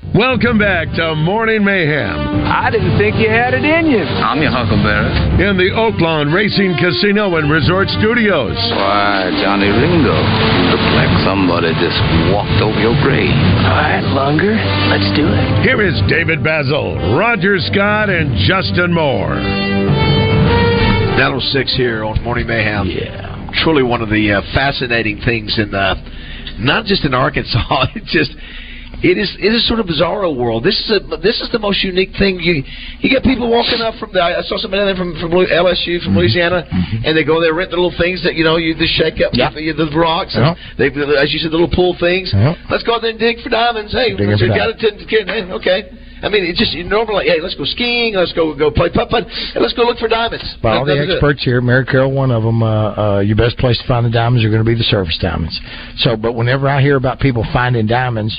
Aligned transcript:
Welcome 0.00 0.56
back 0.56 0.88
to 0.96 1.14
Morning 1.14 1.60
Mayhem. 1.62 2.48
I 2.48 2.72
didn't 2.72 2.96
think 2.96 3.20
you 3.20 3.28
had 3.28 3.52
it 3.52 3.60
in 3.60 3.84
you. 3.84 4.00
I'm 4.00 4.40
your 4.40 4.48
huckleberry. 4.50 5.12
In 5.44 5.60
the 5.60 5.76
Oaklawn 5.76 6.32
Racing 6.32 6.72
Casino 6.80 7.36
and 7.36 7.52
Resort 7.52 7.86
Studios. 8.00 8.56
Why, 8.80 9.28
Johnny 9.44 9.68
Ringo, 9.68 10.16
you 10.16 10.64
look 10.72 10.80
like 10.96 11.12
somebody 11.20 11.76
just 11.76 12.00
walked 12.32 12.64
over 12.64 12.80
your 12.80 12.96
grave. 13.04 13.28
All 13.28 13.76
right, 13.76 14.00
Lunger, 14.16 14.56
let's 14.88 15.04
do 15.12 15.28
it. 15.28 15.68
Here 15.68 15.84
is 15.84 16.00
David 16.08 16.40
Bazzel, 16.40 16.96
Roger 17.20 17.60
Scott, 17.60 18.08
and 18.08 18.32
Justin 18.48 18.96
Moore. 18.96 19.36
906 21.20 21.76
here 21.76 22.08
on 22.08 22.16
Morning 22.24 22.48
Mayhem. 22.48 22.88
Yeah. 22.88 23.52
Truly 23.62 23.84
one 23.84 24.00
of 24.00 24.08
the 24.08 24.32
uh, 24.32 24.40
fascinating 24.56 25.20
things 25.20 25.60
in 25.60 25.70
the, 25.70 25.94
not 26.58 26.86
just 26.88 27.04
in 27.04 27.12
Arkansas, 27.12 27.92
it's 27.94 28.10
just 28.16 28.32
it 29.02 29.16
is 29.16 29.32
it 29.40 29.52
is 29.52 29.66
sort 29.66 29.80
of 29.80 29.86
bizarre 29.86 30.28
world. 30.30 30.64
This 30.64 30.76
is 30.80 30.90
a, 30.92 31.00
this 31.16 31.40
is 31.40 31.48
the 31.52 31.58
most 31.58 31.82
unique 31.82 32.12
thing. 32.18 32.36
You 32.40 32.62
you 33.00 33.08
get 33.08 33.22
people 33.24 33.48
walking 33.48 33.80
up 33.80 33.96
from 33.96 34.12
the 34.12 34.20
I 34.20 34.42
saw 34.44 34.58
somebody 34.60 34.92
from 34.96 35.16
from 35.20 35.32
LSU 35.32 36.02
from 36.04 36.16
Louisiana, 36.16 36.68
and 36.68 37.16
they 37.16 37.24
go 37.24 37.40
there 37.40 37.54
rent 37.54 37.70
the 37.70 37.80
little 37.80 37.96
things 37.96 38.22
that 38.24 38.34
you 38.36 38.44
know 38.44 38.56
you 38.56 38.76
just 38.76 38.94
shake 38.94 39.20
up 39.24 39.32
Yeah. 39.32 39.50
the, 39.50 39.72
the 39.72 39.88
rocks. 39.96 40.36
And 40.36 40.52
They 40.76 40.92
as 41.16 41.32
you 41.32 41.40
said 41.40 41.50
the 41.52 41.58
little 41.58 41.72
pool 41.72 41.96
things. 41.98 42.30
Yeah. 42.32 42.54
Let's 42.68 42.84
go 42.84 42.96
out 42.96 43.02
there 43.02 43.10
and 43.10 43.18
dig 43.20 43.40
for 43.40 43.48
diamonds. 43.48 43.92
Hey, 43.92 44.12
you 44.12 44.16
got 44.52 44.76
it. 44.76 45.50
Okay. 45.60 45.88
I 46.22 46.28
mean, 46.28 46.44
it's 46.44 46.58
just 46.58 46.72
you 46.72 46.84
normally. 46.84 47.26
Hey, 47.26 47.40
let's 47.40 47.54
go 47.54 47.64
skiing. 47.64 48.14
Let's 48.14 48.32
go 48.32 48.52
go 48.52 48.70
play 48.70 48.90
putt 48.92 49.08
putt. 49.08 49.24
And 49.24 49.62
let's 49.64 49.72
go 49.72 49.84
look 49.84 49.96
for 49.98 50.08
diamonds. 50.08 50.44
By 50.62 50.76
all 50.76 50.84
the 50.84 50.92
experts 51.00 51.42
here, 51.42 51.60
Mary 51.60 51.86
Carroll, 51.86 52.12
one 52.12 52.30
of 52.30 52.42
them, 52.42 52.62
uh, 52.62 53.16
uh, 53.16 53.20
your 53.20 53.36
best 53.36 53.56
place 53.56 53.78
to 53.78 53.86
find 53.88 54.04
the 54.04 54.10
diamonds 54.10 54.44
are 54.44 54.50
going 54.50 54.60
to 54.60 54.68
be 54.68 54.76
the 54.76 54.84
surface 54.84 55.16
diamonds. 55.20 55.58
So, 55.96 56.16
but 56.16 56.34
whenever 56.34 56.68
I 56.68 56.82
hear 56.82 56.96
about 56.96 57.20
people 57.20 57.44
finding 57.52 57.86
diamonds, 57.86 58.38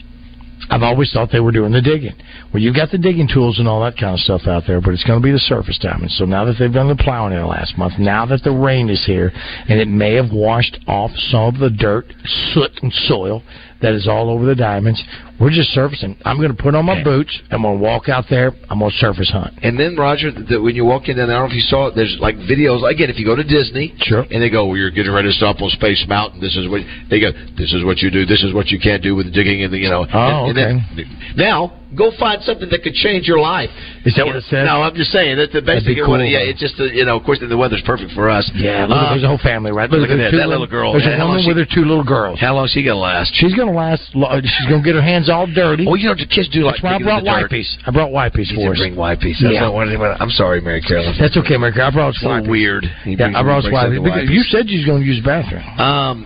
I've 0.69 0.83
always 0.83 1.11
thought 1.11 1.29
they 1.31 1.39
were 1.39 1.51
doing 1.51 1.71
the 1.71 1.81
digging. 1.81 2.15
Well, 2.53 2.61
you've 2.61 2.75
got 2.75 2.91
the 2.91 2.97
digging 2.97 3.27
tools 3.27 3.59
and 3.59 3.67
all 3.67 3.81
that 3.81 3.97
kind 3.97 4.13
of 4.13 4.19
stuff 4.19 4.41
out 4.45 4.63
there, 4.67 4.79
but 4.79 4.93
it's 4.93 5.03
going 5.03 5.19
to 5.19 5.23
be 5.23 5.31
the 5.31 5.39
surface 5.39 5.77
diamonds. 5.79 6.15
So 6.17 6.25
now 6.25 6.45
that 6.45 6.55
they've 6.59 6.71
done 6.71 6.87
the 6.87 6.95
plowing 6.95 7.33
in 7.33 7.39
the 7.39 7.47
last 7.47 7.77
month, 7.77 7.93
now 7.99 8.25
that 8.27 8.43
the 8.43 8.51
rain 8.51 8.89
is 8.89 9.03
here, 9.05 9.31
and 9.67 9.79
it 9.79 9.87
may 9.87 10.13
have 10.13 10.31
washed 10.31 10.77
off 10.87 11.11
some 11.29 11.55
of 11.55 11.59
the 11.59 11.69
dirt, 11.69 12.05
soot, 12.53 12.71
and 12.81 12.93
soil 13.07 13.43
that 13.81 13.93
is 13.93 14.07
all 14.07 14.29
over 14.29 14.45
the 14.45 14.55
diamonds, 14.55 15.03
we're 15.41 15.49
just 15.49 15.71
surfacing. 15.73 16.15
I'm 16.23 16.37
going 16.37 16.55
to 16.55 16.61
put 16.63 16.75
on 16.75 16.85
my 16.85 17.03
boots. 17.03 17.33
I'm 17.49 17.63
going 17.63 17.77
to 17.79 17.83
walk 17.83 18.07
out 18.07 18.25
there. 18.29 18.51
I'm 18.69 18.79
going 18.79 18.91
to 18.91 18.97
surface 18.97 19.29
hunt. 19.31 19.55
And 19.63 19.77
then 19.79 19.97
Roger, 19.97 20.29
when 20.61 20.75
you 20.75 20.85
walk 20.85 21.09
in, 21.09 21.17
and 21.19 21.31
I 21.31 21.35
don't 21.35 21.49
know 21.49 21.51
if 21.51 21.55
you 21.55 21.61
saw 21.65 21.87
it. 21.87 21.95
There's 21.95 22.15
like 22.21 22.35
videos. 22.35 22.87
Again, 22.87 23.09
if 23.09 23.17
you 23.17 23.25
go 23.25 23.35
to 23.35 23.43
Disney, 23.43 23.93
sure, 23.99 24.21
and 24.29 24.41
they 24.41 24.49
go, 24.49 24.67
well, 24.67 24.77
"You're 24.77 24.91
getting 24.91 25.11
ready 25.11 25.29
to 25.29 25.33
stop 25.33 25.59
on 25.61 25.69
Space 25.71 26.05
Mountain. 26.07 26.39
This 26.39 26.55
is 26.55 26.69
what 26.69 26.81
they 27.09 27.19
go. 27.19 27.31
This 27.57 27.73
is 27.73 27.83
what 27.83 27.99
you 27.99 28.11
do. 28.11 28.25
This 28.25 28.43
is 28.43 28.53
what 28.53 28.67
you 28.69 28.79
can't 28.79 29.01
do 29.01 29.15
with 29.15 29.33
digging 29.33 29.63
and 29.63 29.73
the 29.73 29.79
you 29.79 29.89
know." 29.89 30.05
Oh, 30.13 30.45
and, 30.47 30.57
and 30.57 30.79
then- 30.95 31.35
now 31.35 31.73
go 31.95 32.11
find 32.17 32.41
something 32.43 32.69
that 32.71 32.83
could 32.83 32.93
change 32.93 33.27
your 33.27 33.39
life. 33.39 33.69
Is 34.05 34.15
that 34.15 34.25
what 34.25 34.35
it 34.35 34.43
says? 34.47 34.63
No, 34.63 34.81
I'm 34.81 34.95
just 34.95 35.11
saying 35.11 35.35
that 35.37 35.51
the 35.51 35.61
basic. 35.61 35.97
cool, 36.05 36.19
yeah, 36.23 36.39
it's 36.39 36.59
just 36.59 36.79
uh, 36.79 36.85
you 36.85 37.03
know, 37.03 37.17
of 37.17 37.23
course, 37.23 37.39
the 37.43 37.57
weather's 37.57 37.81
perfect 37.85 38.11
for 38.13 38.29
us. 38.29 38.49
Yeah, 38.55 38.85
look, 38.85 38.95
Uh, 38.97 39.09
there's 39.11 39.23
a 39.23 39.27
whole 39.27 39.41
family 39.43 39.71
right 39.71 39.89
there. 39.89 39.99
Look 39.99 40.09
at 40.11 40.17
that, 40.17 40.31
that 40.37 40.47
little 40.47 40.67
girl. 40.67 40.93
There's 40.93 41.07
a 41.07 41.17
woman 41.19 41.41
she- 41.41 41.47
with 41.49 41.57
her 41.57 41.67
two 41.67 41.83
little 41.83 42.03
girls. 42.05 42.39
How 42.39 42.55
long 42.55 42.67
she 42.71 42.83
gonna 42.83 42.99
last? 42.99 43.33
She's 43.35 43.53
going 43.55 43.67
to 43.67 43.73
last. 43.75 44.11
She's 44.13 44.67
going 44.69 44.81
to 44.81 44.85
get 44.85 44.95
her 44.95 45.01
hands 45.01 45.29
all 45.31 45.47
dirty. 45.47 45.85
Well, 45.85 45.97
you 45.97 46.07
know, 46.07 46.15
the 46.15 46.25
kids 46.27 46.47
do 46.49 46.61
like 46.61 46.75
That's 46.75 46.83
why 46.83 46.95
I 46.95 46.99
brought 46.99 47.23
wipes. 47.23 47.77
I 47.87 47.91
brought 47.91 48.11
wipes 48.11 48.51
for 48.51 48.71
us. 48.71 48.77
bring 48.77 48.95
wipes. 48.95 49.23
That's 49.23 49.41
Yeah. 49.41 49.61
not 49.61 49.73
what 49.73 49.87
anyone- 49.87 50.15
I'm 50.19 50.29
sorry, 50.31 50.61
Mary 50.61 50.81
Carolyn. 50.81 51.15
That's 51.19 51.35
okay, 51.37 51.57
Mary. 51.57 51.73
I 51.73 51.89
brought 51.89 52.13
wipes. 52.21 52.47
weird. 52.47 52.89
Yeah, 53.05 53.31
I 53.33 53.41
brought 53.43 53.63
wipes. 53.63 53.75
up 53.75 53.89
the 53.91 53.99
Because 54.01 54.19
wipes. 54.19 54.29
You 54.31 54.43
said 54.43 54.69
you 54.69 54.77
was 54.79 54.85
going 54.85 55.01
to 55.01 55.07
use 55.07 55.17
the 55.17 55.25
bathroom. 55.27 55.63
Um, 55.79 56.25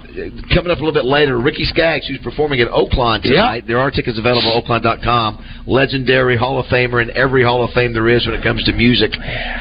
coming 0.53 0.71
up 0.71 0.79
a 0.79 0.83
little 0.83 0.91
bit 0.91 1.05
later, 1.05 1.37
Ricky 1.37 1.65
Skaggs, 1.65 2.07
who's 2.07 2.17
performing 2.19 2.59
at 2.61 2.69
Oaklawn 2.69 3.21
tonight. 3.21 3.63
There 3.67 3.79
are 3.79 3.91
tickets 3.91 4.17
available 4.17 4.49
at 4.57 4.63
Oaklawn.com. 4.65 5.38
Legendary 5.67 6.35
Hall 6.38 6.59
of 6.59 6.65
Famer 6.67 7.01
in 7.01 7.09
every 7.15 7.44
Hall 7.44 7.63
of 7.63 7.71
Fame 7.71 7.94
there 7.94 8.07
is 8.09 8.25
when 8.25 8.35
it 8.35 8.44
comes 8.44 8.63
to 8.65 8.73
music. 8.73 9.11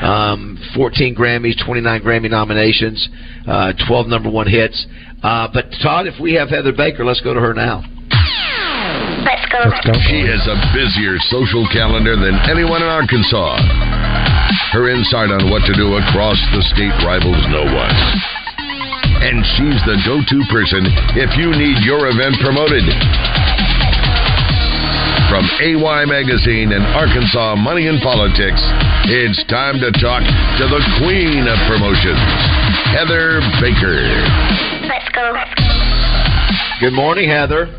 Um, 0.03 0.59
14 0.75 1.15
Grammys, 1.15 1.57
29 1.65 2.01
Grammy 2.03 2.31
nominations, 2.31 3.09
uh, 3.47 3.73
12 3.87 4.09
number 4.09 4.29
one 4.31 4.47
hits. 4.47 4.87
Uh, 5.23 5.49
but 5.53 5.67
Todd, 5.83 6.07
if 6.07 6.19
we 6.21 6.35
have 6.35 6.51
Heather 6.51 6.73
Baker, 6.73 7.05
let's 7.05 7.21
go 7.21 7.33
to 7.33 7.41
her 7.41 7.55
now. 7.55 7.83
Let's 9.25 9.47
go. 9.49 9.65
She 10.05 10.21
has 10.29 10.45
a 10.45 10.57
busier 10.77 11.17
social 11.33 11.65
calendar 11.73 12.13
than 12.13 12.37
anyone 12.45 12.85
in 12.85 12.91
Arkansas. 12.93 13.57
Her 14.77 14.93
insight 14.93 15.33
on 15.33 15.49
what 15.49 15.65
to 15.65 15.73
do 15.73 15.97
across 15.97 16.37
the 16.53 16.61
state 16.77 16.93
rivals 17.09 17.41
no 17.49 17.65
one. 17.65 17.97
And 19.25 19.41
she's 19.57 19.81
the 19.89 19.97
go 20.05 20.21
to 20.21 20.39
person 20.53 20.85
if 21.17 21.33
you 21.41 21.57
need 21.57 21.81
your 21.89 22.13
event 22.13 22.37
promoted. 22.45 22.85
From 25.33 25.49
AY 25.65 26.05
Magazine 26.05 26.77
and 26.77 26.85
Arkansas 26.93 27.57
Money 27.57 27.89
and 27.89 28.03
Politics, 28.05 28.61
it's 29.09 29.41
time 29.49 29.81
to 29.81 29.89
talk 29.97 30.21
to 30.21 30.65
the 30.69 30.83
queen 31.01 31.49
of 31.49 31.57
promotions, 31.65 32.21
Heather 32.93 33.41
Baker. 33.65 34.05
Let's 34.85 35.09
go. 35.17 35.33
Good 36.81 36.93
morning, 36.93 37.31
Heather. 37.31 37.73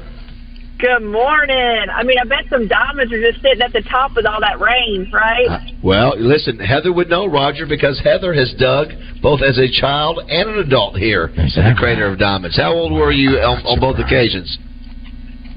Good 0.77 1.03
morning. 1.03 1.87
I 1.89 2.03
mean, 2.03 2.17
I 2.19 2.25
bet 2.25 2.49
some 2.49 2.67
diamonds 2.67 3.11
are 3.13 3.31
just 3.31 3.41
sitting 3.41 3.61
at 3.61 3.71
the 3.71 3.81
top 3.89 4.13
with 4.13 4.25
all 4.25 4.41
that 4.41 4.59
rain, 4.59 5.09
right? 5.13 5.71
Well, 5.81 6.19
listen, 6.19 6.59
Heather 6.59 6.91
would 6.91 7.09
know, 7.09 7.27
Roger, 7.27 7.65
because 7.65 8.01
Heather 8.03 8.33
has 8.33 8.53
dug 8.59 8.89
both 9.21 9.41
as 9.41 9.57
a 9.57 9.71
child 9.71 10.19
and 10.27 10.49
an 10.49 10.59
adult 10.59 10.97
here 10.97 11.31
at 11.37 11.55
the 11.55 11.75
Crater 11.77 12.11
of 12.11 12.19
Diamonds. 12.19 12.57
How 12.57 12.73
old 12.73 12.91
were 12.91 13.13
you 13.13 13.39
on, 13.39 13.65
on 13.65 13.79
both 13.79 13.99
occasions? 13.99 14.57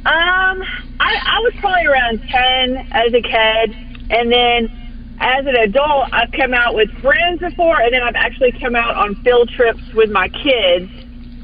Um, 0.06 0.62
I, 1.00 1.18
I 1.18 1.38
was 1.42 1.52
probably 1.58 1.86
around 1.86 2.20
10 2.20 2.88
as 2.92 3.12
a 3.12 3.20
kid, 3.20 3.74
and 4.10 4.30
then 4.30 4.70
as 5.18 5.44
an 5.46 5.56
adult, 5.56 6.12
I've 6.12 6.30
come 6.30 6.54
out 6.54 6.76
with 6.76 6.90
friends 7.02 7.40
before, 7.40 7.80
and 7.80 7.92
then 7.92 8.04
I've 8.04 8.14
actually 8.14 8.52
come 8.60 8.76
out 8.76 8.94
on 8.94 9.16
field 9.24 9.50
trips 9.50 9.82
with 9.94 10.10
my 10.10 10.28
kids, 10.28 10.86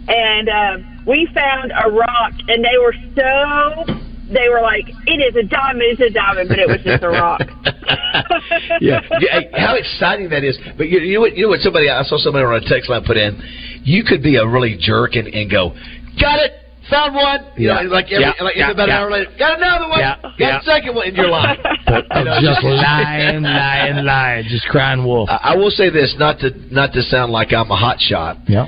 and 0.06 0.48
uh, 0.48 0.93
we 1.06 1.28
found 1.34 1.72
a 1.72 1.90
rock, 1.90 2.32
and 2.48 2.64
they 2.64 2.78
were 2.78 2.94
so. 3.16 3.94
They 4.32 4.48
were 4.48 4.62
like, 4.62 4.88
"It 5.06 5.20
is 5.20 5.36
a 5.36 5.42
diamond, 5.46 5.82
it's 5.84 6.00
a 6.00 6.10
diamond," 6.10 6.48
but 6.48 6.58
it 6.58 6.66
was 6.66 6.80
just 6.82 7.02
a 7.02 7.08
rock. 7.10 7.40
yeah. 8.80 9.00
Yeah, 9.20 9.40
How 9.58 9.74
exciting 9.76 10.28
that 10.30 10.44
is! 10.44 10.58
But 10.76 10.88
you, 10.88 11.00
you 11.00 11.14
know 11.14 11.20
what? 11.20 11.36
You 11.36 11.42
know 11.44 11.48
what? 11.50 11.60
Somebody 11.60 11.90
I 11.90 12.02
saw 12.04 12.16
somebody 12.18 12.44
on 12.44 12.54
a 12.54 12.60
text 12.66 12.88
line 12.88 13.04
put 13.04 13.16
in. 13.16 13.40
You 13.82 14.02
could 14.04 14.22
be 14.22 14.36
a 14.36 14.46
really 14.46 14.76
jerk 14.80 15.14
and, 15.16 15.28
and 15.28 15.50
go, 15.50 15.70
"Got 16.20 16.40
it." 16.40 16.52
Found 16.90 17.14
one, 17.14 17.40
you 17.56 17.68
Yeah. 17.68 17.80
know, 17.80 17.88
like 17.88 18.12
every, 18.12 18.24
Yeah. 18.26 18.32
like 18.44 18.56
Yeah. 18.56 18.70
about 18.70 18.88
Yeah. 18.88 18.96
an 18.96 19.02
hour 19.04 19.10
later. 19.10 19.30
Got 19.38 19.56
another 19.56 19.88
one. 19.88 20.00
Yeah. 20.00 20.16
Got 20.20 20.32
Yeah. 20.38 20.58
a 20.58 20.62
second 20.64 20.94
one 20.94 21.08
in 21.08 21.14
your 21.14 21.28
line. 21.28 21.56
But 21.86 22.04
You 22.14 22.24
know, 22.24 22.40
just 22.42 22.62
lying, 22.62 23.42
lying, 23.42 24.04
lying, 24.04 24.44
just 24.48 24.66
crying 24.68 25.02
wolf. 25.02 25.30
I 25.30 25.38
I 25.52 25.56
will 25.56 25.70
say 25.70 25.88
this, 25.88 26.14
not 26.18 26.40
to 26.40 26.52
not 26.70 26.92
to 26.92 27.02
sound 27.02 27.32
like 27.32 27.54
I'm 27.54 27.70
a 27.70 27.76
hot 27.76 28.00
shot. 28.02 28.36
Yeah. 28.46 28.66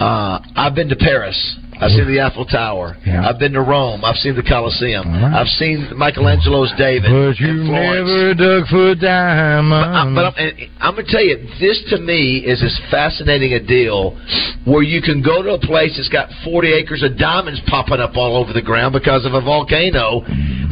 Uh, 0.00 0.38
I've 0.56 0.74
been 0.74 0.88
to 0.88 0.96
Paris. 0.96 1.36
I've 1.80 1.90
seen 1.92 2.08
the 2.08 2.20
Eiffel 2.20 2.44
Tower. 2.44 2.96
Yeah. 3.06 3.28
I've 3.28 3.38
been 3.38 3.52
to 3.52 3.62
Rome. 3.62 4.04
I've 4.04 4.16
seen 4.16 4.34
the 4.34 4.42
Colosseum. 4.42 5.06
I've 5.08 5.46
seen 5.58 5.86
Michelangelo's 5.96 6.72
David. 6.76 7.10
But 7.10 7.38
you 7.38 7.54
never 7.70 8.34
dug 8.34 8.66
for 8.66 8.94
diamonds. 8.94 10.18
But, 10.18 10.34
I, 10.34 10.70
I'm 10.80 10.94
going 10.94 11.06
to 11.06 11.12
tell 11.12 11.22
you, 11.22 11.38
this 11.60 11.78
to 11.90 11.98
me 12.00 12.38
is 12.38 12.62
as 12.62 12.74
fascinating 12.90 13.52
a 13.54 13.62
deal 13.62 14.18
where 14.64 14.82
you 14.82 15.00
can 15.00 15.22
go 15.22 15.42
to 15.42 15.54
a 15.54 15.60
place 15.60 15.94
that's 15.96 16.08
got 16.08 16.28
40 16.44 16.72
acres 16.72 17.02
of 17.02 17.16
diamonds 17.16 17.60
popping 17.66 18.00
up 18.00 18.16
all 18.16 18.36
over 18.36 18.52
the 18.52 18.62
ground 18.62 18.92
because 18.92 19.24
of 19.24 19.34
a 19.34 19.40
volcano 19.40 20.22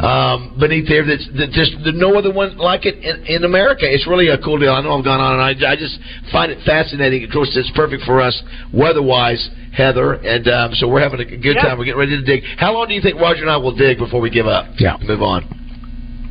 um, 0.03 0.57
beneath 0.59 0.89
there. 0.89 1.07
That's 1.07 1.27
that 1.39 1.51
just 1.53 1.73
there's 1.85 1.97
no 1.97 2.19
other 2.19 2.33
one 2.33 2.59
like 2.59 2.85
it 2.85 2.99
in, 2.99 3.27
in 3.27 3.45
America. 3.45 3.87
It's 3.87 4.07
really 4.07 4.29
a 4.29 4.39
cool 4.39 4.59
deal. 4.59 4.73
I 4.73 4.83
know 4.83 4.99
I've 4.99 5.05
gone 5.05 5.21
on 5.21 5.39
and 5.39 5.43
I, 5.43 5.73
I 5.73 5.77
just 5.77 5.99
find 6.33 6.51
it 6.51 6.59
fascinating. 6.67 7.25
Of 7.25 7.31
course, 7.31 7.51
it's 7.55 7.71
perfect 7.75 8.03
for 8.05 8.21
us 8.21 8.35
weather-wise, 8.73 9.49
Heather, 9.77 10.15
and 10.15 10.49
um, 10.49 10.75
so 10.75 10.89
we're 10.89 11.01
having 11.01 11.21
a 11.21 11.25
good 11.25 11.57
Yeah. 11.57 11.63
time. 11.63 11.79
We're 11.79 11.85
getting 11.85 12.01
ready 12.01 12.17
to 12.17 12.23
dig. 12.23 12.45
How 12.57 12.73
long 12.73 12.89
do 12.89 12.95
you 12.95 13.03
think 13.03 13.21
Roger 13.21 13.43
and 13.43 13.51
I 13.51 13.57
will 13.59 13.75
dig 13.77 13.99
before 13.99 14.21
we 14.21 14.31
give 14.31 14.47
up? 14.47 14.67
Yeah. 14.79 14.97
Move 15.03 15.23
on. 15.23 15.45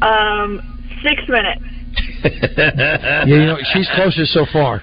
Um, 0.02 0.62
six 1.04 1.22
minutes. 1.30 1.62
Yeah, 2.26 3.26
you 3.26 3.38
know, 3.46 3.58
she's 3.74 3.88
closest 3.96 4.34
so 4.34 4.46
far. 4.52 4.82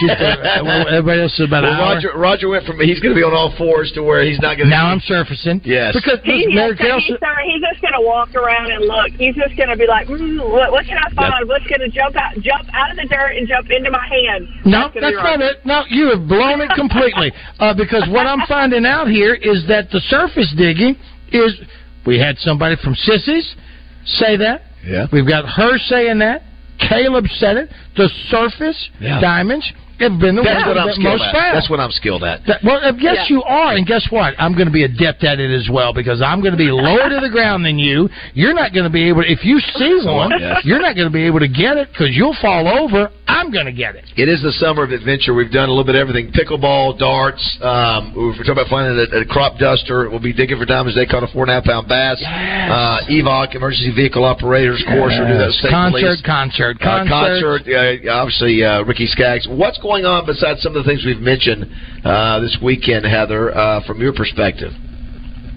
She's, 0.00 0.10
uh, 0.10 0.64
well, 0.64 0.88
everybody 0.88 1.22
else 1.22 1.36
is 1.38 1.46
about 1.46 1.62
well, 1.62 1.72
an 1.72 1.80
hour. 1.80 1.94
Roger, 1.94 2.10
Roger 2.16 2.48
went 2.48 2.64
from 2.64 2.80
he's 2.80 3.00
going 3.00 3.14
to 3.14 3.18
be 3.18 3.24
on 3.24 3.34
all 3.34 3.52
fours 3.56 3.92
to 3.94 4.02
where 4.02 4.24
he's 4.24 4.40
not 4.40 4.56
going 4.56 4.68
to. 4.68 4.74
Now 4.74 4.88
I'm 4.88 5.00
surfacing. 5.04 5.60
Yes. 5.64 5.92
Because 5.92 6.20
He, 6.24 6.48
listen, 6.48 6.54
Mary 6.54 6.72
he's, 6.72 6.80
Carroll 6.80 7.00
he's, 7.00 7.20
sorry, 7.20 7.44
he's 7.52 7.60
just 7.60 7.80
going 7.84 7.94
to 7.94 8.00
walk 8.00 8.34
around 8.34 8.72
and 8.72 8.84
look. 8.88 9.12
He's 9.20 9.36
just 9.36 9.56
going 9.56 9.68
to 9.68 9.76
be 9.76 9.86
like, 9.86 10.08
mm, 10.08 10.40
what, 10.40 10.72
what 10.72 10.86
can 10.86 10.96
I 10.96 11.08
find? 11.12 11.48
What's 11.48 11.66
going 11.68 11.84
to 11.84 11.92
jump 11.92 12.16
out, 12.16 12.32
jump 12.40 12.64
out 12.72 12.90
of 12.90 12.96
the 12.96 13.06
dirt 13.08 13.36
and 13.36 13.46
jump 13.48 13.68
into 13.68 13.90
my 13.90 14.06
hand? 14.08 14.48
No, 14.64 14.88
gonna 14.88 15.00
that's 15.00 15.20
not 15.20 15.40
it. 15.40 15.56
No, 15.64 15.84
you 15.88 16.10
have 16.16 16.26
blown 16.26 16.60
it 16.60 16.70
completely. 16.74 17.32
uh, 17.60 17.74
because 17.76 18.08
what 18.08 18.26
I'm 18.26 18.46
finding 18.48 18.86
out 18.86 19.08
here 19.08 19.34
is 19.34 19.68
that 19.68 19.90
the 19.92 20.00
surface 20.08 20.52
digging 20.56 20.96
is. 21.32 21.52
We 22.06 22.18
had 22.18 22.38
somebody 22.38 22.76
from 22.82 22.96
Sissy's 22.96 23.44
say 24.06 24.36
that. 24.38 24.69
Yeah. 24.84 25.06
We've 25.12 25.26
got 25.26 25.46
her 25.48 25.78
saying 25.78 26.18
that. 26.20 26.42
Caleb 26.78 27.26
said 27.38 27.56
it. 27.56 27.68
The 27.96 28.08
surface 28.28 28.88
Yeah. 29.00 29.20
diamonds 29.20 29.66
have 29.66 29.74
been 29.74 29.76
the 29.76 29.79
That's 30.00 30.64
ones 30.64 30.66
what 30.66 30.78
I'm 30.78 30.92
skilled 30.92 31.04
most 31.04 31.22
at. 31.24 31.32
foul. 31.34 31.52
That's 31.54 31.70
what 31.70 31.80
I'm 31.80 31.90
skilled 31.92 32.24
at. 32.24 32.46
That- 32.46 32.64
well, 32.64 32.80
uh, 32.82 32.92
yes, 32.98 33.28
Yeah. 33.28 33.36
you 33.36 33.42
are, 33.42 33.74
and 33.76 33.86
guess 33.86 34.06
what? 34.10 34.34
I'm 34.38 34.54
going 34.54 34.66
to 34.66 34.72
be 34.72 34.84
adept 34.84 35.24
at 35.24 35.38
it 35.40 35.50
as 35.50 35.68
well 35.70 35.92
because 35.92 36.22
I'm 36.22 36.40
going 36.40 36.52
to 36.52 36.58
be 36.58 36.70
lower 36.70 37.08
to 37.08 37.20
the 37.20 37.28
ground 37.32 37.64
than 37.64 37.78
you. 37.78 38.08
You're 38.34 38.54
not 38.54 38.72
going 38.72 38.84
to 38.84 38.90
be 38.90 39.08
able. 39.08 39.22
If 39.26 39.44
you 39.44 39.60
see 39.60 40.00
one, 40.04 40.32
Yes. 40.40 40.64
you're 40.64 40.80
not 40.80 40.94
going 40.96 41.08
to 41.08 41.12
be 41.12 41.26
able 41.26 41.40
to 41.40 41.48
get 41.48 41.76
it 41.76 41.88
because 41.92 42.16
you'll 42.16 42.36
fall 42.40 42.66
over. 42.66 43.10
I'm 43.28 43.52
going 43.52 43.66
to 43.66 43.72
get 43.72 43.94
it. 43.94 44.04
It 44.16 44.28
is 44.28 44.42
the 44.42 44.52
summer 44.52 44.82
of 44.82 44.90
adventure. 44.90 45.34
We've 45.34 45.50
done 45.52 45.68
a 45.68 45.72
little 45.72 45.84
bit 45.84 45.94
of 45.94 46.00
everything: 46.08 46.32
pickleball, 46.32 46.98
darts. 46.98 47.42
Um, 47.62 48.12
we're 48.16 48.32
talking 48.38 48.52
about 48.58 48.66
finding 48.68 48.98
a, 48.98 49.20
a 49.20 49.24
crop 49.26 49.58
duster. 49.58 50.08
We'll 50.10 50.18
be 50.18 50.32
digging 50.32 50.58
for 50.58 50.64
diamonds. 50.64 50.96
They 50.96 51.06
caught 51.06 51.22
a 51.22 51.28
four 51.28 51.42
and 51.44 51.50
a 51.50 51.54
half 51.54 51.64
pound 51.64 51.86
bass. 51.88 52.18
Uh, 52.26 53.06
EVOC, 53.10 53.54
emergency 53.54 53.92
vehicle 53.94 54.24
operators 54.24 54.82
course. 54.86 55.14
We 55.14 55.26
do 55.26 55.38
that. 55.38 55.46
with 55.46 55.54
State 55.62 55.70
concert, 55.70 56.00
police. 56.00 56.22
concert, 56.24 56.76
Uh, 56.80 57.04
concert. 57.06 57.10
concert, 57.10 58.08
uh, 58.08 58.12
obviously 58.18 58.64
uh, 58.64 58.82
Ricky 58.82 59.06
Skaggs. 59.06 59.46
What's 59.48 59.78
going 59.78 59.89
on 59.90 60.26
besides 60.26 60.62
some 60.62 60.76
of 60.76 60.84
the 60.84 60.88
things 60.88 61.04
we've 61.04 61.20
mentioned 61.20 61.66
uh, 62.04 62.38
this 62.40 62.56
weekend, 62.62 63.04
Heather, 63.04 63.50
uh, 63.50 63.82
from 63.86 64.00
your 64.00 64.14
perspective? 64.14 64.70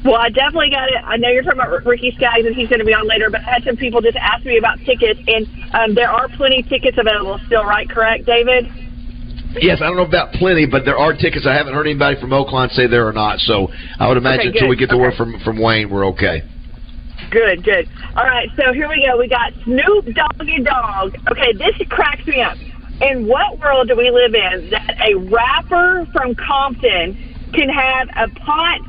Well, 0.03 0.19
I 0.19 0.29
definitely 0.29 0.69
got 0.69 0.89
it. 0.89 0.99
I 1.05 1.15
know 1.15 1.29
you're 1.29 1.43
talking 1.43 1.61
about 1.61 1.85
Ricky 1.85 2.11
Skaggs, 2.17 2.45
and 2.45 2.55
he's 2.55 2.67
going 2.67 2.79
to 2.79 2.85
be 2.85 2.93
on 2.93 3.07
later. 3.07 3.29
But 3.29 3.41
I 3.41 3.53
had 3.53 3.63
some 3.63 3.77
people 3.77 4.01
just 4.01 4.17
ask 4.17 4.43
me 4.43 4.57
about 4.57 4.79
tickets, 4.83 5.19
and 5.27 5.47
um, 5.73 5.95
there 5.95 6.09
are 6.09 6.27
plenty 6.35 6.59
of 6.59 6.67
tickets 6.67 6.97
available 6.99 7.39
still. 7.45 7.63
Right? 7.63 7.87
Correct, 7.89 8.25
David? 8.25 8.67
Yes, 9.61 9.79
I 9.81 9.87
don't 9.87 9.95
know 9.95 10.05
about 10.05 10.33
plenty, 10.33 10.65
but 10.65 10.83
there 10.83 10.97
are 10.97 11.13
tickets. 11.13 11.45
I 11.47 11.53
haven't 11.53 11.73
heard 11.73 11.85
anybody 11.87 12.19
from 12.19 12.31
Oaklawn 12.31 12.69
say 12.71 12.87
there 12.87 13.07
or 13.07 13.13
not. 13.13 13.39
So 13.39 13.69
I 13.99 14.07
would 14.07 14.17
imagine 14.17 14.49
Okay, 14.49 14.57
until 14.57 14.67
we 14.67 14.75
get 14.75 14.89
the 14.89 14.97
word 14.97 15.13
from 15.13 15.39
from 15.45 15.61
Wayne, 15.61 15.89
we're 15.89 16.07
okay. 16.07 16.41
Good, 17.31 17.63
good. 17.63 17.87
All 18.15 18.25
right, 18.25 18.49
so 18.57 18.73
here 18.73 18.89
we 18.89 19.05
go. 19.07 19.17
We 19.17 19.29
got 19.29 19.53
Snoop 19.63 20.13
Doggy 20.13 20.63
Dogg. 20.63 21.15
Okay, 21.31 21.53
this 21.53 21.75
cracks 21.89 22.25
me 22.27 22.41
up. 22.41 22.57
In 23.01 23.27
what 23.27 23.59
world 23.59 23.87
do 23.87 23.95
we 23.95 24.09
live 24.11 24.33
in 24.33 24.69
that 24.69 24.97
a 25.01 25.15
rapper 25.15 26.07
from 26.13 26.35
Compton 26.35 27.17
can 27.53 27.69
have 27.69 28.07
a 28.15 28.29
pot, 28.39 28.79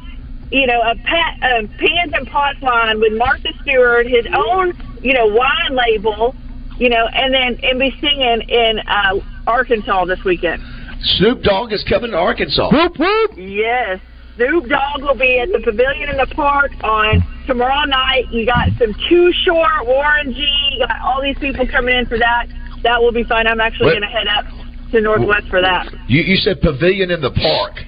you 0.51 0.67
know, 0.67 0.81
a 0.83 0.95
pat, 0.97 1.39
a 1.43 1.67
pans 1.67 2.12
and 2.12 2.27
pots 2.29 2.61
line 2.62 3.01
with 3.01 3.12
Martha 3.15 3.49
Stewart, 3.62 4.06
his 4.06 4.27
own, 4.33 4.73
you 5.03 5.15
know, 5.15 5.27
wine 5.27 5.75
label, 5.75 6.35
you 6.79 6.89
know, 6.89 7.06
and 7.12 7.33
then 7.33 7.59
and 7.62 7.79
be 7.79 7.91
singing 8.01 8.43
in 8.49 8.81
uh, 8.87 9.21
Arkansas 9.47 10.05
this 10.05 10.23
weekend? 10.25 10.62
Snoop 11.01 11.43
Dogg 11.43 11.73
is 11.73 11.85
coming 11.89 12.12
to 12.12 12.17
Arkansas. 12.17 12.71
Whoop 12.71 12.99
whoop. 12.99 13.31
Yes. 13.37 14.01
Snoop 14.37 14.69
Dogg 14.69 15.03
will 15.03 15.15
be 15.15 15.39
at 15.39 15.53
the 15.53 15.61
Pavilion 15.61 16.11
in 16.11 16.17
the 16.17 16.27
Park 16.35 16.73
on 16.83 17.23
tomorrow 17.47 17.85
night. 17.85 18.25
You 18.33 18.45
got 18.47 18.69
some 18.79 18.95
Too 19.09 19.33
Short, 19.45 19.87
Warren 19.87 20.33
G. 20.33 20.47
You 20.73 20.87
got 20.87 21.01
all 21.03 21.23
these 21.23 21.39
people 21.39 21.67
coming 21.69 21.97
in 21.97 22.06
for 22.06 22.19
that. 22.19 22.47
That 22.84 23.00
will 23.02 23.12
be 23.12 23.25
fun. 23.25 23.46
I'm 23.46 23.60
actually 23.60 23.90
going 23.98 24.02
to 24.02 24.06
head 24.08 24.28
up 24.28 24.44
to 24.92 25.00
Northwest 25.00 25.48
for 25.48 25.60
that. 25.60 25.88
You 26.06 26.22
you 26.22 26.36
said 26.36 26.60
pavilion 26.60 27.10
in 27.10 27.20
the 27.20 27.31
park. 27.32 27.81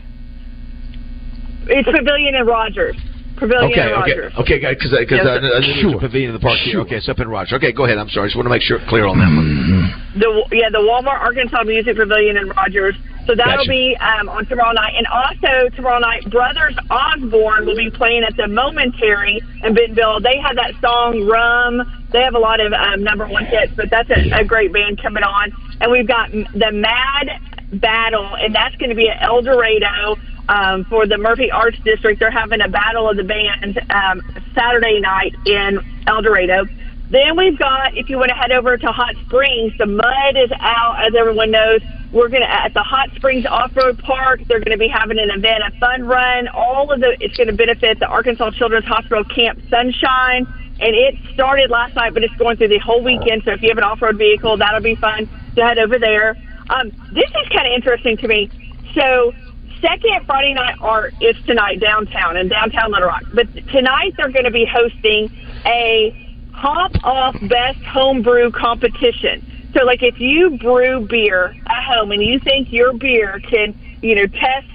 It's 1.68 1.86
Pavilion 1.90 2.34
in 2.34 2.46
Rogers. 2.46 2.96
Pavilion 3.36 3.72
Okay, 3.72 3.82
in 3.82 3.92
okay, 4.00 4.16
Rogers. 4.16 4.32
okay, 4.38 4.58
guys. 4.60 4.76
Because 4.80 4.92
Yes, 5.10 5.26
I, 5.26 5.36
I, 5.36 5.40
sir. 5.40 5.60
knew 5.60 5.90
was 5.90 5.92
Sure. 5.92 6.00
pavilion 6.00 6.30
in 6.30 6.34
the 6.34 6.40
park 6.40 6.56
here. 6.64 6.80
Okay, 6.80 6.96
it's 6.96 7.08
up 7.08 7.18
in 7.18 7.28
Rogers. 7.28 7.52
Okay, 7.58 7.72
go 7.72 7.84
ahead. 7.84 7.98
I'm 7.98 8.08
sorry. 8.08 8.24
I 8.24 8.28
just 8.28 8.36
want 8.36 8.46
to 8.46 8.50
make 8.54 8.62
sure 8.62 8.78
it's 8.78 8.88
clear 8.88 9.04
on 9.04 9.18
that 9.18 9.28
one. 9.28 9.92
The 10.16 10.30
yeah, 10.56 10.70
the 10.70 10.78
Walmart 10.80 11.20
Arkansas 11.20 11.64
Music 11.64 11.96
Pavilion 11.96 12.36
in 12.38 12.48
Rogers. 12.48 12.94
So 13.26 13.34
that'll 13.34 13.66
Gotcha. 13.66 13.68
be 13.68 13.96
um, 14.00 14.28
on 14.30 14.46
tomorrow 14.46 14.72
night, 14.72 14.94
and 14.96 15.04
also 15.10 15.68
tomorrow 15.74 15.98
night, 15.98 16.22
Brothers 16.30 16.78
Osborne 16.88 17.66
will 17.66 17.76
be 17.76 17.90
playing 17.90 18.22
at 18.22 18.36
the 18.36 18.46
Momentary 18.46 19.42
in 19.64 19.74
Bentonville. 19.74 20.20
They 20.22 20.38
have 20.38 20.54
that 20.56 20.72
song 20.80 21.26
"Rum." 21.26 21.82
They 22.12 22.22
have 22.22 22.34
a 22.34 22.38
lot 22.38 22.60
of 22.60 22.72
um, 22.72 23.02
number 23.02 23.26
one 23.26 23.44
hits, 23.46 23.72
but 23.76 23.90
that's 23.90 24.08
a, 24.10 24.40
a 24.40 24.44
great 24.44 24.72
band 24.72 25.02
coming 25.02 25.22
on. 25.22 25.52
And 25.80 25.90
we've 25.90 26.06
got 26.06 26.30
the 26.30 26.70
Mad 26.72 27.40
Battle, 27.72 28.36
and 28.36 28.54
that's 28.54 28.76
going 28.76 28.90
to 28.90 28.96
be 28.96 29.08
at 29.08 29.22
El 29.22 29.42
Dorado 29.42 30.16
um, 30.48 30.84
for 30.84 31.06
the 31.06 31.18
Murphy 31.18 31.50
Arts 31.50 31.78
District. 31.84 32.20
They're 32.20 32.30
having 32.30 32.60
a 32.60 32.68
battle 32.68 33.08
of 33.10 33.16
the 33.16 33.24
bands 33.24 33.76
um, 33.90 34.22
Saturday 34.54 35.00
night 35.00 35.34
in 35.44 35.80
El 36.06 36.22
Dorado. 36.22 36.66
Then 37.10 37.36
we've 37.36 37.58
got, 37.58 37.96
if 37.96 38.08
you 38.08 38.18
want 38.18 38.30
to 38.30 38.34
head 38.34 38.50
over 38.50 38.76
to 38.76 38.86
Hot 38.86 39.14
Springs, 39.26 39.72
the 39.78 39.86
mud 39.86 40.36
is 40.36 40.50
out, 40.58 41.04
as 41.06 41.14
everyone 41.14 41.52
knows. 41.52 41.80
We're 42.12 42.28
gonna 42.28 42.46
at 42.46 42.72
the 42.72 42.82
Hot 42.82 43.10
Springs 43.14 43.46
Off 43.46 43.76
Road 43.76 43.98
Park. 43.98 44.40
They're 44.48 44.60
gonna 44.60 44.76
be 44.76 44.88
having 44.88 45.18
an 45.18 45.30
event, 45.30 45.62
a 45.66 45.78
fun 45.78 46.04
run. 46.04 46.48
All 46.48 46.90
of 46.90 47.00
the 47.00 47.16
it's 47.20 47.36
gonna 47.36 47.52
benefit 47.52 48.00
the 48.00 48.06
Arkansas 48.06 48.52
Children's 48.52 48.86
Hospital 48.86 49.22
Camp 49.24 49.60
Sunshine, 49.68 50.46
and 50.80 50.94
it 50.94 51.14
started 51.32 51.70
last 51.70 51.94
night, 51.94 52.12
but 52.14 52.22
it's 52.22 52.34
going 52.36 52.56
through 52.56 52.68
the 52.68 52.78
whole 52.78 53.02
weekend. 53.02 53.42
So 53.44 53.52
if 53.52 53.62
you 53.62 53.68
have 53.70 53.78
an 53.78 53.84
off-road 53.84 54.18
vehicle, 54.18 54.56
that'll 54.56 54.80
be 54.80 54.94
fun 54.94 55.28
to 55.54 55.64
head 55.64 55.78
over 55.78 55.98
there. 55.98 56.36
Um, 56.68 56.90
this 57.12 57.30
is 57.30 57.48
kind 57.48 57.66
of 57.66 57.72
interesting 57.74 58.16
to 58.18 58.28
me. 58.28 58.50
So 58.94 59.32
second 59.80 60.26
Friday 60.26 60.54
night 60.54 60.76
art 60.80 61.14
is 61.20 61.36
tonight 61.46 61.80
downtown 61.80 62.36
in 62.36 62.48
downtown 62.48 62.92
Little 62.92 63.08
Rock. 63.08 63.24
But 63.32 63.52
tonight 63.68 64.14
they're 64.16 64.30
going 64.30 64.44
to 64.44 64.50
be 64.50 64.66
hosting 64.66 65.30
a 65.64 66.14
hop 66.52 66.92
off 67.04 67.36
best 67.48 67.78
home 67.84 68.22
brew 68.22 68.50
competition. 68.50 69.44
So 69.74 69.84
like 69.84 70.02
if 70.02 70.20
you 70.20 70.56
brew 70.58 71.06
beer 71.06 71.54
at 71.66 71.84
home 71.84 72.12
and 72.12 72.22
you 72.22 72.40
think 72.40 72.72
your 72.72 72.92
beer 72.94 73.40
can, 73.40 73.78
you 74.02 74.14
know, 74.14 74.26
test 74.26 74.66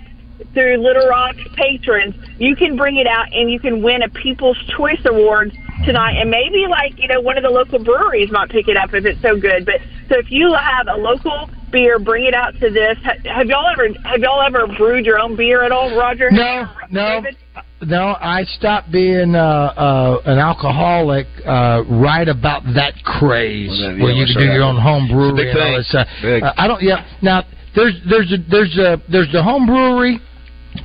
through 0.54 0.78
Little 0.78 1.08
Rock's 1.08 1.44
patrons, 1.56 2.16
you 2.38 2.56
can 2.56 2.76
bring 2.76 2.98
it 2.98 3.08
out 3.08 3.34
and 3.34 3.52
you 3.52 3.60
can 3.60 3.82
win 3.82 4.04
a 4.04 4.10
People's 4.10 4.58
Choice 4.78 5.04
Award 5.06 5.58
tonight. 5.86 6.18
And 6.20 6.30
maybe 6.30 6.66
like, 6.70 6.94
you 6.98 7.08
know, 7.08 7.22
one 7.22 7.38
of 7.38 7.44
the 7.44 7.50
local 7.50 7.84
breweries 7.84 8.32
might 8.32 8.50
pick 8.50 8.68
it 8.68 8.78
up 8.78 8.94
if 8.94 9.06
it's 9.06 9.22
so 9.22 9.40
good. 9.40 9.66
But 9.66 9.76
so 10.10 10.18
if 10.20 10.30
you 10.32 10.54
have 10.54 10.88
a 10.88 10.98
local 10.98 11.50
beer, 11.72 12.00
bring 12.00 12.26
it 12.26 12.34
out 12.34 12.54
to 12.60 12.70
this. 12.70 12.98
Ha- 13.04 13.34
Have 13.36 13.48
y'all 13.48 13.68
ever 13.72 13.88
have 14.04 14.20
y'all 14.20 14.42
ever 14.42 14.68
brewed 14.78 15.06
your 15.06 15.20
own 15.20 15.36
beer 15.36 15.64
at 15.64 15.72
all, 15.72 15.96
Roger? 15.98 16.30
No, 16.32 16.68
no, 16.92 17.22
David? 17.22 17.38
no. 17.82 18.16
I 18.20 18.44
stopped 18.44 18.92
being 18.92 19.36
uh, 19.36 19.40
uh, 19.40 20.22
an 20.26 20.38
alcoholic 20.38 21.28
uh, 21.46 21.84
right 21.90 22.28
about 22.28 22.64
that 22.76 22.94
craze, 23.04 23.70
Well, 23.70 23.90
then, 23.90 23.98
yeah, 23.98 24.04
where 24.04 24.12
you 24.14 24.18
well, 24.20 24.28
could 24.28 24.34
sure, 24.34 24.48
do 24.48 24.54
your 24.54 24.64
own 24.64 24.78
home 24.78 25.04
It's 25.06 25.14
brewery 25.14 25.50
and 25.52 25.60
all 25.60 25.78
this. 25.78 25.96
Uh, 25.96 26.06
Big. 26.22 26.44
uh, 26.44 26.54
I 26.58 26.68
don't. 26.68 26.82
Yeah. 26.84 27.06
Now 27.22 27.44
there's 27.74 27.96
there's 28.10 28.32
a 28.34 28.38
there's 28.50 28.78
a 28.78 29.02
there's 29.10 29.32
the 29.32 29.42
home 29.42 29.66
brewery, 29.66 30.20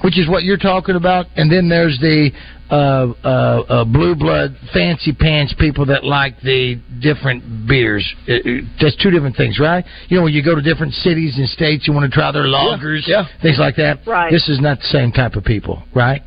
which 0.03 0.19
is 0.19 0.29
what 0.29 0.43
you're 0.43 0.57
talking 0.57 0.97
about, 0.97 1.27
and 1.37 1.51
then 1.51 1.69
there's 1.69 1.99
the 2.01 2.31
uh, 2.71 2.75
uh, 2.75 3.29
uh, 3.29 3.85
blue 3.85 4.17
blood 4.17 4.57
fancy 4.75 5.13
pants 5.13 5.55
people 5.59 5.87
that 5.87 6.03
like 6.03 6.41
the 6.41 6.81
different 7.01 7.69
beers. 7.69 8.05
Uh, 8.29 8.33
uh, 8.35 8.39
that's 8.81 8.97
two 8.97 9.11
different 9.11 9.37
things, 9.37 9.61
right? 9.61 9.85
You 10.09 10.19
know, 10.19 10.25
when 10.25 10.33
you 10.33 10.43
go 10.43 10.55
to 10.55 10.63
different 10.63 10.93
cities 10.93 11.39
and 11.39 11.49
states, 11.49 11.87
you 11.87 11.95
want 11.95 12.11
to 12.11 12.15
try 12.15 12.33
their 12.33 12.45
lagers, 12.45 13.07
yeah. 13.07 13.27
things 13.41 13.59
like 13.59 13.77
that. 13.77 14.01
Right. 14.07 14.33
This 14.33 14.49
is 14.49 14.61
not 14.61 14.79
the 14.79 14.87
same 14.87 15.13
type 15.13 15.35
of 15.37 15.45
people, 15.45 15.85
right? 15.95 16.23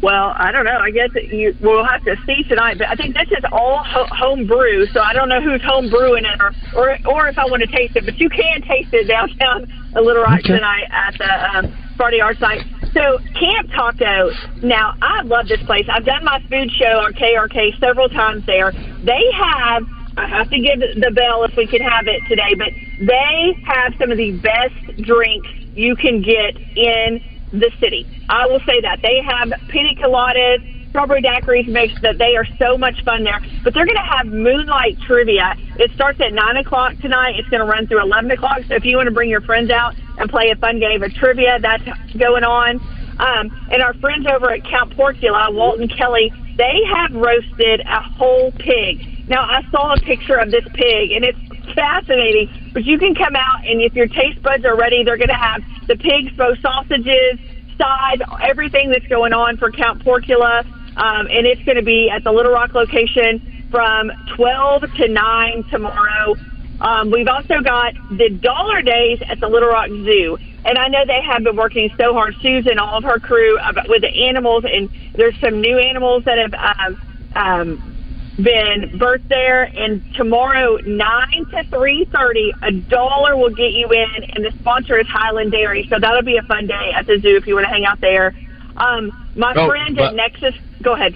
Well, 0.00 0.32
I 0.36 0.52
don't 0.52 0.64
know. 0.64 0.78
I 0.78 0.92
guess 0.92 1.10
that 1.14 1.24
you 1.24 1.54
we'll 1.60 1.84
have 1.84 2.04
to 2.04 2.14
see 2.24 2.44
tonight. 2.48 2.78
But 2.78 2.86
I 2.86 2.94
think 2.94 3.14
this 3.14 3.28
is 3.36 3.44
all 3.50 3.82
ho- 3.84 4.06
home 4.06 4.46
brew, 4.46 4.86
so 4.92 5.00
I 5.00 5.12
don't 5.12 5.28
know 5.28 5.40
who's 5.42 5.60
home 5.62 5.90
brewing 5.90 6.24
it, 6.24 6.40
or 6.40 6.52
or 6.76 6.96
or 7.04 7.28
if 7.28 7.36
I 7.36 7.44
want 7.46 7.62
to 7.62 7.66
taste 7.66 7.96
it. 7.96 8.04
But 8.06 8.16
you 8.18 8.30
can 8.30 8.62
taste 8.62 8.94
it 8.94 9.08
downtown 9.08 9.66
a 9.96 10.00
Little 10.00 10.22
Rock 10.22 10.38
Okay. 10.38 10.54
tonight 10.54 10.84
at 10.92 11.18
the 11.18 11.58
um, 11.58 11.87
Friday 11.98 12.20
Art 12.20 12.38
Site. 12.38 12.64
So 12.94 13.18
Camp 13.38 13.68
Taco. 13.74 14.30
Now 14.62 14.94
I 15.02 15.22
love 15.22 15.48
this 15.48 15.62
place. 15.66 15.84
I've 15.92 16.06
done 16.06 16.24
my 16.24 16.40
food 16.48 16.70
show 16.78 17.04
on 17.04 17.12
KRK 17.12 17.78
several 17.80 18.08
times 18.08 18.46
there. 18.46 18.72
They 19.04 19.24
have. 19.34 19.82
I 20.16 20.26
have 20.26 20.50
to 20.50 20.58
give 20.58 20.80
the 20.80 21.12
bell 21.14 21.44
if 21.44 21.54
we 21.56 21.66
can 21.66 21.80
have 21.82 22.06
it 22.08 22.22
today, 22.28 22.54
but 22.56 22.70
they 23.06 23.54
have 23.64 23.94
some 24.00 24.10
of 24.10 24.16
the 24.16 24.32
best 24.38 25.02
drinks 25.02 25.48
you 25.74 25.94
can 25.94 26.22
get 26.22 26.56
in 26.56 27.20
the 27.52 27.70
city. 27.78 28.06
I 28.28 28.46
will 28.46 28.60
say 28.60 28.80
that 28.80 28.98
they 29.02 29.22
have 29.22 29.52
pina 29.68 29.94
coladas, 29.94 30.58
strawberry 30.90 31.22
daiquiris 31.22 31.68
mixed. 31.68 32.02
That 32.02 32.18
they 32.18 32.36
are 32.36 32.46
so 32.58 32.78
much 32.78 33.02
fun 33.04 33.24
there. 33.24 33.40
But 33.64 33.74
they're 33.74 33.86
going 33.86 33.96
to 33.96 34.02
have 34.02 34.26
moonlight 34.26 34.98
trivia. 35.06 35.54
It 35.78 35.90
starts 35.92 36.20
at 36.20 36.32
nine 36.32 36.56
o'clock 36.56 36.96
tonight. 36.98 37.34
It's 37.38 37.48
going 37.48 37.60
to 37.60 37.66
run 37.66 37.86
through 37.86 38.02
eleven 38.02 38.30
o'clock. 38.30 38.60
So 38.68 38.74
if 38.74 38.84
you 38.84 38.96
want 38.96 39.08
to 39.08 39.14
bring 39.14 39.30
your 39.30 39.42
friends 39.42 39.70
out 39.70 39.94
and 40.18 40.28
play 40.30 40.50
a 40.50 40.56
fun 40.56 40.80
game 40.80 41.02
of 41.02 41.12
trivia, 41.14 41.58
that's 41.60 41.84
going 42.18 42.44
on. 42.44 42.80
Um, 43.18 43.50
and 43.72 43.82
our 43.82 43.94
friends 43.94 44.26
over 44.32 44.50
at 44.52 44.64
Count 44.64 44.94
Porcula, 44.94 45.50
Walton 45.50 45.88
Kelly, 45.88 46.32
they 46.56 46.80
have 46.94 47.12
roasted 47.12 47.80
a 47.80 48.00
whole 48.00 48.52
pig. 48.52 49.28
Now 49.28 49.42
I 49.42 49.62
saw 49.70 49.94
a 49.94 50.00
picture 50.00 50.36
of 50.36 50.50
this 50.50 50.64
pig, 50.74 51.10
and 51.10 51.24
it's 51.24 51.38
fascinating. 51.74 52.48
But 52.72 52.84
you 52.84 52.96
can 52.98 53.14
come 53.14 53.34
out, 53.34 53.66
and 53.66 53.80
if 53.80 53.94
your 53.94 54.06
taste 54.06 54.40
buds 54.42 54.64
are 54.64 54.76
ready, 54.76 55.02
they're 55.02 55.16
going 55.16 55.28
to 55.28 55.34
have 55.34 55.62
the 55.88 55.96
pig 55.96 56.32
smoked 56.34 56.62
sausages, 56.62 57.38
sides, 57.76 58.22
everything 58.40 58.90
that's 58.90 59.06
going 59.08 59.32
on 59.32 59.56
for 59.56 59.70
Count 59.70 60.02
Porcula. 60.02 60.64
Um, 60.98 61.26
and 61.30 61.46
it's 61.46 61.62
going 61.62 61.76
to 61.76 61.82
be 61.82 62.10
at 62.10 62.24
the 62.24 62.32
Little 62.32 62.52
Rock 62.52 62.74
location 62.74 63.64
from 63.70 64.10
12 64.36 64.82
to 64.96 65.08
9 65.08 65.64
tomorrow. 65.70 66.34
Um, 66.80 67.10
we've 67.10 67.28
also 67.28 67.60
got 67.60 67.94
the 68.10 68.30
Dollar 68.30 68.82
Days 68.82 69.20
at 69.28 69.40
the 69.40 69.48
Little 69.48 69.68
Rock 69.68 69.88
Zoo. 69.88 70.38
And 70.64 70.76
I 70.76 70.88
know 70.88 71.04
they 71.06 71.22
have 71.22 71.44
been 71.44 71.56
working 71.56 71.90
so 71.96 72.12
hard, 72.12 72.34
Susan, 72.42 72.78
all 72.78 72.98
of 72.98 73.04
her 73.04 73.18
crew, 73.20 73.58
about, 73.58 73.88
with 73.88 74.02
the 74.02 74.08
animals. 74.26 74.64
And 74.70 74.90
there's 75.14 75.38
some 75.40 75.60
new 75.60 75.78
animals 75.78 76.24
that 76.24 76.38
have 76.38 76.54
um, 76.54 77.00
um, 77.36 77.94
Ben, 78.40 78.96
birth 78.98 79.22
there, 79.28 79.64
and 79.64 80.00
tomorrow 80.14 80.76
nine 80.86 81.44
to 81.50 81.64
three 81.70 82.04
thirty, 82.12 82.52
a 82.62 82.70
dollar 82.70 83.36
will 83.36 83.50
get 83.50 83.72
you 83.72 83.88
in, 83.90 84.24
and 84.30 84.44
the 84.44 84.52
sponsor 84.60 84.96
is 84.96 85.08
Hiland 85.08 85.50
Dairy, 85.50 85.88
so 85.90 85.98
that'll 85.98 86.22
be 86.22 86.36
a 86.36 86.42
fun 86.42 86.68
day 86.68 86.92
at 86.94 87.06
the 87.06 87.18
zoo 87.18 87.36
if 87.36 87.48
you 87.48 87.54
want 87.54 87.66
to 87.66 87.70
hang 87.70 87.84
out 87.84 88.00
there. 88.00 88.32
Um, 88.76 89.10
my 89.34 89.54
Oh, 89.56 89.66
friend 89.66 89.98
at 89.98 90.14
Nexus, 90.14 90.54
go 90.82 90.94
ahead. 90.94 91.14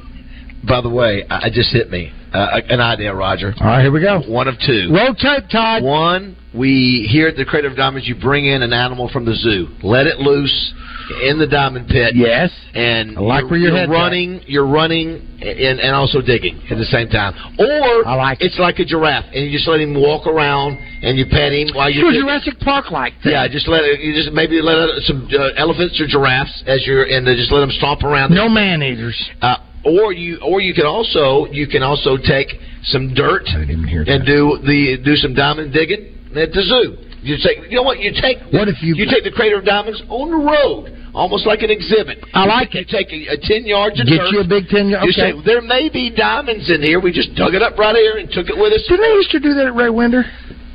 By 0.66 0.80
the 0.80 0.90
way, 0.90 1.24
I 1.28 1.46
I 1.46 1.50
just 1.50 1.72
hit 1.72 1.90
me 1.90 2.12
uh, 2.32 2.60
an 2.68 2.80
idea, 2.80 3.14
Roger. 3.14 3.54
All 3.60 3.66
right, 3.66 3.82
here 3.82 3.92
we 3.92 4.00
go. 4.00 4.20
One 4.28 4.48
of 4.48 4.54
two. 4.64 4.90
Roll 4.92 5.14
tape, 5.14 5.44
Todd. 5.50 5.82
One, 5.82 6.36
we 6.54 7.06
here 7.10 7.28
at 7.28 7.36
the 7.36 7.44
Crater 7.44 7.68
of 7.68 7.76
Diamonds, 7.76 8.06
you 8.08 8.14
bring 8.20 8.46
in 8.46 8.62
an 8.62 8.72
animal 8.72 9.08
from 9.12 9.24
the 9.24 9.34
zoo, 9.34 9.68
let 9.82 10.06
it 10.06 10.18
loose 10.18 10.74
in 11.24 11.38
the 11.38 11.46
diamond 11.46 11.88
pit. 11.88 12.14
Yes. 12.14 12.50
and 12.74 13.18
I 13.18 13.20
like 13.20 13.40
you're, 13.42 13.50
where 13.50 13.58
your 13.58 13.68
you're 13.70 13.78
head's 13.78 13.90
at. 13.90 13.92
running, 13.92 14.40
you're 14.46 14.66
running, 14.66 15.16
and, 15.42 15.80
and 15.80 15.94
also 15.94 16.22
digging 16.22 16.56
at 16.70 16.78
the 16.78 16.84
same 16.86 17.08
time. 17.08 17.34
Or 17.58 18.06
I 18.06 18.14
like 18.14 18.40
it. 18.40 18.46
it's 18.46 18.58
like 18.58 18.78
a 18.78 18.84
giraffe, 18.84 19.26
and 19.34 19.44
you 19.44 19.50
just 19.52 19.68
let 19.68 19.80
him 19.80 19.94
walk 20.00 20.26
around 20.26 20.78
and 21.02 21.18
you 21.18 21.26
pet 21.26 21.52
him 21.52 21.68
while 21.74 21.90
you're 21.90 22.02
Sure, 22.04 22.12
digging. 22.12 22.26
Jurassic 22.26 22.58
Park 22.60 22.90
like. 22.90 23.12
Yeah, 23.24 23.46
just 23.48 23.68
let 23.68 23.82
it, 23.84 24.00
you 24.00 24.14
just 24.14 24.32
maybe 24.32 24.62
let 24.62 24.88
some 25.02 25.28
uh, 25.32 25.48
elephants 25.58 26.00
or 26.00 26.06
giraffes 26.06 26.62
as 26.66 26.86
you're 26.86 27.04
and 27.04 27.26
just 27.36 27.50
let 27.52 27.60
them 27.60 27.72
stomp 27.72 28.04
around. 28.04 28.32
No 28.32 28.48
man 28.48 28.82
eaters. 28.82 29.18
Uh, 29.42 29.56
or 29.84 30.12
you 30.12 30.38
or 30.44 30.60
you 30.60 30.74
can 30.74 30.86
also 30.86 31.46
you 31.50 31.66
can 31.66 31.82
also 31.82 32.16
take 32.16 32.48
some 32.84 33.14
dirt 33.14 33.44
I 33.48 33.60
didn't 33.60 33.70
even 33.70 33.88
hear 33.88 34.02
and 34.06 34.24
do 34.26 34.58
the 34.62 34.98
do 35.04 35.16
some 35.16 35.34
diamond 35.34 35.72
digging 35.72 36.14
at 36.36 36.52
the 36.52 36.62
zoo. 36.62 36.96
You 37.22 37.36
take 37.38 37.70
you 37.70 37.76
know 37.76 37.82
what 37.86 38.00
you 38.00 38.10
take. 38.10 38.38
What 38.50 38.66
if 38.68 38.82
you- 38.82 38.94
you 38.96 39.06
take 39.06 39.22
the 39.22 39.30
crater 39.30 39.58
of 39.58 39.64
diamonds 39.64 40.02
on 40.08 40.30
the 40.30 40.36
road, 40.42 40.90
almost 41.14 41.46
like 41.46 41.62
an 41.62 41.70
exhibit. 41.70 42.18
I 42.34 42.46
like 42.46 42.74
you 42.74 42.80
it. 42.80 42.88
take 42.88 43.12
a, 43.12 43.34
a 43.34 43.36
ten 43.38 43.64
yards 43.64 44.00
of 44.00 44.06
Get 44.06 44.18
dirt. 44.18 44.32
you 44.32 44.40
a 44.40 44.44
big 44.48 44.66
10 44.68 44.88
yard- 44.88 45.04
You 45.06 45.10
okay. 45.14 45.38
say 45.38 45.42
there 45.46 45.62
may 45.62 45.88
be 45.88 46.10
diamonds 46.10 46.68
in 46.68 46.82
here. 46.82 46.98
We 46.98 47.12
just 47.12 47.34
dug 47.36 47.54
it 47.54 47.62
up 47.62 47.78
right 47.78 47.94
here 47.94 48.16
and 48.18 48.28
took 48.30 48.48
it 48.50 48.56
with 48.58 48.72
us. 48.72 48.82
Didn't 48.88 49.02
they 49.06 49.14
used 49.14 49.30
to 49.30 49.38
do 49.40 49.54
that 49.54 49.66
at 49.66 49.74
Ray 49.76 49.90
Winder? 49.90 50.24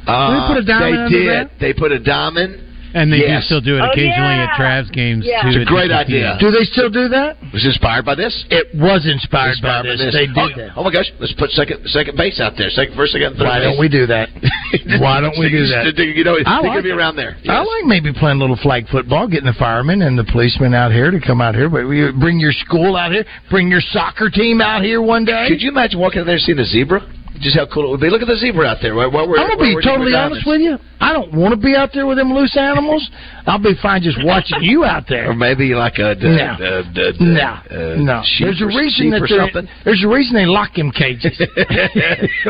Uh, 0.07 0.47
put 0.47 0.57
a 0.57 0.63
diamond 0.63 1.13
They 1.13 1.19
did. 1.19 1.49
They 1.59 1.73
put 1.73 1.91
a 1.91 1.99
diamond. 1.99 2.63
And 2.98 3.13
they 3.13 3.22
Yes. 3.22 3.44
do 3.44 3.46
still 3.46 3.62
do 3.62 3.77
it 3.77 3.82
Oh, 3.82 3.92
occasionally 3.92 4.36
yeah. 4.42 4.50
at 4.50 4.58
Trav's 4.58 4.89
games 4.89 5.24
Yeah. 5.25 5.44
too. 5.44 5.50
It's 5.50 5.58
a 5.58 5.66
great 5.66 5.89
the 5.89 5.98
idea. 6.01 6.38
Do 6.39 6.50
they 6.50 6.63
still 6.66 6.89
do 6.89 7.08
that? 7.10 7.38
Was 7.54 7.63
inspired 7.66 8.06
by 8.06 8.16
this? 8.16 8.34
It 8.50 8.74
was 8.74 9.06
inspired, 9.06 9.58
by, 9.62 9.84
this. 9.84 10.00
They 10.01 10.25
did 10.25 10.38
oh, 10.38 10.50
that. 10.58 10.72
oh 10.75 10.84
my 10.84 10.89
gosh! 10.92 11.12
Let's 11.20 11.34
put 11.34 11.51
second 11.51 11.88
second 11.89 12.18
base 12.18 12.39
out 12.39 12.58
there. 12.58 12.70
Second, 12.72 12.96
first, 12.96 13.13
second, 13.13 13.38
third. 13.38 13.46
Why 13.46 13.60
don't 13.60 13.77
we 13.77 13.88
do 13.88 14.06
that? 14.08 14.30
Why 15.00 15.22
don't 15.22 15.38
we 15.38 15.50
do 15.50 15.66
that? 15.68 15.94
You 15.98 16.24
know, 16.24 16.38
I 16.46 16.62
they 16.62 16.68
like 16.68 16.77
could 16.80 16.84
be 16.84 16.92
around 16.92 17.16
there. 17.16 17.38
I 17.48 17.60
like 17.60 17.86
maybe 17.86 18.12
playing 18.13 18.38
a 18.38 18.42
little 18.42 18.58
flag 18.58 18.88
football, 18.89 19.27
getting 19.27 19.46
the 19.46 19.54
firemen 19.60 20.01
and 20.01 20.18
the 20.18 20.25
policemen 20.25 20.74
out 20.74 20.92
here 20.92 21.12
to 21.12 21.20
come 21.20 21.39
out 21.42 21.56
here. 21.56 21.70
But 21.70 21.88
we 21.88 22.12
bring 22.12 22.39
your 22.39 22.51
school 22.51 22.96
out 22.96 23.12
here, 23.12 23.25
bring 23.50 23.70
your 23.70 23.82
soccer 23.82 24.30
team 24.30 24.60
out 24.62 24.82
here 24.82 25.01
one 25.01 25.24
day. 25.25 25.46
Could 25.48 25.62
you 25.62 25.70
imagine 25.70 26.00
walking 26.00 26.22
in 26.22 26.25
there 26.25 26.36
and 26.36 26.44
seeing 26.44 26.60
a 26.60 26.66
zebra? 26.66 27.01
Just 27.39 27.56
how 27.58 27.67
cool 27.72 27.86
it 27.88 27.89
would 27.91 28.01
be. 28.01 28.10
Look 28.10 28.22
at 28.22 28.27
the 28.27 28.36
zebra 28.38 28.65
out 28.67 28.77
there. 28.82 28.96
While 28.96 29.12
we're, 29.12 29.38
I'm 29.38 29.48
gonna 29.50 29.62
be 29.62 29.77
totally 29.84 30.13
honest 30.15 30.46
with 30.46 30.62
you. 30.62 30.77
I 31.00 31.13
don't 31.13 31.32
want 31.32 31.53
to 31.53 31.58
be 31.62 31.75
out 31.75 31.91
there 31.94 32.08
with 32.08 32.17
them 32.17 32.34
loose 32.34 32.58
animals. 32.58 33.08
I'll 33.46 33.62
be 33.62 33.75
fine 33.82 34.01
just 34.01 34.17
watching 34.24 34.63
you 34.63 34.84
out 34.84 35.06
there. 35.08 35.29
Or 35.29 35.36
maybe 35.36 35.75
like 35.75 36.00
a 36.00 36.15
No. 36.15 36.58
uh, 36.58 36.82
uh, 36.82 37.12
No, 37.20 37.41
uh, 37.70 37.96
no. 38.01 38.24
There's 38.39 38.62
a 38.62 38.65
reason 38.65 39.12
that 39.12 39.22
something. 39.29 39.70
there's 39.86 40.03
a 40.03 40.08
reason 40.08 40.34
they 40.34 40.48
lock 40.48 40.74
them 40.74 40.91
cages. 40.91 41.38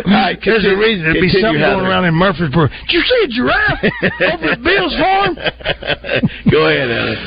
Right, 0.07 0.39
There's 0.45 0.65
a 0.65 0.75
reason 0.77 1.03
there'd 1.03 1.19
be 1.21 1.29
something 1.29 1.59
going 1.59 1.85
around 1.85 2.05
in 2.05 2.13
Murfreesboro. 2.15 2.67
Did 2.67 2.91
you 2.91 3.01
see 3.01 3.21
a 3.25 3.27
giraffe 3.27 3.83
over 4.33 4.45
at 4.51 4.63
Bill's 4.63 4.95
farm? 5.01 5.35
Go 6.49 6.67
ahead, 6.67 6.89
Heather. 6.89 7.17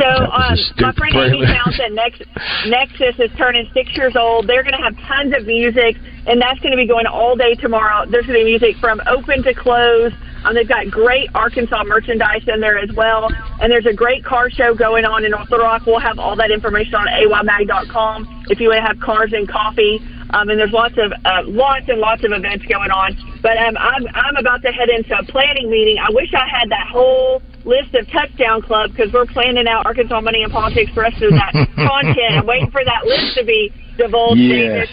So, 0.00 0.08
That 0.08 0.32
was 0.32 0.72
a 0.78 0.84
um, 0.84 0.86
my 0.86 0.92
friend 0.96 1.12
Amy 1.12 1.44
found 1.44 1.76
that 1.76 1.92
Nex- 1.92 2.24
Nexus 2.66 3.20
is 3.20 3.30
turning 3.36 3.68
six 3.74 3.94
years 3.96 4.16
old. 4.16 4.48
They're 4.48 4.62
going 4.62 4.76
to 4.76 4.80
have 4.80 4.96
tons 5.04 5.34
of 5.36 5.44
music, 5.44 6.00
and 6.26 6.40
that's 6.40 6.58
going 6.60 6.72
to 6.72 6.80
be 6.80 6.86
going 6.86 7.04
all 7.04 7.36
day 7.36 7.54
tomorrow. 7.54 8.08
There's 8.08 8.24
going 8.24 8.40
to 8.40 8.44
be 8.44 8.56
music 8.56 8.80
from 8.80 9.02
open 9.06 9.42
to 9.44 9.52
close. 9.52 10.12
Um, 10.44 10.54
they've 10.54 10.66
got 10.68 10.88
great 10.90 11.28
Arkansas 11.34 11.84
merchandise 11.84 12.48
in 12.48 12.60
there 12.60 12.78
as 12.78 12.88
well, 12.96 13.28
and 13.60 13.70
there's 13.70 13.84
a 13.84 13.92
great 13.92 14.24
car 14.24 14.48
show 14.48 14.74
going 14.74 15.04
on 15.04 15.24
in 15.24 15.32
North 15.32 15.50
Little 15.50 15.66
Rock. 15.66 15.84
We'll 15.84 16.00
have 16.00 16.18
all 16.18 16.34
that 16.36 16.50
information 16.50 16.94
on 16.94 17.06
aymag.com 17.06 18.46
if 18.48 18.58
you 18.58 18.68
want 18.68 18.80
to 18.80 18.86
have 18.86 19.00
cars 19.00 19.32
and 19.34 19.46
coffee. 19.46 20.00
Um, 20.32 20.48
and 20.48 20.58
there's 20.58 20.72
lots 20.72 20.94
of 20.96 21.12
uh, 21.24 21.42
lots 21.44 21.88
and 21.88 22.00
lots 22.00 22.24
of 22.24 22.32
events 22.32 22.64
going 22.66 22.90
on. 22.90 23.18
But 23.42 23.58
um, 23.58 23.76
I'm 23.76 24.06
I'm 24.14 24.36
about 24.36 24.62
to 24.62 24.70
head 24.70 24.88
into 24.88 25.12
a 25.18 25.24
planning 25.24 25.68
meeting. 25.68 25.98
I 25.98 26.08
wish 26.10 26.32
I 26.32 26.46
had 26.48 26.70
that 26.70 26.86
whole 26.88 27.42
list 27.64 27.94
of 27.94 28.06
touchdown 28.10 28.62
club 28.62 28.90
because 28.90 29.12
we're 29.12 29.26
planning 29.26 29.66
out 29.68 29.86
Arkansas 29.86 30.20
money 30.20 30.42
and 30.42 30.52
politics 30.52 30.90
for 30.92 31.04
the 31.04 31.10
rest 31.10 31.22
of 31.22 31.30
that 31.32 31.52
content. 31.76 32.40
I'm 32.40 32.46
waiting 32.46 32.70
for 32.70 32.84
that 32.84 33.04
list 33.04 33.36
to 33.38 33.44
be 33.44 33.72
divulged. 33.96 34.40
Yes. 34.40 34.88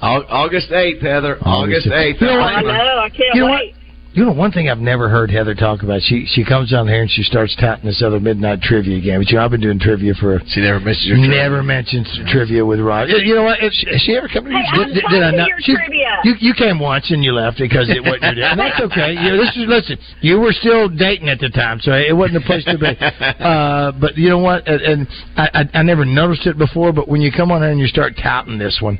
August 0.00 0.70
8th, 0.70 1.00
Heather. 1.00 1.38
August 1.42 1.86
8th. 1.86 2.20
You 2.20 2.26
know? 2.26 2.40
I 2.40 2.62
know. 2.62 2.98
I 2.98 3.08
can't 3.08 3.34
You 3.34 3.40
know 3.42 3.50
wait. 3.52 3.74
You 4.14 4.24
know, 4.24 4.30
one 4.32 4.52
thing 4.52 4.68
I've 4.70 4.78
never 4.78 5.08
heard 5.08 5.28
Heather 5.28 5.56
talk 5.56 5.82
about. 5.82 6.00
She 6.02 6.24
she 6.26 6.44
comes 6.44 6.70
down 6.70 6.86
here 6.86 7.02
and 7.02 7.10
she 7.10 7.24
starts 7.24 7.54
touting 7.56 7.84
this 7.86 8.00
other 8.00 8.20
midnight 8.20 8.62
trivia 8.62 9.00
game. 9.00 9.18
But 9.18 9.28
you 9.28 9.38
know, 9.38 9.44
I've 9.44 9.50
been 9.50 9.60
doing 9.60 9.80
trivia 9.80 10.14
for. 10.14 10.40
She 10.46 10.60
never 10.60 10.78
misses 10.78 11.04
your 11.06 11.16
trip. 11.16 11.30
Never 11.30 11.62
mentions 11.64 12.06
trivia 12.30 12.64
with 12.64 12.78
Rod. 12.78 13.08
You 13.08 13.16
you 13.18 13.34
know 13.34 13.42
what? 13.42 13.58
It's, 13.60 13.74
Has 13.90 14.00
she 14.02 14.14
ever 14.16 14.28
come 14.28 14.44
to 14.44 14.50
Hey, 14.50 14.62
your 14.72 14.84
I'm 14.84 14.94
did, 14.94 15.04
did 15.10 15.22
I 15.24 15.30
not? 15.32 15.48
your 15.48 15.58
She- 15.60 15.74
trivia. 15.74 16.18
you 16.22 16.34
you 16.38 16.54
came 16.54 16.78
once 16.78 17.10
and 17.10 17.24
you 17.24 17.32
left 17.32 17.58
because 17.58 17.90
it 17.90 18.00
wasn't 18.04 18.22
your 18.22 18.34
day. 18.34 18.42
And 18.52 18.60
that's 18.60 18.80
okay. 18.82 19.14
You 19.14 19.30
know, 19.32 19.36
this 19.36 19.50
is 19.56 19.64
listen. 19.66 19.98
You 20.20 20.38
were 20.38 20.52
still 20.52 20.88
dating 20.88 21.28
at 21.28 21.40
the 21.40 21.48
time, 21.50 21.80
so 21.80 21.90
it 21.92 22.14
wasn't 22.16 22.44
a 22.44 22.46
place 22.46 22.64
to 22.66 22.78
be. 22.78 22.86
Uh, 23.44 23.90
but 24.00 24.16
you 24.16 24.28
know 24.28 24.38
what? 24.38 24.66
And, 24.68 24.80
and 24.80 25.08
I, 25.36 25.48
I 25.74 25.78
I 25.80 25.82
never 25.82 26.04
noticed 26.04 26.46
it 26.46 26.56
before. 26.56 26.92
But 26.92 27.08
when 27.08 27.20
you 27.20 27.32
come 27.32 27.50
on 27.50 27.62
here 27.62 27.70
and 27.70 27.80
you 27.80 27.88
start 27.88 28.14
touting 28.22 28.58
this 28.58 28.78
one, 28.80 28.98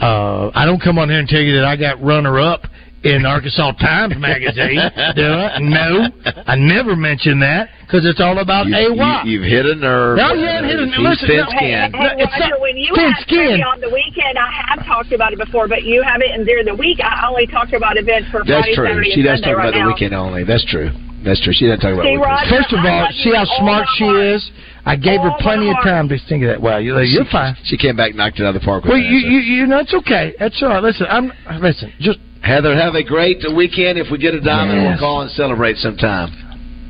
uh, 0.00 0.50
I 0.54 0.64
don't 0.64 0.80
come 0.80 0.98
on 0.98 1.10
here 1.10 1.18
and 1.18 1.28
tell 1.28 1.40
you 1.40 1.56
that 1.56 1.64
I 1.66 1.76
got 1.76 2.02
runner 2.02 2.40
up 2.40 2.62
in 3.04 3.26
Arkansas 3.26 3.72
Times 3.72 4.14
magazine. 4.18 4.80
do 5.14 5.28
I? 5.28 5.58
No, 5.60 6.08
I 6.46 6.56
never 6.56 6.96
mention 6.96 7.38
that 7.40 7.68
because 7.84 8.04
it's 8.08 8.20
all 8.20 8.38
about 8.40 8.66
You, 8.66 8.96
AY. 8.96 9.22
you, 9.28 9.42
have 9.42 9.50
hit 9.50 9.66
a 9.66 9.74
nerve. 9.76 10.16
No, 10.16 10.32
you 10.32 10.46
haven't 10.46 10.70
hit 10.70 10.80
a- 10.80 10.86
nerve. 10.86 11.00
listen, 11.00 11.28
thin 11.28 11.36
no, 11.38 11.46
Hey, 11.52 11.56
skinned. 11.58 11.94
hey, 11.94 12.02
No, 12.02 12.24
it's 12.24 12.32
Roger, 12.40 12.58
when 12.60 12.76
you 12.76 12.90
thin 12.96 13.12
have 13.12 13.22
skin. 13.22 13.62
on 13.62 13.80
the 13.80 13.90
weekend, 13.90 14.38
I 14.40 14.48
have 14.72 14.84
talked 14.86 15.12
about 15.12 15.32
it 15.32 15.38
before, 15.38 15.68
but 15.68 15.84
you 15.84 16.02
have 16.02 16.20
it 16.22 16.32
in 16.34 16.44
during 16.44 16.64
the 16.66 16.74
week. 16.74 16.98
I 17.04 17.28
only 17.28 17.46
talk 17.46 17.72
about 17.72 17.96
events 17.96 18.30
for 18.30 18.40
That's 18.44 18.64
Friday, 18.64 18.74
true. 18.74 18.86
Saturday, 18.88 19.10
She 19.12 19.22
does 19.22 19.38
Sunday 19.40 19.52
talk 19.52 19.58
right 19.58 19.68
about 19.68 19.74
the 19.78 19.84
now. 19.84 19.92
weekend 19.92 20.14
only. 20.14 20.44
That's 20.44 20.64
true. 20.64 20.90
That's 21.24 21.40
true. 21.44 21.52
She 21.56 21.66
doesn't 21.68 21.80
talk 21.80 21.92
about 21.92 22.04
See, 22.04 22.16
weekends. 22.16 22.24
Roger, 22.26 22.50
First 22.56 22.72
of 22.72 22.80
all, 22.84 23.08
see 23.24 23.32
how 23.36 23.44
smart 23.60 23.86
she 23.96 24.04
heart. 24.04 24.20
is. 24.36 24.50
I 24.86 24.96
gave 24.96 25.20
her 25.20 25.32
plenty 25.40 25.70
of 25.70 25.76
time 25.82 26.08
to 26.10 26.18
think 26.28 26.44
of 26.44 26.48
that. 26.50 26.60
Well, 26.60 26.78
you're, 26.80 27.02
you're 27.02 27.24
fine. 27.32 27.56
She 27.64 27.78
came 27.78 27.96
back, 27.96 28.14
knocked 28.14 28.38
it 28.40 28.44
out 28.44 28.54
of 28.54 28.60
the 28.60 28.64
park. 28.64 28.84
with 28.84 28.90
Well, 28.92 29.00
you, 29.00 29.16
you, 29.16 29.38
you 29.40 29.66
know, 29.66 29.78
it's 29.78 29.94
okay. 29.94 30.34
That's 30.38 30.62
all 30.62 30.68
right. 30.68 30.82
Listen, 30.82 31.06
I'm 31.08 31.32
listen. 31.62 31.90
Just 32.00 32.18
Heather, 32.44 32.76
have 32.76 32.94
a 32.94 33.02
great 33.02 33.42
weekend. 33.56 33.98
If 33.98 34.10
we 34.10 34.18
get 34.18 34.34
a 34.34 34.40
diamond, 34.40 34.82
Yes. 34.82 34.90
we'll 34.90 34.98
call 35.08 35.20
and 35.22 35.30
celebrate 35.32 35.76
sometime. 35.78 36.30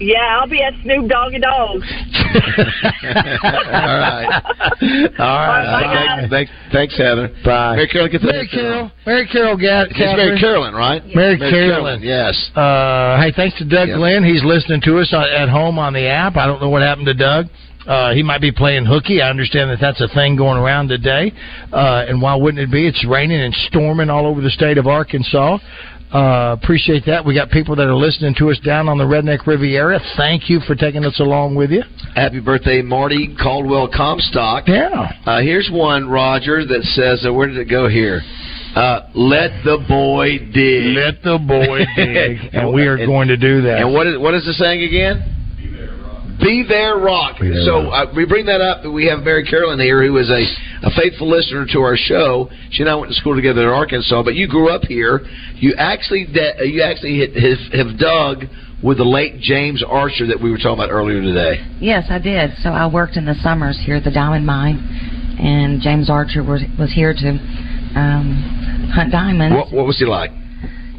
Yeah, 0.00 0.18
I'll 0.40 0.48
be 0.48 0.60
at 0.60 0.72
Snoop 0.82 1.08
Doggy 1.08 1.38
Dogg. 1.38 1.80
All 3.04 3.94
right. 3.94 4.42
All 5.18 5.38
right. 5.46 5.64
Bye, 5.70 6.26
Thanks, 6.28 6.30
thanks, 6.30 6.50
thanks, 6.72 6.98
Heather. 6.98 7.28
Bye. 7.44 7.76
Mary 7.76 7.88
Carol, 7.88 8.08
get 8.08 8.20
the 8.20 8.26
Mary 8.32 8.48
Carol. 8.48 8.90
Mary 9.06 9.28
Carol 9.30 9.56
got 9.56 9.90
It's 9.90 9.98
Mary 9.98 10.38
Carolyn, 10.40 10.74
right? 10.74 11.02
Mary 11.14 11.38
Carolyn. 11.38 12.02
Yes. 12.02 12.34
Uh, 12.56 13.20
hey, 13.22 13.32
thanks 13.36 13.56
to 13.58 13.64
Doug 13.64 13.88
Yep. 13.88 13.96
Glenn. 13.98 14.24
He's 14.24 14.42
listening 14.44 14.80
to 14.82 14.98
us 14.98 15.12
at 15.14 15.48
home 15.48 15.78
on 15.78 15.92
the 15.92 16.06
app. 16.08 16.36
I 16.36 16.46
don't 16.46 16.60
know 16.60 16.70
what 16.70 16.82
happened 16.82 17.06
to 17.06 17.14
Doug. 17.14 17.46
Uh, 17.86 18.14
he 18.14 18.22
might 18.22 18.40
be 18.40 18.50
playing 18.50 18.86
hooky. 18.86 19.20
I 19.20 19.28
understand 19.28 19.70
that 19.70 19.78
that's 19.80 20.00
a 20.00 20.08
thing 20.14 20.36
going 20.36 20.58
around 20.58 20.88
today. 20.88 21.32
Uh, 21.72 22.04
and 22.08 22.20
why 22.20 22.34
wouldn't 22.34 22.62
it 22.62 22.70
be? 22.70 22.86
It's 22.86 23.04
raining 23.06 23.40
and 23.40 23.54
storming 23.68 24.08
all 24.10 24.26
over 24.26 24.40
the 24.40 24.50
state 24.50 24.78
of 24.78 24.86
Arkansas. 24.86 25.58
Uh, 26.12 26.56
appreciate 26.62 27.04
that. 27.06 27.24
We 27.24 27.34
got 27.34 27.50
people 27.50 27.74
that 27.74 27.88
are 27.88 27.94
listening 27.94 28.36
to 28.38 28.50
us 28.50 28.58
down 28.60 28.88
on 28.88 28.98
the 28.98 29.04
Redneck 29.04 29.46
Riviera. 29.48 29.98
Thank 30.16 30.48
you 30.48 30.60
for 30.60 30.76
taking 30.76 31.04
us 31.04 31.18
along 31.18 31.56
with 31.56 31.70
you. 31.72 31.82
Happy 32.14 32.38
birthday, 32.38 32.82
Marty 32.82 33.34
Caldwell 33.42 33.88
Comstock. 33.88 34.68
Yeah. 34.68 35.10
Uh, 35.26 35.40
here's 35.40 35.68
one, 35.72 36.08
Roger, 36.08 36.64
that 36.64 36.82
says, 36.94 37.26
uh, 37.26 37.32
where 37.32 37.48
did 37.48 37.56
it 37.58 37.64
go 37.68 37.88
here? 37.88 38.20
Uh, 38.76 39.10
let 39.14 39.50
the 39.64 39.84
boy 39.88 40.38
dig. 40.52 40.96
Let 40.96 41.22
the 41.22 41.38
boy 41.38 41.78
dig. 41.96 42.38
and 42.52 42.72
we 42.72 42.86
are 42.86 42.96
going 42.96 43.28
to 43.28 43.36
do 43.36 43.62
that. 43.62 43.78
And 43.80 43.92
what 43.92 44.06
is 44.06 44.18
what 44.18 44.34
is 44.34 44.44
the 44.44 44.52
saying 44.52 44.82
again? 44.82 45.43
Be 46.44 46.62
there, 46.68 46.98
rock. 46.98 47.40
Be 47.40 47.48
there, 47.48 47.64
so 47.64 47.88
rock. 47.88 48.08
uh, 48.10 48.12
we 48.14 48.26
bring 48.26 48.44
that 48.46 48.60
up. 48.60 48.84
We 48.84 49.06
have 49.06 49.20
Mary 49.20 49.48
Carolyn 49.48 49.80
here, 49.80 50.04
who 50.04 50.18
is 50.18 50.28
a, 50.28 50.44
a 50.86 50.90
faithful 50.92 51.28
listener 51.28 51.64
to 51.72 51.80
our 51.80 51.96
show. 51.96 52.50
She 52.70 52.82
and 52.82 52.90
I 52.90 52.94
went 52.96 53.08
to 53.08 53.16
school 53.16 53.34
together 53.34 53.62
in 53.62 53.68
Arkansas, 53.68 54.22
but 54.22 54.34
you 54.34 54.46
grew 54.46 54.68
up 54.68 54.82
here. 54.82 55.24
You 55.56 55.72
actually 55.78 56.26
de- 56.26 56.68
you 56.68 56.82
actually 56.82 57.16
hit, 57.16 57.32
have, 57.32 57.88
have 57.88 57.98
dug 57.98 58.44
with 58.82 58.98
the 58.98 59.08
late 59.08 59.40
James 59.40 59.82
Archer 59.82 60.26
that 60.26 60.36
we 60.36 60.50
were 60.50 60.58
talking 60.58 60.84
about 60.84 60.90
earlier 60.90 61.22
today. 61.22 61.64
Yes, 61.80 62.04
I 62.10 62.18
did. 62.18 62.50
So 62.60 62.68
I 62.68 62.86
worked 62.92 63.16
in 63.16 63.24
the 63.24 63.36
summers 63.42 63.80
here 63.82 63.96
at 63.96 64.04
the 64.04 64.12
Diamond 64.12 64.44
Mine, 64.44 64.76
and 65.40 65.80
James 65.80 66.10
Archer 66.10 66.44
was 66.44 66.60
was 66.78 66.92
here 66.92 67.14
to 67.14 67.28
um, 67.96 68.90
hunt 68.92 69.10
diamonds. 69.10 69.56
What, 69.56 69.72
what 69.72 69.86
was 69.86 69.98
he 69.98 70.04
like? 70.04 70.30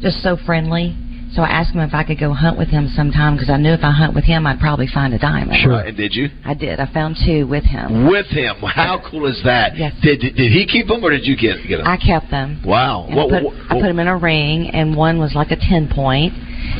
Just 0.02 0.24
so 0.24 0.36
friendly. 0.44 0.96
So 1.36 1.42
I 1.42 1.48
asked 1.48 1.74
him 1.74 1.82
if 1.82 1.92
I 1.92 2.02
could 2.02 2.18
go 2.18 2.32
hunt 2.32 2.56
with 2.56 2.68
him 2.68 2.88
sometime 2.96 3.36
because 3.36 3.50
I 3.50 3.58
knew 3.58 3.74
if 3.74 3.84
I 3.84 3.90
hunt 3.90 4.14
with 4.14 4.24
him, 4.24 4.46
I'd 4.46 4.58
probably 4.58 4.86
find 4.86 5.12
a 5.12 5.18
diamond. 5.18 5.60
Sure. 5.60 5.80
And 5.80 5.94
did 5.94 6.14
you? 6.14 6.30
I 6.46 6.54
did. 6.54 6.80
I 6.80 6.90
found 6.90 7.18
two 7.26 7.46
with 7.46 7.64
him. 7.64 8.08
With 8.08 8.24
him. 8.28 8.56
How 8.64 9.04
cool 9.10 9.26
is 9.26 9.38
that? 9.44 9.76
Yes. 9.76 9.92
Did, 10.02 10.20
did 10.20 10.34
did 10.34 10.50
he 10.50 10.66
keep 10.66 10.88
them 10.88 11.04
or 11.04 11.10
did 11.10 11.26
you 11.26 11.36
get 11.36 11.60
get 11.68 11.76
them? 11.76 11.86
I 11.86 11.98
kept 11.98 12.30
them. 12.30 12.62
wow. 12.64 13.06
What, 13.10 13.34
I, 13.34 13.40
put, 13.40 13.44
what, 13.44 13.54
I 13.68 13.74
put 13.74 13.82
them 13.82 13.98
in 13.98 14.08
a 14.08 14.16
ring, 14.16 14.70
and 14.72 14.96
one 14.96 15.18
was 15.18 15.34
like 15.34 15.50
a 15.50 15.56
ten 15.56 15.92
point. 15.92 16.32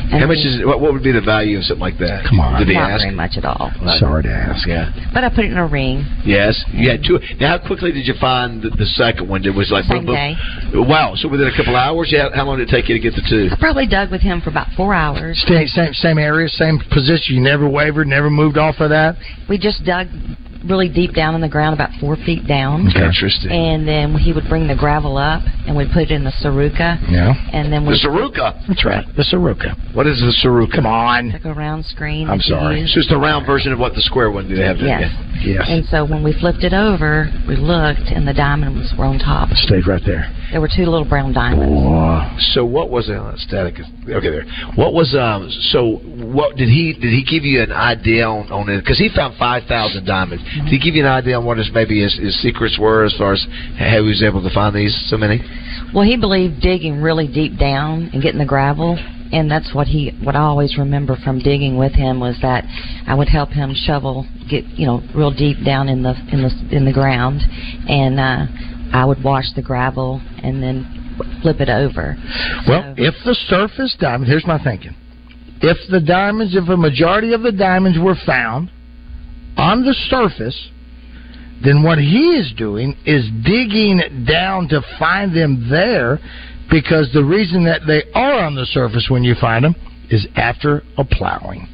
And 0.07 0.21
how 0.21 0.27
much 0.27 0.39
is 0.39 0.63
what, 0.65 0.79
what 0.79 0.93
would 0.93 1.03
be 1.03 1.11
the 1.11 1.21
value 1.21 1.57
of 1.57 1.63
something 1.65 1.81
like 1.83 1.99
that? 1.99 2.23
Come 2.29 2.39
on. 2.39 2.59
Did 2.59 2.69
he 2.69 2.75
Not 2.75 2.91
ask? 2.91 3.03
very 3.03 3.15
much 3.15 3.35
at 3.35 3.43
all. 3.43 3.71
Not, 3.81 3.99
Sorry 3.99 4.23
to 4.23 4.31
ask. 4.31 4.67
Yeah. 4.67 4.91
But 5.13 5.23
I 5.23 5.29
put 5.29 5.43
it 5.43 5.51
in 5.51 5.57
a 5.57 5.67
ring. 5.67 6.07
Yes. 6.23 6.55
You 6.71 6.89
had 6.89 7.03
two. 7.03 7.19
Now, 7.39 7.57
how 7.57 7.67
quickly 7.67 7.91
did 7.91 8.07
you 8.07 8.13
find 8.19 8.61
the, 8.61 8.69
the 8.69 8.85
second 8.95 9.27
one? 9.27 9.43
It 9.43 9.53
was 9.53 9.69
like 9.69 9.83
Same 9.85 10.05
boom, 10.05 10.15
boom. 10.71 10.87
Wow. 10.87 11.13
So 11.15 11.27
within 11.27 11.47
a 11.47 11.55
couple 11.55 11.75
hours, 11.75 12.07
yeah. 12.11 12.29
How 12.33 12.45
long 12.45 12.57
did 12.57 12.69
it 12.69 12.71
take 12.71 12.87
you 12.87 12.95
to 12.95 13.03
get 13.03 13.15
the 13.15 13.25
two? 13.27 13.49
I 13.51 13.59
probably 13.59 13.87
dug 13.87 14.09
with 14.11 14.21
him 14.21 14.39
for 14.39 14.49
about 14.49 14.67
four 14.77 14.93
hours. 14.93 15.39
Stay, 15.43 15.67
same 15.67 15.93
same 15.93 16.17
area, 16.17 16.47
same 16.47 16.79
position. 16.91 17.35
You 17.35 17.41
never 17.41 17.67
wavered, 17.67 18.07
never 18.07 18.29
moved 18.29 18.57
off 18.57 18.79
of 18.79 18.89
that. 18.89 19.15
We 19.49 19.57
just 19.57 19.83
dug 19.83 20.07
really 20.69 20.89
deep 20.89 21.13
down 21.13 21.35
in 21.35 21.41
the 21.41 21.49
ground, 21.49 21.73
about 21.73 21.89
four 21.99 22.15
feet 22.15 22.47
down. 22.47 22.87
Interesting. 22.87 23.51
And 23.51 23.87
then 23.87 24.15
he 24.15 24.33
would 24.33 24.47
bring 24.47 24.67
the 24.67 24.75
gravel 24.75 25.17
up, 25.17 25.41
and 25.65 25.75
we'd 25.75 25.91
put 25.91 26.03
it 26.03 26.11
in 26.11 26.23
the 26.23 26.33
saruka. 26.43 26.99
Yeah. 27.09 27.33
And 27.53 27.71
then 27.71 27.85
The 27.85 27.91
we 27.91 27.97
Saruka. 27.97 28.67
That's 28.67 28.85
right. 28.85 29.05
The 29.15 29.23
Saruka. 29.23 29.95
What 29.95 30.07
is 30.07 30.19
the 30.19 30.33
Saruka? 30.43 30.75
Come 30.75 30.85
on. 30.85 31.31
took 31.31 31.45
a 31.45 31.53
round 31.53 31.85
screen. 31.85 32.29
I'm 32.29 32.41
sorry. 32.41 32.81
It's 32.81 32.93
just 32.93 33.11
a 33.11 33.17
round 33.17 33.45
version 33.45 33.71
of 33.71 33.79
what 33.79 33.93
the 33.93 34.01
square 34.01 34.31
one 34.31 34.47
do 34.47 34.55
they 34.55 34.63
have? 34.63 34.77
Yes. 34.77 35.11
Yes. 35.41 35.65
And 35.67 35.85
so 35.85 36.05
when 36.05 36.23
we 36.23 36.33
flipped 36.39 36.63
it 36.63 36.73
over, 36.73 37.29
we 37.47 37.55
looked, 37.55 38.11
and 38.11 38.27
the 38.27 38.33
diamond 38.33 38.75
was 38.75 38.93
were 38.97 39.05
on 39.05 39.19
top. 39.19 39.49
Stayed 39.53 39.87
right 39.87 40.01
there. 40.05 40.29
There 40.51 40.61
were 40.61 40.69
two 40.73 40.83
little 40.85 41.03
brown 41.07 41.33
diamonds. 41.33 42.53
So 42.53 42.63
what 42.65 42.89
was 42.89 43.09
uh, 43.09 43.33
static? 43.37 43.79
is- 43.79 43.85
Okay, 44.09 44.29
there. 44.29 44.45
What 44.75 44.93
was 44.93 45.13
um? 45.13 45.49
So 45.71 45.97
what 46.31 46.55
did 46.55 46.69
he 46.69 46.93
did 46.93 47.11
he 47.11 47.23
give 47.23 47.43
you 47.43 47.61
an 47.61 47.71
idea 47.73 48.25
on 48.25 48.49
on 48.51 48.69
it? 48.69 48.79
Because 48.79 48.97
he 48.97 49.09
found 49.13 49.35
five 49.37 49.63
thousand 49.67 50.05
diamonds. 50.05 50.43
Did 50.45 50.67
he 50.67 50.79
give 50.79 50.95
you 50.95 51.03
an 51.05 51.11
idea 51.11 51.37
on 51.37 51.43
what 51.45 51.57
his 51.57 51.69
maybe 51.73 52.01
his, 52.01 52.15
his 52.17 52.41
secrets 52.41 52.77
were 52.79 53.03
as 53.03 53.13
far 53.17 53.33
as 53.33 53.45
how 53.77 54.01
he 54.01 54.07
was 54.07 54.23
able 54.23 54.41
to 54.41 54.53
find 54.53 54.73
these 54.73 54.95
so 55.09 55.17
many? 55.17 55.41
Well, 55.93 56.05
he 56.05 56.15
believed 56.17 56.61
digging 56.61 57.01
really 57.01 57.27
deep 57.27 57.59
down 57.59 58.09
and 58.13 58.21
getting 58.23 58.39
the 58.39 58.45
gravel, 58.45 58.97
and 59.33 59.51
that's 59.51 59.73
what 59.75 59.87
he 59.87 60.11
what 60.23 60.35
I 60.35 60.39
always 60.39 60.77
remember 60.77 61.17
from 61.23 61.39
digging 61.39 61.77
with 61.77 61.91
him 61.93 62.21
was 62.21 62.37
that 62.41 62.63
I 63.07 63.13
would 63.15 63.27
help 63.27 63.49
him 63.49 63.73
shovel, 63.75 64.25
get 64.49 64.63
you 64.65 64.85
know 64.87 65.01
real 65.13 65.31
deep 65.31 65.57
down 65.65 65.89
in 65.89 66.01
the 66.03 66.15
in 66.31 66.41
the 66.43 66.75
in 66.75 66.85
the 66.85 66.93
ground, 66.93 67.41
and 67.89 68.19
uh, 68.19 68.45
I 68.93 69.05
would 69.05 69.23
wash 69.23 69.45
the 69.55 69.61
gravel 69.61 70.21
and 70.43 70.61
then 70.61 71.39
flip 71.41 71.59
it 71.59 71.69
over. 71.69 72.15
Well, 72.67 72.93
if 72.97 73.15
the 73.25 73.35
surface 73.47 73.95
diamond, 73.99 74.29
here's 74.29 74.45
my 74.45 74.61
thinking. 74.63 74.95
If 75.61 75.77
the 75.89 75.99
diamonds, 75.99 76.55
if 76.55 76.67
a 76.69 76.77
majority 76.77 77.33
of 77.33 77.41
the 77.41 77.51
diamonds 77.51 77.97
were 77.99 78.15
found 78.25 78.71
on 79.57 79.83
the 79.83 79.93
surface, 80.09 80.69
then 81.63 81.81
what 81.81 81.97
he 81.97 82.35
is 82.37 82.53
doing 82.55 82.95
is 83.05 83.27
digging 83.43 84.25
down 84.27 84.67
to 84.69 84.81
find 84.99 85.35
them 85.35 85.67
there 85.69 86.19
because 86.69 87.09
the 87.13 87.23
reason 87.23 87.63
that 87.65 87.81
they 87.87 88.03
are 88.13 88.45
on 88.45 88.55
the 88.55 88.65
surface 88.65 89.07
when 89.09 89.23
you 89.23 89.33
find 89.39 89.65
them 89.65 89.75
is 90.09 90.27
after 90.35 90.83
a 90.97 91.03
plowing. 91.03 91.67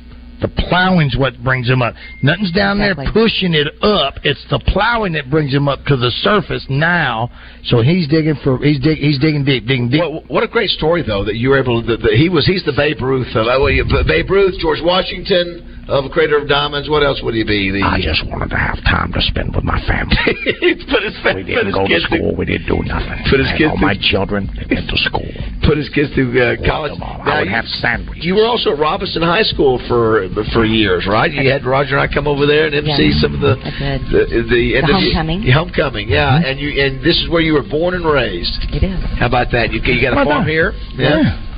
The 0.44 0.52
plowing's 0.68 1.16
what 1.16 1.40
brings 1.40 1.72
them 1.72 1.82
up. 1.82 1.96
Nothing's 2.22 2.52
down 2.52 2.78
there 2.78 2.96
pushing 3.16 3.56
it 3.56 3.72
up. 3.80 4.20
It's 4.28 4.44
the 4.52 4.60
plowing 4.68 5.14
that 5.14 5.32
brings 5.32 5.54
them 5.54 5.70
up 5.70 5.80
to 5.88 5.96
the 5.96 6.12
surface 6.20 6.66
now. 6.68 7.32
So 7.72 7.80
he's 7.80 8.10
digging 8.12 8.36
for 8.44 8.60
he's 8.60 8.84
dig, 8.84 9.00
he's 9.00 9.20
digging 9.24 9.46
deep, 9.46 9.64
digging 9.66 9.88
deep. 9.88 10.04
What, 10.04 10.28
what 10.28 10.44
a 10.44 10.52
great 10.52 10.70
story 10.70 11.02
though 11.02 11.24
that 11.24 11.36
you 11.36 11.48
were 11.48 11.60
able 11.64 11.80
to. 11.80 11.88
That, 11.88 12.04
that 12.04 12.20
he 12.20 12.28
was 12.28 12.46
he's 12.46 12.64
the 12.66 12.76
Babe 12.76 13.00
Ruth 13.00 13.32
of 13.40 13.48
uh, 13.48 13.56
well, 13.56 13.72
Babe 14.04 14.30
Ruth, 14.30 14.60
George 14.60 14.84
Washington 14.84 15.83
of 15.90 16.10
Crater 16.12 16.38
of 16.38 16.48
Diamonds. 16.48 16.90
What 16.90 17.04
else 17.04 17.20
would 17.24 17.36
he 17.36 17.44
be? 17.44 17.72
The, 17.72 17.84
I 17.84 18.00
just 18.00 18.24
wanted 18.28 18.50
to 18.52 18.58
have 18.58 18.80
time 18.88 19.12
to 19.14 19.22
spend 19.22 19.54
with 19.56 19.64
my 19.64 19.80
family. 19.84 20.16
put 20.90 21.04
his 21.04 21.16
We 21.24 21.44
didn't 21.44 21.74
go 21.76 21.88
to 21.88 22.00
school. 22.08 22.36
We 22.36 22.46
didn't 22.46 22.68
do 22.68 22.80
nothing. 22.88 23.20
Put 23.30 23.40
his 23.44 23.52
kids 23.60 23.72
all 23.72 23.78
through- 23.78 23.88
my 23.92 23.96
children 24.00 24.48
they 24.56 24.64
went 24.76 24.88
to 24.90 24.98
school. 24.98 25.28
put 25.68 25.76
his 25.78 25.90
kids 25.92 26.14
through 26.16 26.32
uh, 26.40 26.56
college. 26.66 26.96
Now, 27.00 27.20
I 27.28 27.40
would 27.44 27.50
you- 27.50 27.56
have 27.56 27.66
sandwiches. 27.84 28.24
You 28.24 28.36
were 28.36 28.48
also 28.48 28.74
at 28.74 28.80
Robinson 28.80 29.22
High 29.22 29.44
School 29.44 29.78
for 29.88 30.28
for 30.56 30.64
years, 30.64 31.06
right? 31.08 31.32
You 31.32 31.50
had 31.52 31.66
Roger 31.66 31.98
and 32.00 32.04
I 32.04 32.08
come 32.12 32.28
over 32.28 32.46
there 32.48 32.68
and 32.68 32.76
MC 32.76 32.88
Yeah, 33.12 33.22
some 33.22 33.36
of 33.36 33.42
the 33.44 33.60
I 33.60 33.98
did. 34.00 34.02
the, 34.08 34.22
the, 34.50 34.64
end 34.80 34.88
of 34.88 34.96
homecoming. 34.96 35.40
The, 35.44 35.52
homecoming, 35.52 36.08
yeah. 36.10 36.40
And 36.44 36.60
you 36.60 36.70
and 36.80 37.00
this 37.04 37.20
is 37.20 37.28
where 37.30 37.42
you 37.42 37.54
were 37.54 37.68
born 37.68 37.94
and 37.94 38.06
raised. 38.06 38.56
It 38.72 38.84
is. 38.84 39.00
How 39.20 39.28
about 39.28 39.52
that? 39.52 39.72
You 39.72 39.82
you 39.84 40.00
got 40.02 40.14
a 40.14 40.24
How 40.24 40.26
farm 40.26 40.44
about- 40.44 40.48
here? 40.48 40.72
Yeah. 40.96 41.52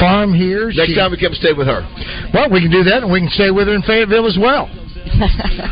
Farm 0.00 0.34
here. 0.34 0.72
Next 0.74 0.90
she- 0.90 0.94
time 0.94 1.10
we 1.12 1.18
come 1.18 1.34
stay 1.34 1.52
with 1.52 1.66
her. 1.66 1.82
Well, 2.34 2.50
we 2.50 2.60
can 2.60 2.70
do 2.70 2.82
that, 2.84 3.02
and 3.02 3.10
we 3.12 3.20
can 3.20 3.30
stay 3.30 3.50
with 3.50 3.68
her 3.68 3.74
in 3.74 3.82
Fayetteville 3.82 4.26
as 4.26 4.36
well 4.38 4.68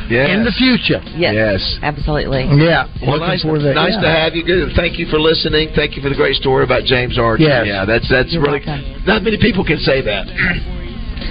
Yes. 0.09 0.31
in 0.35 0.45
the 0.45 0.53
future. 0.57 1.01
yes, 1.17 1.35
Yes. 1.35 1.79
absolutely. 1.83 2.45
Yeah. 2.63 2.87
Well, 3.03 3.19
Looking 3.19 3.27
nice, 3.27 3.43
that, 3.43 3.75
nice 3.75 3.95
yeah. 3.99 4.01
to 4.03 4.11
have 4.11 4.35
you. 4.37 4.45
Good. 4.45 4.73
Thank 4.77 4.99
you 4.99 5.07
for 5.07 5.19
listening. 5.19 5.71
Thank 5.75 5.97
you 5.97 6.03
for 6.03 6.09
the 6.09 6.15
great 6.15 6.37
story 6.37 6.63
about 6.65 6.85
James 6.85 7.19
Archer. 7.19 7.43
Yes. 7.43 7.67
Yeah, 7.67 7.85
that's 7.85 8.09
that's 8.09 8.33
You're 8.33 8.43
really 8.43 8.63
welcome. 8.65 9.03
not 9.07 9.23
many 9.23 9.39
people 9.39 9.65
can 9.65 9.79
say 9.79 10.01
that. 10.03 10.27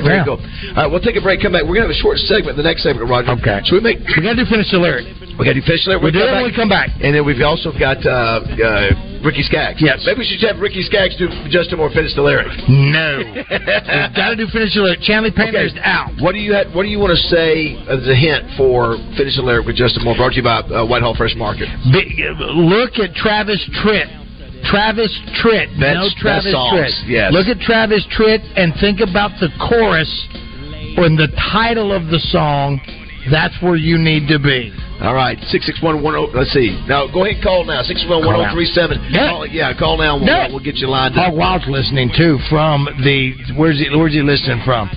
Very 0.03 0.17
Yeah. 0.17 0.25
cool. 0.25 0.39
All 0.41 0.73
right, 0.83 0.89
we'll 0.91 0.99
take 1.01 1.15
a 1.15 1.21
break. 1.21 1.41
Come 1.41 1.53
back. 1.53 1.63
We're 1.63 1.75
gonna 1.75 1.87
have 1.87 1.95
a 1.95 2.01
short 2.01 2.17
segment. 2.19 2.57
The 2.57 2.63
next 2.63 2.83
segment, 2.83 3.09
Roger. 3.09 3.31
Okay. 3.41 3.61
So 3.65 3.75
we 3.75 3.81
make 3.81 3.99
We 4.15 4.21
got 4.23 4.35
to 4.35 4.43
do 4.43 4.49
finish 4.49 4.69
the 4.71 4.79
lyric. 4.79 5.05
we 5.37 5.45
got 5.45 5.53
to 5.53 5.61
do 5.61 5.65
finish 5.65 5.85
there. 5.85 5.99
We 5.99 6.11
do 6.11 6.19
come 6.19 6.27
that 6.27 6.33
back. 6.33 6.41
when 6.43 6.51
we 6.51 6.55
come 6.55 6.69
back. 6.69 6.89
And 7.01 7.15
then 7.15 7.25
we've 7.25 7.41
also 7.41 7.71
got 7.77 8.03
uh, 8.05 8.41
uh, 8.41 9.21
Ricky 9.23 9.43
Skaggs. 9.43 9.81
Yes. 9.81 10.03
Maybe 10.05 10.19
we 10.19 10.25
should 10.25 10.41
have 10.49 10.59
Ricky 10.59 10.81
Skaggs 10.83 11.15
do 11.17 11.29
Justin 11.49 11.77
Moore 11.77 11.89
finish 11.91 12.13
the 12.15 12.21
lyric. 12.21 12.49
No. 12.67 13.21
We've 13.35 14.15
got 14.17 14.29
to 14.33 14.35
do 14.35 14.47
finish 14.51 14.73
the 14.73 14.81
lyric. 14.81 15.01
Chanley 15.01 15.31
Panther 15.33 15.61
is 15.65 15.73
out. 15.83 16.11
What 16.19 16.33
do 16.33 16.39
you 16.39 16.53
ha- 16.53 16.69
What 16.73 16.83
do 16.83 16.89
you 16.89 16.99
want 16.99 17.11
to 17.17 17.21
say 17.29 17.77
as 17.89 18.01
a 18.07 18.15
hint 18.15 18.45
for 18.57 18.97
finish 19.17 19.35
the 19.37 19.43
lyric 19.43 19.65
with 19.65 19.75
Justin 19.75 20.03
Moore? 20.03 20.15
Brought 20.15 20.31
to 20.33 20.37
you 20.37 20.43
by 20.43 20.61
uh, 20.65 20.85
Whitehall 20.85 21.15
Fresh 21.15 21.35
Market. 21.35 21.69
Big, 21.93 22.17
look 22.39 22.97
at 22.99 23.13
Travis 23.15 23.61
Tritt. 23.83 24.09
Travis 24.65 25.11
Tritt. 25.41 25.69
That's- 25.79 25.95
no 25.95 26.09
Travis 26.17 26.53
Tritt. 26.53 27.07
yes. 27.07 27.33
Look 27.33 27.47
at 27.47 27.59
Travis 27.61 28.05
Tritt 28.07 28.41
and 28.55 28.73
think 28.75 28.99
about 28.99 29.31
the 29.39 29.49
chorus 29.59 30.09
or 30.97 31.09
the 31.09 31.27
title 31.51 31.91
of 31.93 32.07
the 32.07 32.19
song. 32.19 32.81
That's 33.29 33.53
where 33.61 33.75
you 33.75 33.97
need 33.97 34.27
to 34.29 34.39
be. 34.39 34.73
All 34.99 35.13
right, 35.13 35.37
six 35.45 35.65
six 35.65 35.81
one 35.81 36.01
one 36.01 36.13
zero. 36.13 36.27
Let's 36.33 36.51
see. 36.53 36.77
Now 36.87 37.07
go 37.07 37.23
ahead 37.23 37.35
and 37.35 37.43
call 37.43 37.63
now. 37.65 37.81
Six 37.83 38.03
one 38.07 38.25
one 38.25 38.35
oh, 38.35 38.41
zero 38.41 38.53
three 38.53 38.65
seven. 38.65 39.01
Yeah. 39.09 39.43
Yeah, 39.45 39.73
call 39.77 39.97
now. 39.97 40.17
We'll, 40.17 40.25
Yeah. 40.27 40.47
we'll 40.49 40.59
get 40.59 40.77
you 40.77 40.87
lined 40.87 41.17
up. 41.17 41.33
Wild's 41.33 41.67
listening 41.67 42.11
too 42.17 42.37
from 42.49 42.85
the 43.03 43.33
where's 43.57 43.79
he 43.79 43.89
where's 43.95 44.13
he 44.13 44.21
listening 44.21 44.61
from? 44.65 44.89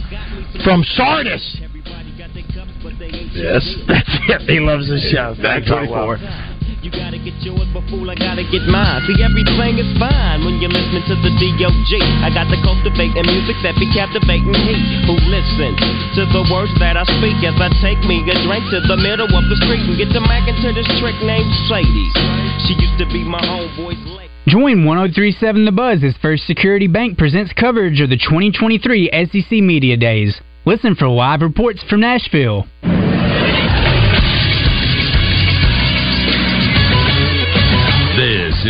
From 0.64 0.84
Sardis. 0.96 1.60
Yes. 3.32 3.64
That's 3.88 4.08
it. 4.28 4.40
He 4.48 4.60
loves 4.60 4.88
the 4.88 5.00
show. 5.12 5.34
Back 5.42 5.64
twenty 5.66 5.88
four. 5.88 6.16
You 6.84 6.92
gotta 6.92 7.16
get 7.16 7.32
yours, 7.40 7.64
but 7.72 7.80
fool, 7.88 8.12
I 8.12 8.14
gotta 8.14 8.44
get 8.44 8.68
mine. 8.68 9.00
See, 9.08 9.16
everything 9.24 9.80
is 9.80 9.88
fine 9.96 10.44
when 10.44 10.60
you're 10.60 10.68
listening 10.68 11.00
to 11.08 11.16
the 11.16 11.32
D.O.G. 11.40 11.96
I 12.20 12.28
got 12.28 12.44
to 12.52 12.52
the 12.52 12.60
cultivating 12.60 13.24
music 13.24 13.56
that 13.64 13.72
be 13.80 13.88
captivating 13.96 14.52
he 14.52 14.76
who 15.08 15.16
listens 15.32 15.80
to 16.12 16.28
the 16.28 16.44
words 16.52 16.76
that 16.84 17.00
I 17.00 17.08
speak 17.16 17.40
as 17.40 17.56
I 17.56 17.72
take 17.80 17.96
me 18.04 18.20
a 18.28 18.36
drink 18.44 18.68
to 18.68 18.84
the 18.84 19.00
middle 19.00 19.32
of 19.32 19.44
the 19.48 19.56
street 19.64 19.80
and 19.80 19.96
get 19.96 20.12
the 20.12 20.20
Mac 20.28 20.44
into 20.44 20.76
this 20.76 20.84
trick 21.00 21.16
named 21.24 21.48
Sadie. 21.72 22.12
She 22.68 22.76
used 22.76 23.00
to 23.00 23.08
be 23.08 23.24
my 23.24 23.40
homeboy's 23.40 24.04
lady. 24.04 24.28
Join 24.44 24.84
1037 24.84 25.64
The 25.64 25.72
Buzz 25.72 26.04
as 26.04 26.12
First 26.20 26.44
Security 26.44 26.84
Bank 26.84 27.16
presents 27.16 27.56
coverage 27.56 28.04
of 28.04 28.12
the 28.12 28.20
2023 28.20 29.08
SEC 29.32 29.50
Media 29.64 29.96
Days. 29.96 30.36
Listen 30.68 30.92
for 30.92 31.08
live 31.08 31.40
reports 31.40 31.80
from 31.88 32.04
Nashville. 32.04 32.68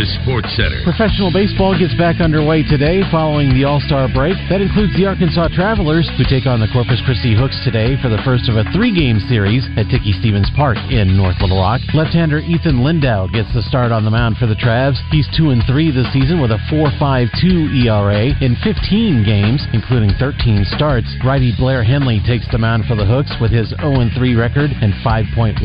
Is 0.05 0.21
Sports 0.21 0.53
Center. 0.53 0.85
Professional 0.85 1.33
baseball 1.33 1.73
gets 1.73 1.97
back 1.97 2.21
underway 2.21 2.61
today 2.61 3.01
following 3.09 3.57
the 3.57 3.65
All 3.65 3.81
Star 3.81 4.05
break. 4.13 4.37
That 4.53 4.61
includes 4.61 4.93
the 5.01 5.09
Arkansas 5.09 5.49
Travelers, 5.57 6.05
who 6.21 6.29
take 6.29 6.45
on 6.45 6.61
the 6.61 6.69
Corpus 6.69 7.01
Christi 7.09 7.33
Hooks 7.33 7.57
today 7.65 7.97
for 8.05 8.13
the 8.13 8.21
first 8.21 8.45
of 8.53 8.61
a 8.61 8.69
three 8.77 8.93
game 8.93 9.17
series 9.33 9.65
at 9.81 9.89
Dickey 9.89 10.13
Stephens 10.21 10.53
Park 10.53 10.77
in 10.93 11.17
North 11.17 11.41
Little 11.41 11.57
Rock. 11.57 11.81
Left 11.97 12.13
hander 12.13 12.45
Ethan 12.45 12.85
Lindow 12.85 13.33
gets 13.33 13.49
the 13.57 13.65
start 13.65 13.97
on 13.97 14.05
the 14.05 14.13
mound 14.13 14.37
for 14.37 14.45
the 14.45 14.61
Travs. 14.61 15.01
He's 15.09 15.25
2 15.41 15.57
and 15.57 15.65
3 15.65 15.89
this 15.89 16.13
season 16.13 16.37
with 16.37 16.53
a 16.53 16.61
4.52 16.69 17.89
ERA 17.89 18.37
in 18.45 18.61
15 18.61 19.25
games, 19.25 19.65
including 19.73 20.13
13 20.21 20.69
starts. 20.77 21.09
Righty 21.25 21.57
Blair 21.57 21.81
Henley 21.81 22.21
takes 22.29 22.45
the 22.53 22.61
mound 22.61 22.85
for 22.85 22.93
the 22.93 23.09
Hooks 23.09 23.33
with 23.41 23.57
his 23.57 23.73
0 23.81 24.05
3 24.13 24.37
record 24.37 24.69
and 24.85 24.93
5.14 25.01 25.65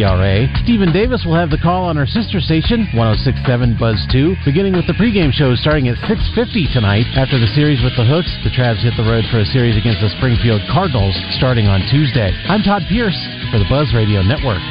ERA. 0.00 0.48
Stephen 0.64 0.96
Davis 0.96 1.28
will 1.28 1.36
have 1.36 1.52
the 1.52 1.60
call 1.60 1.84
on 1.84 2.00
our 2.00 2.08
sister 2.08 2.40
station, 2.40 2.88
oh 2.96 3.12
1067 3.50 3.82
Buzz 3.82 3.98
2, 4.14 4.46
beginning 4.46 4.78
with 4.78 4.86
the 4.86 4.94
pregame 4.94 5.34
show 5.34 5.58
starting 5.58 5.90
at 5.90 5.98
6.50 6.06 6.70
tonight. 6.72 7.02
After 7.18 7.34
the 7.34 7.50
series 7.50 7.82
with 7.82 7.96
the 7.98 8.06
Hooks, 8.06 8.30
the 8.46 8.54
Travs 8.54 8.78
hit 8.78 8.94
the 8.94 9.02
road 9.02 9.26
for 9.26 9.42
a 9.42 9.50
series 9.50 9.74
against 9.74 9.98
the 9.98 10.14
Springfield 10.22 10.62
Cardinals 10.70 11.18
starting 11.34 11.66
on 11.66 11.82
Tuesday. 11.90 12.30
I'm 12.46 12.62
Todd 12.62 12.86
Pierce 12.86 13.18
for 13.50 13.58
the 13.58 13.66
Buzz 13.66 13.90
Radio 13.90 14.22
Network. 14.22 14.62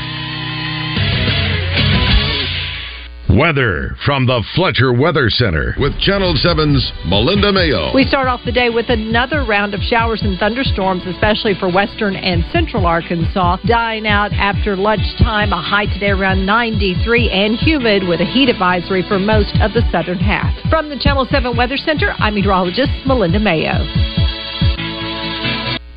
Weather 3.30 3.96
from 4.08 4.26
the 4.26 4.44
Fletcher 4.56 4.92
Weather 4.92 5.30
Center 5.30 5.76
with 5.78 5.94
Channel 6.00 6.34
7's 6.34 6.92
Melinda 7.06 7.54
Mayo. 7.54 7.94
We 7.94 8.04
start 8.04 8.28
off 8.28 8.42
the 8.44 8.52
day 8.52 8.72
with 8.72 8.90
another 8.90 9.46
round 9.46 9.76
of 9.76 9.82
showers 9.82 10.24
and 10.24 10.40
thunderstorms, 10.40 11.04
especially 11.06 11.54
for 11.54 11.72
western 11.72 12.16
and 12.16 12.44
central 12.52 12.88
Arkansas, 12.88 13.58
dying 13.68 14.08
out 14.08 14.34
after 14.34 14.76
lunchtime. 14.76 15.54
A 15.54 15.62
high 15.62 15.86
today 15.86 16.10
around 16.10 16.44
93 16.44 17.30
and 17.30 17.56
humid 17.56 18.08
with 18.08 18.20
a 18.20 18.26
heat 18.26 18.50
advisory 18.50 19.06
for 19.08 19.20
most 19.20 19.54
of 19.62 19.74
the 19.74 19.86
southern 19.92 20.18
half. 20.18 20.50
From 20.68 20.90
the 20.90 20.98
Channel 20.98 21.28
7 21.30 21.56
Weather 21.56 21.78
Center, 21.78 22.16
I'm 22.18 22.34
meteorologist 22.34 22.90
Melinda 23.06 23.40
Mayo. 23.40 24.19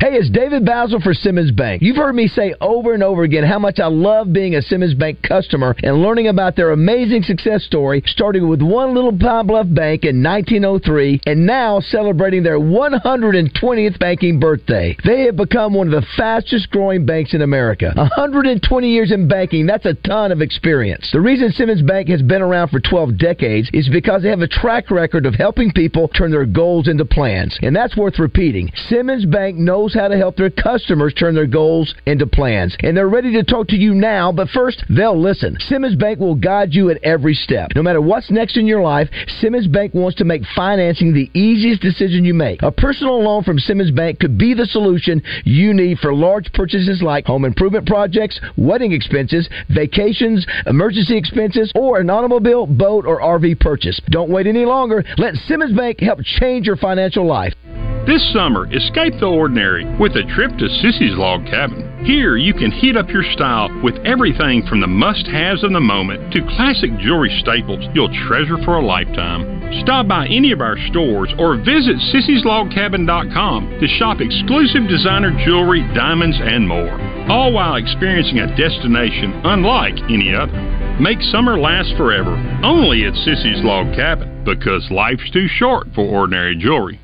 Hey, 0.00 0.14
it's 0.14 0.30
David 0.30 0.64
Bazzel 0.64 1.02
for 1.02 1.12
Simmons 1.12 1.50
Bank. 1.50 1.82
You've 1.82 1.98
heard 1.98 2.14
me 2.14 2.26
say 2.26 2.54
over 2.58 2.94
and 2.94 3.02
over 3.02 3.22
again 3.22 3.44
how 3.44 3.58
much 3.58 3.78
I 3.78 3.88
love 3.88 4.32
being 4.32 4.54
a 4.54 4.62
Simmons 4.62 4.94
Bank 4.94 5.18
customer 5.22 5.76
and 5.82 6.00
learning 6.00 6.28
about 6.28 6.56
their 6.56 6.70
amazing 6.70 7.22
success 7.22 7.64
story, 7.64 8.02
starting 8.06 8.48
with 8.48 8.62
one 8.62 8.94
little 8.94 9.12
Pine 9.12 9.46
Bluff 9.46 9.66
bank 9.68 10.04
in 10.04 10.22
1903 10.22 11.20
and 11.26 11.44
now 11.44 11.80
celebrating 11.80 12.42
their 12.42 12.58
120th 12.58 13.98
banking 13.98 14.40
birthday. 14.40 14.96
They 15.04 15.26
have 15.26 15.36
become 15.36 15.74
one 15.74 15.92
of 15.92 15.92
the 15.92 16.06
fastest 16.16 16.70
growing 16.70 17.04
banks 17.04 17.34
in 17.34 17.42
America. 17.42 17.92
120 17.94 18.88
years 18.88 19.12
in 19.12 19.28
banking, 19.28 19.66
that's 19.66 19.84
a 19.84 19.92
ton 19.92 20.32
of 20.32 20.40
experience. 20.40 21.10
The 21.12 21.20
reason 21.20 21.52
Simmons 21.52 21.82
Bank 21.82 22.08
has 22.08 22.22
been 22.22 22.40
around 22.40 22.68
for 22.68 22.80
12 22.80 23.18
decades 23.18 23.68
is 23.74 23.90
because 23.90 24.22
they 24.22 24.30
have 24.30 24.40
a 24.40 24.48
track 24.48 24.90
record 24.90 25.26
of 25.26 25.34
helping 25.34 25.70
people 25.72 26.08
turn 26.08 26.30
their 26.30 26.46
goals 26.46 26.88
into 26.88 27.04
plans. 27.04 27.58
And 27.60 27.76
that's 27.76 27.98
worth 27.98 28.18
repeating. 28.18 28.72
Simmons 28.88 29.26
Bank 29.26 29.58
knows 29.58 29.89
how 29.94 30.08
to 30.08 30.16
help 30.16 30.36
their 30.36 30.50
customers 30.50 31.14
turn 31.14 31.34
their 31.34 31.46
goals 31.46 31.94
into 32.06 32.26
plans. 32.26 32.76
And 32.80 32.96
they're 32.96 33.08
ready 33.08 33.32
to 33.34 33.42
talk 33.42 33.68
to 33.68 33.76
you 33.76 33.94
now, 33.94 34.32
but 34.32 34.48
first, 34.48 34.84
they'll 34.88 35.20
listen. 35.20 35.56
Simmons 35.60 35.96
Bank 35.96 36.18
will 36.18 36.34
guide 36.34 36.72
you 36.72 36.90
at 36.90 37.02
every 37.02 37.34
step. 37.34 37.70
No 37.74 37.82
matter 37.82 38.00
what's 38.00 38.30
next 38.30 38.56
in 38.56 38.66
your 38.66 38.82
life, 38.82 39.08
Simmons 39.40 39.66
Bank 39.66 39.94
wants 39.94 40.18
to 40.18 40.24
make 40.24 40.42
financing 40.54 41.12
the 41.12 41.30
easiest 41.38 41.82
decision 41.82 42.24
you 42.24 42.34
make. 42.34 42.62
A 42.62 42.72
personal 42.72 43.22
loan 43.22 43.44
from 43.44 43.58
Simmons 43.58 43.90
Bank 43.90 44.20
could 44.20 44.38
be 44.38 44.54
the 44.54 44.66
solution 44.66 45.22
you 45.44 45.74
need 45.74 45.98
for 45.98 46.14
large 46.14 46.52
purchases 46.52 47.02
like 47.02 47.26
home 47.26 47.44
improvement 47.44 47.86
projects, 47.86 48.40
wedding 48.56 48.92
expenses, 48.92 49.48
vacations, 49.68 50.46
emergency 50.66 51.16
expenses, 51.16 51.72
or 51.74 52.00
an 52.00 52.10
automobile, 52.10 52.66
boat, 52.66 53.06
or 53.06 53.20
RV 53.20 53.60
purchase. 53.60 54.00
Don't 54.10 54.30
wait 54.30 54.46
any 54.46 54.64
longer. 54.64 55.04
Let 55.16 55.34
Simmons 55.34 55.76
Bank 55.76 56.00
help 56.00 56.20
change 56.22 56.66
your 56.66 56.76
financial 56.76 57.26
life. 57.26 57.54
This 58.06 58.32
summer, 58.32 58.64
escape 58.72 59.20
the 59.20 59.28
ordinary 59.28 59.84
with 60.00 60.16
a 60.16 60.24
trip 60.32 60.56
to 60.56 60.72
Sissy's 60.80 61.12
Log 61.20 61.44
Cabin. 61.44 61.84
Here, 62.02 62.38
you 62.38 62.54
can 62.54 62.72
heat 62.72 62.96
up 62.96 63.10
your 63.10 63.22
style 63.36 63.68
with 63.84 63.94
everything 64.08 64.64
from 64.66 64.80
the 64.80 64.86
must 64.86 65.26
haves 65.26 65.62
of 65.62 65.72
the 65.72 65.84
moment 65.84 66.32
to 66.32 66.40
classic 66.56 66.88
jewelry 66.98 67.28
staples 67.44 67.84
you'll 67.92 68.08
treasure 68.26 68.56
for 68.64 68.80
a 68.80 68.84
lifetime. 68.84 69.44
Stop 69.84 70.08
by 70.08 70.26
any 70.28 70.50
of 70.50 70.62
our 70.62 70.78
stores 70.88 71.28
or 71.38 71.60
visit 71.60 72.00
sissyslogcabin.com 72.08 73.68
to 73.78 73.86
shop 74.00 74.22
exclusive 74.24 74.88
designer 74.88 75.36
jewelry, 75.44 75.84
diamonds, 75.92 76.40
and 76.40 76.66
more, 76.66 76.96
all 77.28 77.52
while 77.52 77.76
experiencing 77.76 78.38
a 78.38 78.56
destination 78.56 79.44
unlike 79.44 80.00
any 80.08 80.34
other. 80.34 80.56
Make 80.98 81.20
summer 81.20 81.60
last 81.60 81.94
forever 81.98 82.32
only 82.64 83.04
at 83.04 83.12
Sissy's 83.12 83.62
Log 83.62 83.94
Cabin 83.94 84.42
because 84.44 84.88
life's 84.90 85.30
too 85.32 85.46
short 85.48 85.88
for 85.94 86.08
ordinary 86.08 86.56
jewelry. 86.56 86.98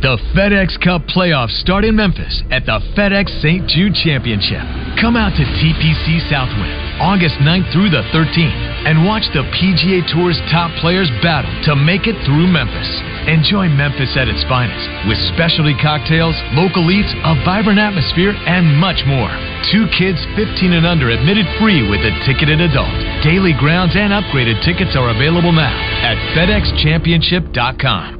The 0.00 0.16
FedEx 0.32 0.80
Cup 0.80 1.04
playoffs 1.12 1.60
start 1.60 1.84
in 1.84 1.92
Memphis 1.92 2.40
at 2.48 2.64
the 2.64 2.80
FedEx 2.96 3.28
St. 3.44 3.68
Jude 3.68 3.92
Championship. 3.92 4.64
Come 4.96 5.12
out 5.12 5.36
to 5.36 5.44
TPC 5.44 6.24
Southwind 6.24 6.72
August 7.04 7.36
9th 7.44 7.68
through 7.68 7.92
the 7.92 8.00
13th 8.08 8.88
and 8.88 9.04
watch 9.04 9.28
the 9.36 9.44
PGA 9.52 10.00
Tour's 10.08 10.40
top 10.48 10.72
players 10.80 11.12
battle 11.20 11.52
to 11.68 11.76
make 11.76 12.08
it 12.08 12.16
through 12.24 12.48
Memphis. 12.48 12.88
Enjoy 13.28 13.68
Memphis 13.68 14.16
at 14.16 14.24
its 14.24 14.40
finest 14.48 14.88
with 15.04 15.20
specialty 15.36 15.76
cocktails, 15.84 16.32
local 16.56 16.88
eats, 16.88 17.12
a 17.28 17.36
vibrant 17.44 17.76
atmosphere, 17.76 18.32
and 18.48 18.72
much 18.80 19.04
more. 19.04 19.28
Two 19.68 19.84
kids 19.92 20.16
15 20.32 20.80
and 20.80 20.88
under 20.88 21.12
admitted 21.12 21.44
free 21.60 21.84
with 21.84 22.00
a 22.00 22.12
ticketed 22.24 22.64
adult. 22.64 22.96
Daily 23.20 23.52
grounds 23.52 23.92
and 24.00 24.16
upgraded 24.16 24.64
tickets 24.64 24.96
are 24.96 25.12
available 25.12 25.52
now 25.52 25.76
at 26.00 26.16
FedExChampionship.com. 26.32 28.19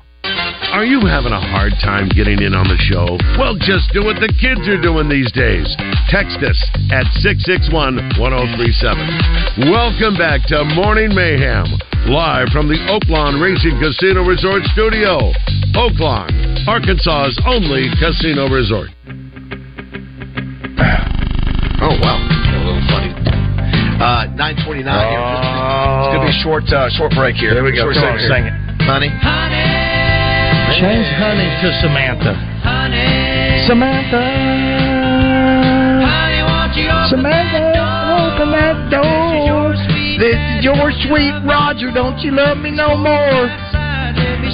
Are 0.71 0.87
you 0.87 1.03
having 1.03 1.35
a 1.35 1.43
hard 1.51 1.75
time 1.83 2.07
getting 2.07 2.39
in 2.39 2.55
on 2.55 2.63
the 2.63 2.79
show? 2.79 3.19
Well, 3.35 3.59
just 3.59 3.91
do 3.91 4.07
what 4.07 4.23
the 4.23 4.31
kids 4.39 4.63
are 4.71 4.79
doing 4.79 5.11
these 5.11 5.27
days. 5.35 5.67
Text 6.07 6.39
us 6.39 6.55
at 6.95 7.03
661 7.19 8.15
1037. 8.15 9.67
Welcome 9.67 10.15
back 10.15 10.47
to 10.47 10.63
Morning 10.71 11.11
Mayhem, 11.11 11.67
live 12.07 12.55
from 12.55 12.71
the 12.71 12.79
Oaklawn 12.87 13.43
Racing 13.43 13.83
Casino 13.83 14.23
Resort 14.23 14.63
Studio. 14.71 15.35
Oaklawn, 15.75 16.31
Arkansas's 16.63 17.35
only 17.43 17.91
casino 17.99 18.47
resort. 18.47 18.95
Oh, 21.83 21.95
wow. 21.99 22.15
A 22.15 22.59
little 22.63 22.85
funny. 22.87 23.11
Uh, 23.99 24.31
929 24.39 24.87
here. 24.87 24.87
It's 24.87 26.15
going 26.15 26.23
to 26.23 26.31
be 26.31 26.31
a 26.31 26.39
short, 26.39 26.63
uh, 26.71 26.87
short 26.95 27.11
break 27.11 27.35
here. 27.35 27.51
There 27.51 27.67
we 27.67 27.75
go. 27.75 27.91
Short 27.91 27.99
Come 27.99 28.15
on, 28.15 28.31
segment 28.31 28.55
sing 28.71 29.11
here. 29.11 29.19
Honey. 29.19 29.80
Change 30.79 31.07
honey 31.19 31.49
to 31.61 31.67
Samantha. 31.83 32.33
Samantha. 33.67 34.21
Samantha, 37.09 37.59
open 38.31 38.51
that 38.55 38.77
door. 38.89 39.75
This 40.17 40.37
is 40.37 40.63
your 40.63 40.91
sweet 41.07 41.35
Roger. 41.43 41.91
Don't 41.91 42.17
you 42.23 42.31
love 42.31 42.57
me 42.57 42.71
no 42.71 42.95
more? 42.95 43.51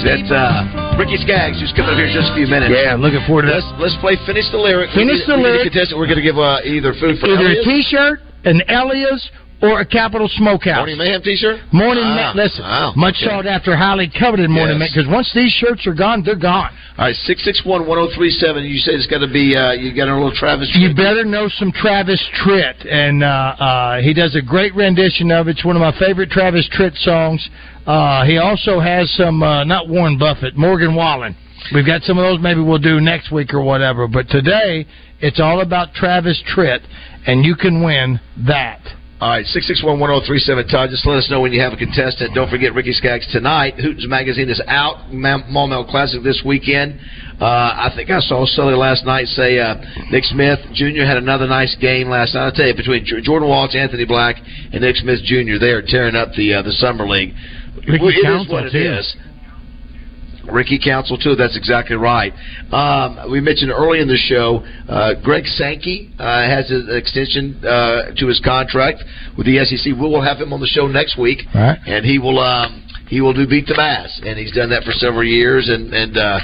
That's 0.02 0.30
uh, 0.30 0.96
Ricky 0.98 1.18
Skaggs, 1.22 1.60
who's 1.60 1.72
coming 1.76 1.90
up 1.94 1.98
here 1.98 2.06
in 2.10 2.14
just 2.14 2.30
a 2.30 2.34
few 2.34 2.46
minutes. 2.46 2.74
Yeah, 2.74 2.94
I'm 2.94 3.02
looking 3.02 3.22
forward 3.26 3.46
to 3.46 3.54
let's, 3.54 3.66
Let's 3.78 3.96
play 4.02 4.16
Finish 4.26 4.50
the 4.50 4.58
Lyric. 4.58 4.90
Finish 4.94 5.22
we 5.26 5.26
need, 5.26 5.28
the 5.28 5.36
we 5.38 5.42
Lyric. 5.42 5.62
contestant. 5.70 5.98
We're 5.98 6.06
going 6.10 6.22
to 6.22 6.26
give 6.26 6.38
uh, 6.38 6.62
either 6.66 6.94
food 6.98 7.18
for 7.22 7.26
Either 7.30 7.46
Elliot. 7.46 7.62
a 7.62 7.70
T-shirt, 7.70 8.16
an 8.44 8.62
Elias, 8.68 9.22
or 9.60 9.80
a 9.80 9.84
Capital 9.84 10.28
Smokehouse. 10.28 10.76
Morning 10.78 10.98
Mayhem 10.98 11.22
t-shirt? 11.22 11.60
Morning, 11.72 12.04
Ah, 12.06 12.32
Ma- 12.34 12.42
listen, 12.42 12.62
wow, 12.62 12.92
much 12.96 13.16
okay. 13.16 13.26
sought 13.26 13.46
after, 13.46 13.74
highly 13.76 14.08
coveted 14.08 14.48
Morning 14.50 14.78
Yes. 14.78 14.92
because 14.92 15.08
once 15.10 15.32
these 15.34 15.52
shirts 15.52 15.86
are 15.86 15.94
gone, 15.94 16.22
they're 16.22 16.36
gone. 16.36 16.70
All 16.96 17.04
right, 17.06 17.16
661-1037. 17.26 18.68
You 18.68 18.78
say 18.78 18.92
it's 18.92 19.06
got 19.06 19.18
to 19.18 19.26
be, 19.28 19.56
uh, 19.56 19.72
you 19.72 19.92
got 19.94 20.08
a 20.08 20.14
little 20.14 20.32
Travis. 20.32 20.70
You 20.74 20.94
better 20.94 21.24
know 21.24 21.48
some 21.48 21.72
Travis 21.72 22.22
Tritt, 22.42 22.86
and 22.90 23.22
uh, 23.22 23.26
uh, 23.26 24.00
he 24.00 24.14
does 24.14 24.34
a 24.36 24.42
great 24.42 24.74
rendition 24.74 25.30
of 25.30 25.48
it. 25.48 25.52
It's 25.52 25.64
one 25.64 25.76
of 25.76 25.80
my 25.82 25.92
favorite 25.98 26.30
Travis 26.30 26.68
Tritt 26.76 26.96
songs. 26.98 27.48
Uh, 27.86 28.24
he 28.24 28.38
also 28.38 28.80
has 28.80 29.10
some, 29.16 29.42
uh, 29.42 29.64
not 29.64 29.88
Warren 29.88 30.18
Buffett, 30.18 30.56
Morgan 30.56 30.94
Wallen. 30.94 31.34
We've 31.74 31.86
got 31.86 32.02
some 32.02 32.18
of 32.18 32.24
those. 32.24 32.38
Maybe 32.40 32.60
we'll 32.60 32.78
do 32.78 33.00
next 33.00 33.30
week 33.32 33.52
or 33.52 33.60
whatever. 33.62 34.06
But 34.08 34.28
today, 34.28 34.86
it's 35.20 35.40
all 35.40 35.60
about 35.60 35.92
Travis 35.94 36.40
Tritt, 36.54 36.80
and 37.26 37.44
you 37.44 37.56
can 37.56 37.82
win 37.82 38.20
that. 38.46 38.80
All 39.20 39.30
right, 39.30 39.44
661-1037, 39.46 40.70
Todd. 40.70 40.90
Just 40.90 41.04
let 41.04 41.18
us 41.18 41.28
know 41.28 41.40
when 41.40 41.52
you 41.52 41.60
have 41.60 41.72
a 41.72 41.76
contestant. 41.76 42.34
Don't 42.36 42.48
forget 42.48 42.72
Ricky 42.72 42.92
Skaggs 42.92 43.26
tonight. 43.32 43.74
Hootens 43.76 44.06
Magazine 44.06 44.48
is 44.48 44.62
out. 44.68 45.12
Ma- 45.12 45.42
Maumelle 45.50 45.88
Classic 45.90 46.22
this 46.22 46.40
weekend. 46.46 47.00
Uh, 47.40 47.44
I 47.44 47.90
think 47.96 48.10
I 48.10 48.20
saw 48.20 48.46
Sully 48.46 48.74
last 48.74 49.04
night 49.04 49.26
say 49.26 49.58
uh, 49.58 49.74
Nick 50.12 50.22
Smith 50.24 50.60
Jr. 50.72 51.02
had 51.02 51.16
another 51.16 51.48
nice 51.48 51.74
game 51.80 52.08
last 52.08 52.34
night. 52.34 52.44
I'll 52.46 52.52
tell 52.52 52.66
you, 52.66 52.74
between 52.76 53.04
Jordan 53.04 53.48
Walsh, 53.48 53.74
Anthony 53.74 54.04
Black, 54.04 54.36
and 54.72 54.82
Nick 54.82 54.94
Smith 54.96 55.18
Jr., 55.24 55.58
they 55.58 55.70
are 55.74 55.82
tearing 55.82 56.14
up 56.14 56.30
the 56.36 56.54
uh, 56.54 56.62
the 56.62 56.72
Summer 56.72 57.06
League. 57.08 57.34
Ricky 57.88 57.98
Well, 57.98 58.10
it 58.14 58.42
is 58.42 58.48
what 58.48 58.66
it 58.66 58.72
too. 58.72 58.78
is. 58.78 59.16
Ricky 60.52 60.78
Council 60.82 61.16
too. 61.18 61.34
That's 61.34 61.56
exactly 61.56 61.96
right. 61.96 62.32
Um, 62.72 63.30
we 63.30 63.40
mentioned 63.40 63.70
early 63.70 64.00
in 64.00 64.08
the 64.08 64.16
show, 64.16 64.64
uh, 64.88 65.14
Greg 65.22 65.44
Sankey 65.46 66.10
uh, 66.18 66.24
has 66.48 66.70
an 66.70 66.88
extension 66.90 67.60
uh, 67.64 68.10
to 68.16 68.26
his 68.26 68.40
contract 68.44 69.02
with 69.36 69.46
the 69.46 69.62
SEC. 69.64 69.86
We 69.86 69.92
will 70.08 70.22
have 70.22 70.38
him 70.38 70.52
on 70.52 70.60
the 70.60 70.66
show 70.66 70.86
next 70.86 71.18
week, 71.18 71.40
Right. 71.54 71.78
and 71.86 72.04
he 72.04 72.18
will 72.18 72.38
um, 72.38 72.84
he 73.08 73.20
will 73.20 73.32
do 73.32 73.46
beat 73.46 73.66
the 73.66 73.74
bass, 73.74 74.20
and 74.24 74.38
he's 74.38 74.52
done 74.52 74.70
that 74.70 74.84
for 74.84 74.92
several 74.92 75.24
years, 75.24 75.68
and 75.68 75.92
and 75.94 76.16
uh, 76.16 76.40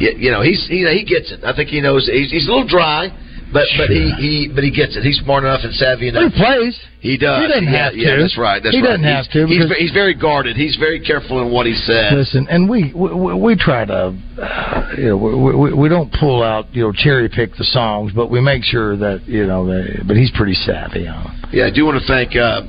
y- 0.00 0.14
you 0.16 0.30
know 0.30 0.42
he's 0.42 0.64
he, 0.68 0.86
he 0.86 1.04
gets 1.04 1.32
it. 1.32 1.44
I 1.44 1.54
think 1.54 1.68
he 1.70 1.80
knows 1.80 2.06
he's, 2.06 2.30
he's 2.30 2.46
a 2.46 2.50
little 2.50 2.66
dry. 2.68 3.08
But 3.52 3.66
but 3.78 3.88
he, 3.88 4.10
he 4.18 4.50
but 4.52 4.64
he 4.64 4.70
gets 4.70 4.96
it. 4.96 5.02
He's 5.04 5.18
smart 5.18 5.44
enough 5.44 5.60
and 5.62 5.72
savvy 5.74 6.08
enough. 6.08 6.32
He 6.32 6.38
plays. 6.42 6.76
He 7.00 7.16
does. 7.18 7.42
He 7.42 7.46
doesn't 7.48 7.64
yeah, 7.64 7.84
have 7.84 7.94
Yeah, 7.94 8.16
to. 8.16 8.22
that's 8.22 8.36
right. 8.38 8.60
That's 8.62 8.74
He 8.74 8.80
right. 8.82 8.88
doesn't 8.88 9.04
have 9.04 9.26
He's- 9.26 9.32
to 9.34 9.46
He's, 9.46 9.78
he's 9.78 9.92
very 9.92 10.14
guarded. 10.14 10.56
He's 10.56 10.74
very 10.76 10.98
careful 10.98 11.40
in 11.42 11.52
what 11.52 11.66
he 11.66 11.74
says. 11.74 12.12
Listen, 12.12 12.46
and 12.50 12.68
we 12.68 12.92
we, 12.94 13.34
we 13.34 13.54
try 13.56 13.84
to, 13.84 14.16
uh, 14.40 14.90
you 14.98 15.08
know, 15.10 15.16
we, 15.16 15.54
we 15.54 15.72
we 15.74 15.88
don't 15.88 16.12
pull 16.18 16.42
out, 16.42 16.74
you 16.74 16.82
know, 16.82 16.92
cherry 16.92 17.28
pick 17.28 17.54
the 17.56 17.64
songs, 17.64 18.10
but 18.14 18.30
we 18.30 18.40
make 18.40 18.64
sure 18.64 18.96
that 18.96 19.22
you 19.28 19.46
know. 19.46 19.66
They, 19.66 20.00
but 20.06 20.16
he's 20.16 20.30
pretty 20.32 20.54
savvy 20.54 21.06
on. 21.06 21.26
it. 21.44 21.54
Yeah, 21.54 21.66
I 21.66 21.70
do 21.70 21.84
want 21.84 22.00
to 22.00 22.06
thank 22.08 22.34
uh, 22.34 22.62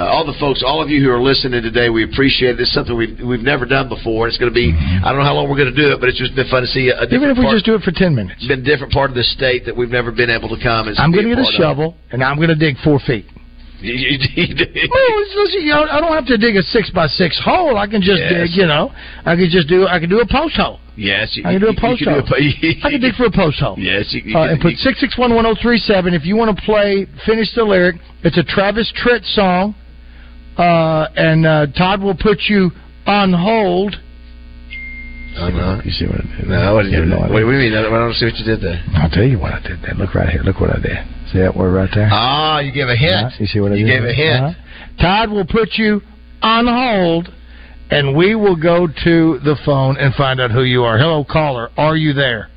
uh, 0.00 0.04
all 0.08 0.24
the 0.24 0.32
folks, 0.40 0.64
all 0.64 0.80
of 0.82 0.88
you 0.88 1.04
who 1.04 1.10
are 1.10 1.20
listening 1.20 1.60
today. 1.62 1.90
We 1.90 2.04
appreciate 2.04 2.56
it. 2.56 2.60
It's 2.60 2.72
something 2.72 2.96
we've 2.96 3.20
we've 3.20 3.44
never 3.44 3.66
done 3.66 3.88
before. 3.88 4.28
It's 4.28 4.38
going 4.38 4.50
to 4.50 4.54
be 4.56 4.72
I 4.72 5.12
don't 5.12 5.18
know 5.20 5.28
how 5.28 5.34
long 5.36 5.48
we're 5.50 5.60
going 5.60 5.74
to 5.74 5.76
do 5.76 5.92
it, 5.92 6.00
but 6.00 6.08
it's 6.08 6.18
just 6.18 6.34
been 6.34 6.48
fun 6.48 6.62
to 6.62 6.68
see 6.68 6.88
a 6.88 7.04
different 7.04 7.12
Even 7.12 7.30
if 7.30 7.36
we 7.36 7.44
part. 7.44 7.54
just 7.54 7.66
do 7.66 7.74
it 7.76 7.82
for 7.82 7.92
ten 7.92 8.14
minutes. 8.16 8.40
it's 8.40 8.48
been 8.48 8.60
a 8.60 8.68
different 8.68 8.92
part 8.96 9.10
of 9.10 9.16
the 9.16 9.24
state 9.24 9.66
that 9.66 9.76
we've 9.76 9.92
never 9.92 10.10
been 10.10 10.30
able 10.30 10.48
to 10.48 10.58
come. 10.62 10.88
And 10.88 10.96
I'm 10.98 11.12
going 11.12 11.28
to 11.28 11.36
get 11.36 11.44
a 11.44 11.52
shovel 11.52 11.96
and 12.10 12.24
I'm 12.24 12.36
going 12.36 12.48
to 12.48 12.56
dig 12.56 12.76
four 12.82 12.98
feet. 13.06 13.26
You, 13.80 13.94
you, 13.94 14.18
you, 14.36 14.88
Well, 14.92 15.42
listen, 15.42 15.62
you 15.62 15.72
know, 15.72 15.86
I 15.88 16.00
don't 16.02 16.12
have 16.12 16.26
to 16.26 16.36
dig 16.36 16.54
a 16.54 16.62
six 16.64 16.90
by 16.90 17.06
six 17.06 17.40
hole. 17.42 17.78
I 17.78 17.86
can 17.86 18.02
just 18.02 18.20
Yes. 18.20 18.32
dig, 18.32 18.50
you 18.60 18.66
know, 18.66 18.92
I 19.24 19.36
can 19.36 19.48
just 19.48 19.68
do 19.68 19.86
I 19.88 19.98
can 19.98 20.10
do 20.10 20.20
a 20.20 20.26
post 20.28 20.56
hole. 20.56 20.80
yes, 20.96 21.32
you, 21.34 21.44
I 21.46 21.52
can 21.56 21.62
do 21.62 21.68
a 21.68 21.80
post 21.80 22.04
hole. 22.04 22.20
I 22.84 22.90
can 22.90 23.00
dig 23.00 23.14
for 23.14 23.24
a 23.24 23.30
post 23.32 23.58
hole. 23.58 23.76
Yes, 23.78 24.12
you, 24.12 24.20
Uh, 24.36 24.44
can- 24.44 24.48
and 24.52 24.60
put 24.60 24.76
six 24.76 25.00
six 25.00 25.16
one 25.16 25.34
one 25.34 25.44
zero 25.44 25.56
three 25.62 25.78
seven. 25.78 26.12
If 26.12 26.26
you 26.26 26.36
want 26.36 26.54
to 26.54 26.62
play, 26.62 27.06
finish 27.24 27.54
the 27.54 27.64
lyric. 27.64 27.96
It's 28.22 28.36
a 28.36 28.44
Travis 28.44 28.92
Tritt 29.02 29.24
song, 29.34 29.74
uh, 30.60 31.08
and 31.16 31.46
uh, 31.46 31.66
Todd 31.76 32.02
will 32.02 32.14
put 32.16 32.38
you 32.48 32.70
on 33.06 33.32
hold. 33.32 33.96
No. 35.34 35.80
You 35.84 35.90
see 35.90 36.06
what 36.06 36.16
I 36.20 36.36
did? 36.36 36.48
No, 36.48 36.74
what 36.74 36.82
did 36.82 36.92
you 36.92 36.98
Yeah, 36.98 37.04
do? 37.04 37.10
no, 37.10 37.16
I 37.18 37.30
What 37.30 37.38
do 37.40 37.50
you 37.50 37.70
mean? 37.70 37.72
I 37.74 37.82
don't, 37.82 38.12
see 38.14 38.26
what 38.26 38.34
you 38.36 38.44
did 38.44 38.60
there. 38.60 38.82
I'll 38.94 39.08
tell 39.10 39.24
you 39.24 39.38
what 39.38 39.52
I 39.54 39.60
did. 39.62 39.80
There. 39.80 39.94
Look 39.94 40.14
right 40.14 40.28
here. 40.28 40.42
Look 40.42 40.60
what 40.60 40.70
I 40.70 40.80
did. 40.80 40.98
See 41.32 41.38
that 41.38 41.56
word 41.56 41.70
right 41.72 41.88
there? 41.94 42.08
Ah, 42.12 42.58
you 42.58 42.72
gave 42.72 42.88
a 42.88 42.96
hint. 42.96 43.10
Yeah, 43.12 43.30
you 43.38 43.46
see 43.46 43.60
what 43.60 43.72
I 43.72 43.76
You 43.76 43.86
did? 43.86 44.00
gave 44.00 44.04
a 44.04 44.12
hint. 44.12 44.44
Uh-huh. 44.44 45.00
Todd 45.00 45.30
will 45.30 45.46
put 45.46 45.70
you 45.78 46.02
on 46.42 46.66
hold, 46.66 47.32
and 47.90 48.16
we 48.16 48.34
will 48.34 48.56
go 48.56 48.86
to 48.86 49.38
the 49.40 49.56
phone 49.64 49.96
and 49.96 50.12
find 50.14 50.40
out 50.40 50.50
who 50.50 50.62
you 50.64 50.82
are. 50.82 50.98
Hello, 50.98 51.24
caller. 51.24 51.70
Are 51.78 51.96
you 51.96 52.12
there? 52.12 52.48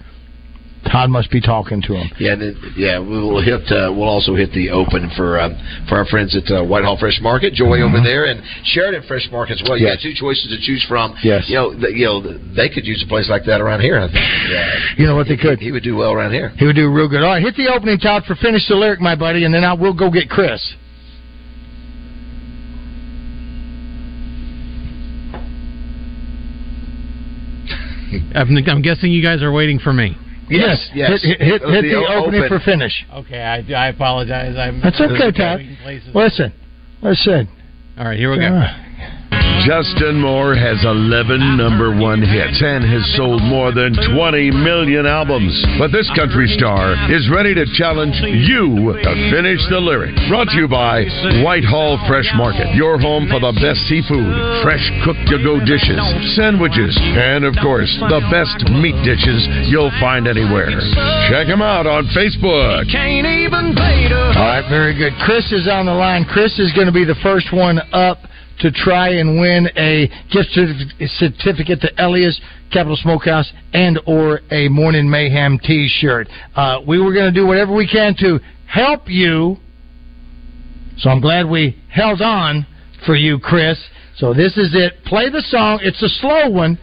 Todd 0.92 1.10
must 1.10 1.32
be 1.32 1.40
talking 1.42 1.82
to 1.84 1.94
him. 1.96 2.12
Yeah, 2.20 2.34
and 2.34 2.42
then, 2.42 2.56
yeah, 2.76 3.00
we 3.00 3.18
will 3.18 3.42
hit. 3.42 3.62
Uh, 3.72 3.90
we'll 3.96 4.08
also 4.10 4.36
hit 4.36 4.52
the 4.52 4.70
open 4.70 5.10
for 5.16 5.40
um, 5.40 5.56
for 5.90 5.98
our 5.98 6.06
friends 6.06 6.36
at 6.36 6.44
uh, 6.52 6.64
Whitehall 6.64 6.98
Fresh 7.00 7.20
Market, 7.22 7.54
Joy 7.54 7.82
over 7.82 8.02
there, 8.04 8.26
and 8.26 8.42
Sheridan 8.66 9.04
Fresh 9.08 9.30
Market 9.32 9.54
as 9.62 9.64
well. 9.68 9.78
You 9.78 9.88
Mm-hmm. 9.88 9.96
Yes. 9.96 10.04
got 10.04 10.10
two 10.10 10.14
choices 10.14 10.48
to 10.52 10.60
choose 10.62 10.84
from. 10.88 11.16
Yes. 11.24 11.46
you 11.48 11.56
know, 11.56 11.72
th- 11.74 11.96
you 11.96 12.06
know, 12.06 12.22
they 12.54 12.70
could 12.70 12.86
use 12.86 13.02
a 13.04 13.08
place 13.10 13.28
like 13.30 13.44
that 13.46 13.60
around 13.62 13.82
here. 13.82 13.98
I 14.00 14.08
think. 14.08 14.26
Yeah. 14.52 14.70
You 14.98 15.08
know 15.08 15.16
what 15.16 15.28
they 15.28 15.38
could? 15.38 15.60
He 15.60 15.72
would 15.72 15.84
do 15.84 15.96
well 15.96 16.12
around 16.12 16.32
here. 16.34 16.50
He 16.58 16.66
would 16.66 16.76
do 16.76 16.92
real 16.92 17.08
good. 17.08 17.24
All 17.24 17.30
right, 17.32 17.42
hit 17.42 17.56
the 17.56 17.72
opening, 17.74 17.98
Todd, 17.98 18.24
for 18.28 18.36
finish 18.36 18.68
the 18.68 18.76
lyric, 18.76 19.00
my 19.02 19.16
buddy, 19.16 19.46
and 19.46 19.54
then 19.54 19.64
I 19.64 19.74
will 19.74 19.94
go 19.94 20.12
get 20.12 20.30
Chris. 20.30 20.62
I'm, 28.36 28.56
I'm 28.68 28.82
guessing 28.82 29.12
you 29.12 29.24
guys 29.24 29.42
are 29.42 29.52
waiting 29.52 29.80
for 29.80 29.92
me. 29.94 30.16
Yes, 30.50 30.90
yes. 30.94 31.22
Hit, 31.24 31.40
hit, 31.40 31.42
hit, 31.42 31.62
It'll 31.62 31.72
hit 31.72 31.82
be 31.84 31.90
the 31.90 31.96
o- 31.96 32.24
opening 32.26 32.44
open. 32.44 32.60
for 32.60 32.64
finish. 32.66 33.06
Okay, 33.14 33.42
I, 33.42 33.58
I 33.74 33.88
apologize. 33.88 34.56
I'm 34.58 34.82
That's 34.82 35.00
okay, 35.00 35.32
Todd. 35.32 35.62
Listen, 36.14 36.54
listen. 37.02 37.48
All 37.98 38.06
right, 38.06 38.18
here 38.18 38.32
we 38.32 38.38
go. 38.38 38.83
Justin 39.64 40.20
Moore 40.20 40.56
has 40.60 40.76
11 40.84 41.56
number 41.56 41.96
one 41.96 42.20
hits 42.20 42.60
and 42.60 42.84
has 42.84 43.00
sold 43.16 43.40
more 43.48 43.72
than 43.72 43.96
20 44.12 44.52
million 44.52 45.08
albums. 45.08 45.56
But 45.80 45.96
this 45.96 46.10
country 46.20 46.52
star 46.60 47.00
is 47.08 47.32
ready 47.32 47.56
to 47.56 47.64
challenge 47.72 48.20
you 48.20 48.92
to 48.92 49.12
finish 49.32 49.64
the 49.72 49.80
lyric. 49.80 50.12
Brought 50.28 50.52
to 50.52 50.58
you 50.60 50.68
by 50.68 51.08
Whitehall 51.48 51.96
Fresh 52.12 52.28
Market, 52.36 52.76
your 52.76 53.00
home 53.00 53.32
for 53.32 53.40
the 53.40 53.56
best 53.64 53.88
seafood, 53.88 54.28
fresh 54.68 54.84
cooked 55.08 55.32
to 55.32 55.40
go 55.40 55.64
dishes, 55.64 56.04
sandwiches, 56.36 56.92
and 57.00 57.48
of 57.48 57.56
course, 57.64 57.88
the 58.12 58.20
best 58.28 58.68
meat 58.84 59.00
dishes 59.08 59.48
you'll 59.72 59.96
find 60.04 60.28
anywhere. 60.28 60.76
Check 61.32 61.48
them 61.48 61.64
out 61.64 61.88
on 61.88 62.04
Facebook. 62.12 62.92
All 64.36 64.44
right, 64.44 64.68
very 64.68 64.92
good. 64.92 65.16
Chris 65.24 65.48
is 65.56 65.72
on 65.72 65.88
the 65.88 65.96
line. 65.96 66.26
Chris 66.28 66.60
is 66.60 66.76
going 66.76 66.88
to 66.88 66.94
be 66.94 67.06
the 67.08 67.18
first 67.24 67.48
one 67.56 67.80
up 67.96 68.20
to 68.60 68.72
try 68.72 69.10
and 69.10 69.40
win 69.40 69.68
a 69.76 70.08
gift 70.32 70.50
certificate 70.52 71.82
to 71.82 71.92
Elias 71.98 72.40
Capital 72.72 72.98
Smokehouse 72.98 73.52
and 73.74 74.00
or 74.06 74.42
a 74.52 74.68
Morning 74.70 75.10
Mayhem 75.10 75.60
T-shirt. 75.60 76.28
Uh, 76.56 76.80
we 76.88 77.00
were 77.00 77.14
going 77.14 77.32
to 77.32 77.40
do 77.40 77.46
whatever 77.46 77.74
we 77.74 77.88
can 77.88 78.16
to 78.20 78.40
help 78.68 79.08
you. 79.08 79.58
So 80.98 81.10
I'm 81.10 81.22
glad 81.22 81.50
we 81.50 81.82
held 81.90 82.22
on 82.22 82.66
for 83.06 83.16
you, 83.16 83.40
Chris. 83.40 83.80
So 84.18 84.34
this 84.34 84.58
is 84.58 84.72
it. 84.74 85.04
Play 85.06 85.30
the 85.30 85.42
song. 85.42 85.80
It's 85.82 86.02
a 86.02 86.10
slow 86.10 86.50
one. 86.50 86.78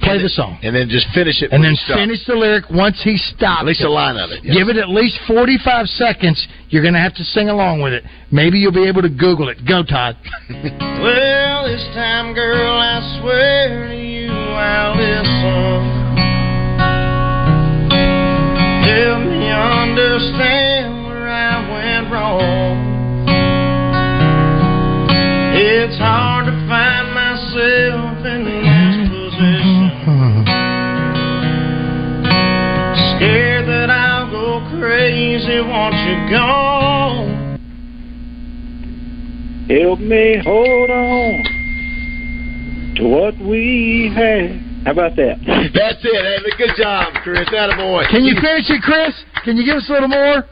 Play 0.00 0.22
the 0.22 0.28
song. 0.28 0.58
And 0.62 0.74
then 0.74 0.88
just 0.88 1.06
finish 1.14 1.42
it. 1.42 1.52
And 1.52 1.62
then 1.62 1.76
stop. 1.76 1.98
the 2.26 2.34
lyric 2.34 2.64
once 2.70 3.00
he 3.04 3.16
stops. 3.16 3.60
At 3.60 3.66
least 3.66 3.82
it. 3.82 3.86
a 3.86 3.90
line 3.90 4.16
of 4.16 4.30
it. 4.30 4.40
yes. 4.42 4.56
Give 4.56 4.68
it 4.68 4.76
at 4.76 4.88
least 4.88 5.18
45 5.26 5.86
seconds. 5.86 6.46
You're 6.70 6.82
going 6.82 6.94
to 6.94 7.00
have 7.00 7.14
to 7.14 7.24
sing 7.24 7.48
along 7.48 7.82
with 7.82 7.92
it. 7.92 8.04
Maybe 8.32 8.58
you'll 8.58 8.72
be 8.72 8.88
able 8.88 9.02
to 9.02 9.08
Google 9.10 9.48
it. 9.48 9.58
Go, 9.66 9.82
Todd. 9.82 10.16
Well, 11.00 11.64
this 11.64 11.80
time, 11.94 12.34
girl, 12.34 12.72
I 12.76 13.00
swear 13.20 13.88
to 13.88 13.96
you 13.96 14.28
I'll 14.30 14.96
listen. 14.96 15.80
Help 18.84 19.22
me 19.24 19.48
understand 19.48 20.89
Help 39.70 40.00
me 40.00 40.42
hold 40.42 40.90
on 40.90 41.44
to 42.98 43.06
what 43.06 43.38
we 43.38 44.10
had. 44.10 44.58
How 44.82 44.90
about 44.90 45.14
that? 45.14 45.38
That's 45.46 46.02
it. 46.02 46.10
Hey, 46.10 46.42
good 46.58 46.74
job, 46.74 47.14
Chris. 47.22 47.46
Attaboy. 47.46 48.10
Can 48.10 48.24
you 48.24 48.34
finish 48.34 48.66
it, 48.66 48.82
Chris? 48.82 49.14
Can 49.44 49.56
you 49.56 49.64
give 49.64 49.76
us 49.76 49.88
a 49.88 49.92
little 49.92 50.08
more? 50.08 50.42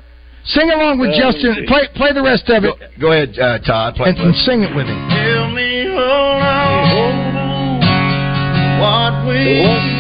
Sing 0.45 0.71
along 0.71 1.01
with 1.01 1.19
Justin. 1.19 1.67
Play 1.67 1.89
play 1.97 2.13
the 2.13 2.23
rest 2.23 2.49
of 2.49 2.63
it 2.63 2.79
Go 3.01 3.11
ahead, 3.11 3.37
uh, 3.37 3.59
Todd. 3.59 3.97
Play, 3.97 4.11
and, 4.11 4.19
and 4.19 4.37
sing 4.47 4.63
it 4.63 4.71
with 4.71 4.87
him. 4.87 5.09
Tell 5.11 5.51
me, 5.51 5.91
hold 5.91 5.99
on, 5.99 6.87
hold 6.95 7.35
on. 7.35 7.83
What 8.79 9.27
we 9.27 9.67
had 9.67 9.98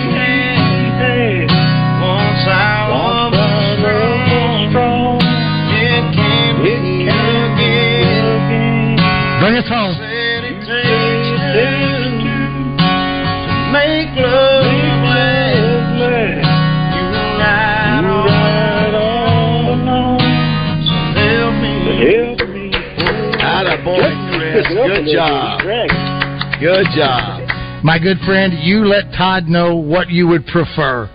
me. 21.59 21.75
Help 22.07 22.49
me. 22.55 22.71
Attaboy, 23.42 24.14
Chris. 24.38 24.66
Good 24.68 25.07
job. 25.12 25.61
Good 26.61 26.87
job. 26.94 27.42
My 27.85 27.99
good 27.99 28.18
friend, 28.27 28.53
you 28.61 28.87
let 28.87 29.12
Todd 29.12 29.49
know 29.49 29.77
what 29.77 30.09
you 30.11 30.29
would 30.29 30.47
prefer. 30.47 31.11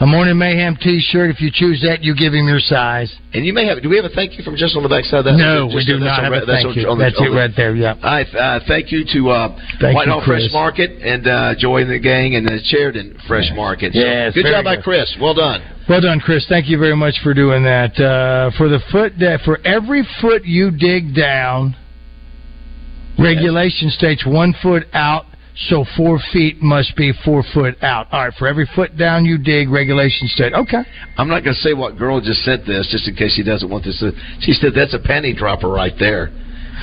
A 0.00 0.06
Morning 0.06 0.38
Mayhem 0.38 0.76
T-shirt. 0.76 1.28
If 1.28 1.40
you 1.40 1.50
choose 1.52 1.82
that, 1.82 2.04
you 2.04 2.14
give 2.14 2.32
him 2.32 2.46
your 2.46 2.60
size. 2.60 3.12
And 3.34 3.44
you 3.44 3.52
may 3.52 3.66
have. 3.66 3.82
Do 3.82 3.88
we 3.88 3.96
have 3.96 4.04
a 4.04 4.14
thank 4.14 4.38
you 4.38 4.44
from 4.44 4.54
just 4.54 4.76
on 4.76 4.84
the 4.84 4.88
backside 4.88 5.20
of 5.20 5.24
that? 5.24 5.32
No, 5.36 5.66
Just- 5.66 5.74
we 5.74 5.84
do 5.84 5.98
not 5.98 6.22
have 6.22 6.32
a 6.32 6.46
that's 6.46 6.62
thank 6.62 6.66
on- 6.68 6.74
you. 6.74 6.88
on 6.88 6.98
the- 6.98 7.04
That's 7.10 7.18
it 7.20 7.34
right 7.34 7.50
there. 7.56 7.74
Yeah. 7.74 7.94
I 8.04 8.22
uh, 8.22 8.60
thank 8.68 8.92
you 8.92 9.04
to 9.14 9.30
uh, 9.30 9.58
Thank 9.80 9.96
Whitehall 9.96 10.20
you, 10.20 10.24
Fresh 10.26 10.52
Market 10.52 11.02
and 11.02 11.26
uh, 11.26 11.54
Joy 11.58 11.82
and 11.82 11.90
the 11.90 11.98
Gang 11.98 12.36
and 12.36 12.46
the 12.46 12.60
Sheridan 12.62 13.18
Fresh 13.26 13.50
Market. 13.56 13.92
So, 13.92 13.98
Yes, 13.98 14.34
good 14.34 14.46
job 14.46 14.64
by. 14.64 14.76
Chris. 14.76 15.10
Well 15.20 15.34
done. 15.34 15.62
Well 15.88 16.00
done, 16.00 16.20
Chris. 16.20 16.46
Thank 16.48 16.68
you 16.68 16.78
very 16.78 16.94
much 16.96 17.14
for 17.24 17.34
doing 17.34 17.64
that. 17.64 17.98
Uh, 17.98 18.52
for 18.56 18.68
the 18.68 18.78
foot, 18.92 19.14
that 19.18 19.40
for 19.44 19.58
every 19.66 20.06
foot 20.20 20.44
you 20.44 20.70
dig 20.70 21.12
down, 21.16 21.74
regulation 23.18 23.90
states 23.90 24.24
one 24.24 24.54
foot 24.62 24.84
out, 24.92 25.24
so 25.66 25.84
four 25.96 26.20
feet 26.32 26.62
must 26.62 26.94
be 26.96 27.12
four 27.24 27.42
foot 27.52 27.82
out. 27.82 28.06
All 28.12 28.24
right, 28.24 28.34
for 28.38 28.46
every 28.46 28.68
foot 28.76 28.96
down 28.96 29.24
you 29.24 29.38
dig, 29.38 29.68
regulation 29.68 30.28
state. 30.28 30.52
Okay. 30.54 30.82
I'm 31.16 31.28
not 31.28 31.42
going 31.42 31.54
to 31.54 31.60
say 31.60 31.74
what 31.74 31.98
girl 31.98 32.20
just 32.20 32.44
said 32.44 32.62
this, 32.64 32.88
just 32.90 33.08
in 33.08 33.16
case 33.16 33.34
she 33.34 33.42
doesn't 33.42 33.68
want 33.68 33.84
this. 33.84 34.02
She 34.40 34.52
said 34.52 34.72
that's 34.74 34.94
a 34.94 35.00
penny 35.00 35.34
dropper 35.34 35.68
right 35.68 35.94
there. 35.98 36.30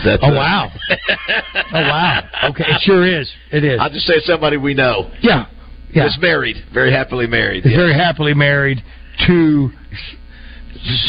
That, 0.03 0.19
Oh 0.21 0.27
uh, 0.27 0.35
wow. 0.35 0.71
oh 0.89 1.63
wow. 1.73 2.29
Okay, 2.49 2.65
it 2.67 2.81
sure 2.81 3.07
is. 3.07 3.31
It 3.51 3.63
is. 3.63 3.79
I'll 3.79 3.89
just 3.89 4.05
say 4.05 4.15
somebody 4.25 4.57
we 4.57 4.73
know. 4.73 5.09
Yeah. 5.21 5.45
Yeah. 5.93 6.03
That's 6.03 6.19
married, 6.21 6.57
very 6.73 6.91
happily 6.91 7.27
married. 7.27 7.65
Is 7.65 7.71
very 7.71 7.93
happily 7.93 8.33
married 8.33 8.83
to 9.27 9.69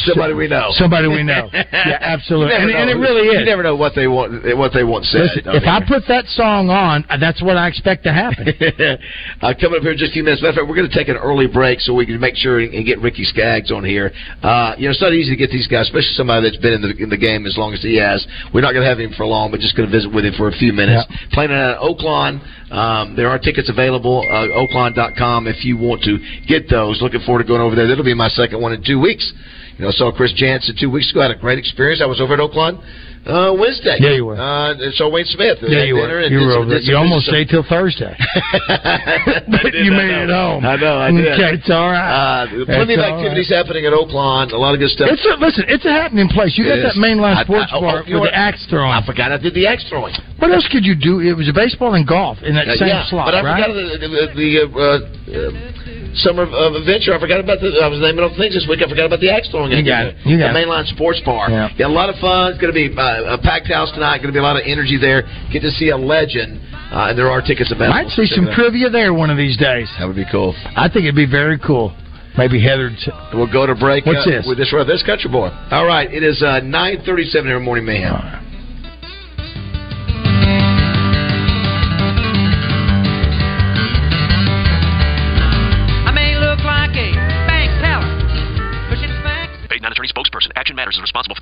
Somebody 0.07 0.35
we 0.35 0.49
know. 0.49 0.69
Somebody 0.73 1.09
we 1.09 1.23
know. 1.23 1.51
Yeah, 1.87 1.99
absolutely. 2.01 2.55
And, 2.55 2.71
and 2.71 2.91
it 2.91 2.95
really 2.95 3.29
is. 3.29 3.41
You 3.41 3.45
never 3.45 3.63
know 3.63 3.77
what 3.77 3.95
they 3.95 4.09
want. 4.09 4.43
What 4.57 4.73
they 4.73 4.83
want 4.83 5.05
said. 5.05 5.23
Listen, 5.23 5.43
if 5.55 5.65
I 5.67 5.79
put 5.87 6.03
that 6.09 6.25
song 6.27 6.71
on, 6.71 7.05
uh, 7.09 7.17
that's 7.19 7.43
what 7.43 7.57
I 7.57 7.69
expect 7.69 8.03
to 8.05 8.13
happen. 8.13 8.49
uh, 9.43 9.55
coming 9.61 9.79
up 9.79 9.83
here 9.83 9.93
in 9.93 9.99
just 9.99 10.11
a 10.11 10.15
few 10.15 10.25
minutes. 10.25 10.43
Matter 10.43 10.51
of 10.51 10.57
fact, 10.57 10.69
we're 10.69 10.75
going 10.75 10.89
to 10.89 10.95
take 10.95 11.09
an 11.09 11.17
early 11.17 11.47
break 11.47 11.81
so 11.81 11.95
we 11.95 12.07
can 12.07 12.19
make 12.19 12.35
sure 12.35 12.59
and 12.59 12.87
get 12.87 12.99
Ricky 13.01 13.25
Skaggs 13.25 13.71
on 13.71 13.85
here. 13.85 14.11
Uh, 14.43 14.75
you 14.79 14.87
know, 14.87 14.91
it's 14.91 15.03
not 15.03 15.13
easy 15.13 15.31
to 15.31 15.37
get 15.37 15.51
these 15.51 15.69
guys, 15.69 15.87
especially 15.87 16.15
somebody 16.17 16.49
that's 16.49 16.61
been 16.63 16.75
in 16.75 16.83
the 16.83 16.93
in 16.97 17.11
the 17.11 17.19
game 17.19 17.47
as 17.47 17.57
long 17.57 17.73
as 17.75 17.83
he 17.83 17.97
has. 17.99 18.27
We're 18.55 18.63
not 18.63 18.73
going 18.73 18.83
to 18.83 18.89
have 18.89 18.99
him 18.99 19.13
for 19.17 19.27
long, 19.27 19.51
but 19.51 19.61
just 19.61 19.77
going 19.77 19.89
to 19.89 19.95
visit 19.95 20.13
with 20.13 20.25
him 20.25 20.35
for 20.37 20.49
a 20.49 20.57
few 20.57 20.73
minutes. 20.73 21.05
Playing 21.33 21.53
at 21.53 21.79
Oaklawn. 21.79 22.41
Um, 22.73 23.15
there 23.15 23.29
are 23.29 23.39
tickets 23.39 23.71
available. 23.71 24.23
Uh, 24.27 24.51
Oaklawn.com 24.67 25.47
if 25.47 25.65
you 25.65 25.77
want 25.77 26.03
to 26.03 26.19
get 26.49 26.69
those. 26.69 27.01
Looking 27.03 27.21
forward 27.21 27.43
to 27.43 27.49
going 27.49 27.61
over 27.61 27.77
there. 27.77 27.87
That'll 27.87 28.05
be 28.05 28.15
my 28.15 28.29
second 28.29 28.61
one 28.61 28.73
in 28.73 28.83
two 28.83 28.99
weeks. 28.99 29.33
You 29.79 29.85
know, 29.85 29.91
saw 29.91 30.11
Chris 30.11 30.33
Janson 30.33 30.75
two 30.79 30.91
weeks 30.91 31.11
ago. 31.11 31.21
I 31.21 31.29
Had 31.29 31.37
a 31.37 31.41
great 31.41 31.59
experience. 31.59 32.01
I 32.03 32.07
was 32.07 32.21
over 32.21 32.35
at 32.35 32.41
Oaklawn 32.41 32.83
uh, 33.27 33.53
Wednesday. 33.59 33.97
Yeah, 33.99 34.15
you 34.15 34.25
were. 34.27 34.39
Uh, 34.39 34.75
saw 34.95 35.11
Wayne 35.11 35.27
Smith. 35.27 35.59
Yeah, 35.63 35.83
you 35.85 35.95
were. 35.97 36.23
You 36.27 36.47
were 36.47 36.53
over. 36.63 36.79
You 36.79 36.97
almost 36.97 37.27
stayed 37.27 37.49
till 37.49 37.65
Thursday. 37.69 38.15
but 38.71 39.75
you 39.75 39.91
made 39.93 40.15
it 40.15 40.31
home. 40.31 40.65
I 40.65 40.77
know. 40.77 40.99
I 40.99 41.11
did. 41.11 41.27
Okay, 41.35 41.59
it's 41.59 41.71
all 41.71 41.91
right. 41.91 42.47
Uh, 42.47 42.65
plenty 42.67 42.95
It's 42.95 43.03
of 43.03 43.11
activities 43.11 43.49
happening 43.51 43.85
at 43.87 43.93
Oaklawn. 43.93 44.53
A 44.53 44.57
lot 44.57 44.75
of 44.75 44.81
good 44.81 44.91
stuff. 44.91 45.09
It's 45.11 45.25
a, 45.27 45.35
listen, 45.39 45.65
it's 45.69 45.85
a 45.85 45.93
happening 45.93 46.29
place. 46.29 46.55
You 46.57 46.67
It 46.71 46.83
got 46.83 46.95
that 46.95 46.99
mainline 47.01 47.43
sports 47.45 47.71
I- 47.73 47.77
oh, 47.77 47.81
bar 47.81 48.03
you 48.07 48.21
with 48.21 48.31
the 48.31 48.37
axe 48.37 48.65
throwing. 48.71 48.93
I 48.95 49.03
forgot 49.05 49.33
I 49.33 49.39
did 49.39 49.55
the 49.55 49.67
axe 49.67 49.85
throwing. 49.89 50.15
What 50.39 50.53
else 50.53 50.69
could 50.71 50.85
you 50.85 50.95
do? 50.95 51.21
It 51.21 51.33
was 51.35 51.51
baseball 51.55 51.95
and 51.95 52.07
golf 52.07 52.39
in 52.43 52.55
that 52.55 52.69
Uh, 52.69 52.77
same 52.77 52.89
yeah, 52.89 53.09
slot, 53.09 53.27
but 53.27 53.35
I 53.35 53.43
right? 53.43 53.65
forgot 53.65 53.75
the, 53.75 54.07
the, 54.07 54.25
the 54.37 54.51
uh, 54.69 55.01
uh, 55.33 56.15
summer 56.21 56.45
of 56.45 56.75
adventure. 56.77 57.15
I 57.15 57.19
forgot 57.21 57.41
about 57.41 57.61
the. 57.61 57.73
I 57.81 57.89
was 57.89 58.01
naming 58.01 58.21
off 58.25 58.37
things 58.37 58.53
this 58.55 58.67
week. 58.69 58.81
I 58.85 58.89
forgot 58.89 59.07
about 59.07 59.21
the 59.21 59.31
axe 59.33 59.49
throwing. 59.49 59.73
You 59.73 59.81
got 59.85 60.07
it. 60.13 60.17
You 60.29 60.37
the 60.37 60.45
got 60.45 60.53
it. 60.53 60.61
mainline 60.61 60.85
sports 60.93 61.21
bar. 61.25 61.49
Yeah. 61.51 61.69
Yeah, 61.77 61.87
a 61.89 61.93
lot 61.93 62.09
of 62.13 62.17
fun. 62.21 62.53
It's 62.53 62.61
going 62.61 62.73
to 62.73 62.77
be 62.77 62.93
uh, 62.93 63.16
a 63.25 63.39
packed 63.39 63.69
house 63.69 63.91
tonight. 63.93 64.19
Going 64.19 64.29
to 64.29 64.37
be 64.37 64.39
a 64.39 64.43
lot 64.43 64.57
of 64.57 64.63
energy 64.67 64.99
there. 64.99 65.23
Get 65.53 65.61
to 65.63 65.71
see 65.71 65.91
a 65.91 65.97
legend, 65.97 66.61
uh, 66.93 67.11
and 67.11 67.19
there 67.19 67.31
are 67.31 67.41
tickets 67.41 67.73
available. 67.73 67.95
I 67.95 68.05
might 68.05 68.13
see 68.13 68.27
some 68.27 68.49
trivia 68.55 68.91
there 68.91 69.15
one 69.15 69.31
of 69.31 69.37
these 69.37 69.57
days. 69.57 69.89
That 69.99 70.07
would 70.07 70.17
be 70.17 70.27
cool. 70.31 70.55
I 70.77 70.89
think 70.89 71.05
it'd 71.05 71.17
be 71.17 71.31
very 71.31 71.59
cool. 71.59 71.97
Maybe 72.37 72.61
Heather. 72.61 72.91
We'll 73.33 73.51
go 73.51 73.65
to 73.67 73.75
break. 73.75 74.05
What's 74.05 74.27
uh, 74.27 74.31
this? 74.31 74.45
With 74.47 74.59
this 74.59 74.73
right, 74.73 74.87
this 74.87 75.03
country 75.03 75.31
boy. 75.31 75.49
All 75.71 75.87
right, 75.87 76.13
it 76.13 76.23
is 76.23 76.43
uh, 76.43 76.61
nine 76.61 77.03
thirty-seven 77.05 77.47
here 77.49 77.57
in 77.57 77.65
morning 77.65 77.87
mayhem. 77.87 78.46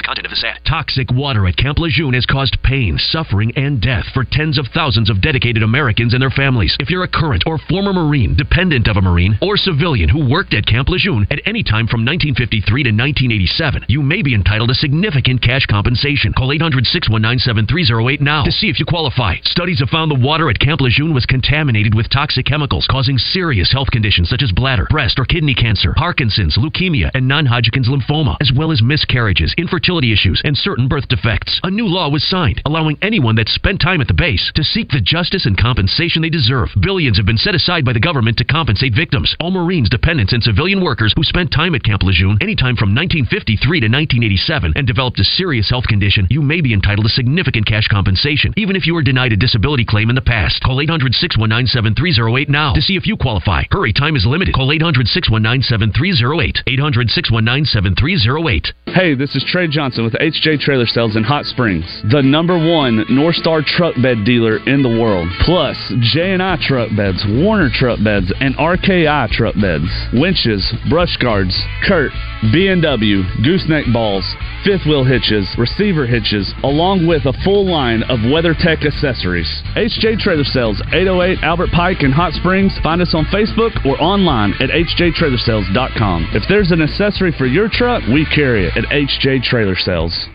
Content 0.05 0.27
of 0.27 0.31
this 0.31 0.45
ad. 0.45 0.61
Toxic 0.69 1.11
water 1.11 1.47
at 1.47 1.57
Camp 1.57 1.79
Lejeune 1.79 2.15
has 2.15 2.27
caused 2.27 2.63
pain, 2.63 2.99
suffering, 2.99 3.53
and 3.57 3.81
death 3.81 4.05
for 4.13 4.25
tens 4.25 4.59
of 4.59 4.67
thousands 4.75 5.09
of 5.09 5.21
dedicated 5.21 5.63
Americans 5.63 6.13
and 6.13 6.21
their 6.21 6.31
families. 6.31 6.77
If 6.79 6.91
you're 6.91 7.05
a 7.05 7.09
current 7.09 7.45
or 7.47 7.59
former 7.59 7.93
Marine, 7.93 8.37
dependent 8.37 8.87
of 8.87 8.97
a 8.97 9.03
Marine, 9.03 9.39
or 9.41 9.57
civilian 9.57 10.11
who 10.11 10.29
worked 10.29 10.53
at 10.53 10.67
Camp 10.67 10.89
Lejeune 10.89 11.27
at 11.31 11.41
any 11.47 11.63
time 11.63 11.89
from 11.89 12.05
1953 12.05 12.83
to 12.85 12.91
1987, 12.91 13.87
you 13.89 14.03
may 14.03 14.21
be 14.21 14.35
entitled 14.35 14.69
to 14.69 14.75
significant 14.75 15.41
cash 15.41 15.65
compensation. 15.67 16.35
Call 16.35 16.51
800-619-7308 16.51 18.21
now 18.21 18.45
to 18.45 18.53
see 18.53 18.69
if 18.69 18.79
you 18.79 18.85
qualify. 18.85 19.37
Studies 19.45 19.81
have 19.81 19.89
found 19.89 20.11
the 20.11 20.21
water 20.21 20.51
at 20.51 20.59
Camp 20.59 20.83
Lejeune 20.83 21.15
was 21.15 21.25
contaminated 21.25 21.95
with 21.95 22.11
toxic 22.11 22.45
chemicals 22.45 22.87
causing 22.91 23.17
serious 23.17 23.73
health 23.73 23.91
conditions 23.91 24.29
such 24.29 24.43
as 24.43 24.53
bladder, 24.53 24.87
breast, 24.91 25.19
or 25.19 25.25
kidney 25.25 25.55
cancer, 25.55 25.95
Parkinson's, 25.97 26.59
leukemia, 26.59 27.11
and 27.15 27.27
non-Hodgkin's 27.27 27.89
lymphoma, 27.89 28.37
as 28.41 28.53
well 28.55 28.71
as 28.71 28.83
miscarriages, 28.83 29.55
infertility 29.57 29.94
issues, 30.03 30.43
and 30.45 30.57
certain 30.57 30.89
birth 30.89 31.07
defects. 31.07 31.61
A 31.63 31.71
new 31.71 31.87
law 31.87 32.09
was 32.09 32.27
signed, 32.27 32.61
allowing 32.67 32.99
anyone 33.01 33.37
that 33.37 33.49
spent 33.49 33.81
time 33.81 34.01
at 34.01 34.09
the 34.09 34.15
base 34.15 34.51
to 34.57 34.65
seek 34.65 34.91
the 34.91 35.01
justice 35.01 35.47
and 35.47 35.57
compensation 35.57 36.23
they 36.23 36.31
deserve. 36.31 36.71
Billions 36.81 37.17
have 37.17 37.27
been 37.27 37.39
set 37.39 37.55
aside 37.55 37.85
by 37.85 37.93
the 37.93 38.01
government 38.01 38.37
to 38.39 38.45
compensate 38.45 38.93
victims. 38.93 39.37
All 39.39 39.53
Marines, 39.53 39.89
dependents, 39.89 40.33
and 40.33 40.43
civilian 40.43 40.83
workers 40.83 41.15
who 41.17 41.23
spent 41.23 41.53
time 41.53 41.75
at 41.77 41.85
Camp 41.85 42.03
Lejeune 42.03 42.39
anytime 42.41 42.75
from 42.75 42.91
1953 42.91 43.81
to 43.81 43.87
1987 43.87 44.73
and 44.75 44.87
developed 44.87 45.21
a 45.21 45.25
serious 45.25 45.71
health 45.71 45.87
condition, 45.87 46.27
you 46.31 46.43
may 46.43 46.61
be 46.61 46.75
entitled 46.75 47.07
to 47.07 47.13
significant 47.13 47.67
cash 47.67 47.87
compensation, 47.87 48.53
even 48.57 48.75
if 48.75 48.87
you 48.87 48.95
were 48.95 49.03
denied 49.03 49.33
a 49.33 49.37
disability 49.37 49.85
claim 49.85 50.11
in 50.11 50.17
the 50.17 50.23
past. 50.23 50.61
Call 50.63 50.81
800 50.81 51.15
619 51.15 51.67
7308 51.67 52.49
now 52.49 52.73
to 52.75 52.83
see 52.83 52.97
if 52.97 53.07
you 53.07 53.17
qualify. 53.17 53.63
Hurry, 53.71 53.93
time 53.93 54.17
is 54.17 54.27
limited. 54.27 54.55
Call 54.55 54.73
800 54.73 55.07
619 55.07 55.63
7308. 55.63 56.63
800 56.67 57.11
619 57.11 57.65
7308. 57.65 58.73
Hey, 58.87 59.15
this 59.15 59.35
is 59.37 59.45
Trey 59.47 59.69
Johnson 59.69 59.84
with 59.85 60.15
HJ 60.15 60.61
Trailer 60.61 60.87
Sales 60.87 61.15
in 61.15 61.23
Hot 61.25 61.45
Springs, 61.45 61.85
the 62.11 62.23
number 62.23 62.57
one 62.57 63.05
Norstar 63.11 63.63
truck 63.63 63.95
bed 64.01 64.25
dealer 64.25 64.57
in 64.67 64.83
the 64.83 64.89
world. 64.89 65.29
Plus, 65.45 65.77
J&I 66.01 66.57
truck 66.63 66.89
beds, 66.97 67.23
Warner 67.29 67.69
truck 67.69 68.03
beds, 68.03 68.33
and 68.41 68.57
RKI 68.57 69.29
truck 69.29 69.55
beds, 69.61 69.85
winches, 70.15 70.65
brush 70.89 71.19
guards, 71.19 71.55
CURT, 71.87 72.13
B&W, 72.51 73.23
gooseneck 73.45 73.85
balls, 73.93 74.25
fifth 74.65 74.87
wheel 74.87 75.05
hitches, 75.05 75.47
receiver 75.59 76.07
hitches, 76.07 76.53
along 76.65 77.07
with 77.07 77.27
a 77.27 77.33
full 77.45 77.69
line 77.71 78.03
of 78.05 78.19
WeatherTech 78.21 78.85
accessories. 78.85 79.49
HJ 79.77 80.19
Trailer 80.19 80.45
Sales, 80.45 80.81
808 80.93 81.39
Albert 81.43 81.71
Pike 81.71 82.03
in 82.03 82.11
Hot 82.11 82.33
Springs. 82.33 82.73
Find 82.83 83.01
us 83.01 83.15
on 83.15 83.25
Facebook 83.27 83.85
or 83.85 84.01
online 84.01 84.55
at 84.61 84.71
hjtrailersales.com. 84.71 86.31
If 86.33 86.43
there's 86.49 86.73
an 86.73 86.83
accessory 86.83 87.33
for 87.37 87.47
your 87.47 87.69
truck, 87.69 88.03
we 88.09 88.27
carry 88.35 88.67
it 88.67 88.77
at 88.77 88.85
HJ 88.91 89.43
Trailer 89.43 89.77
Sales. 89.77 90.29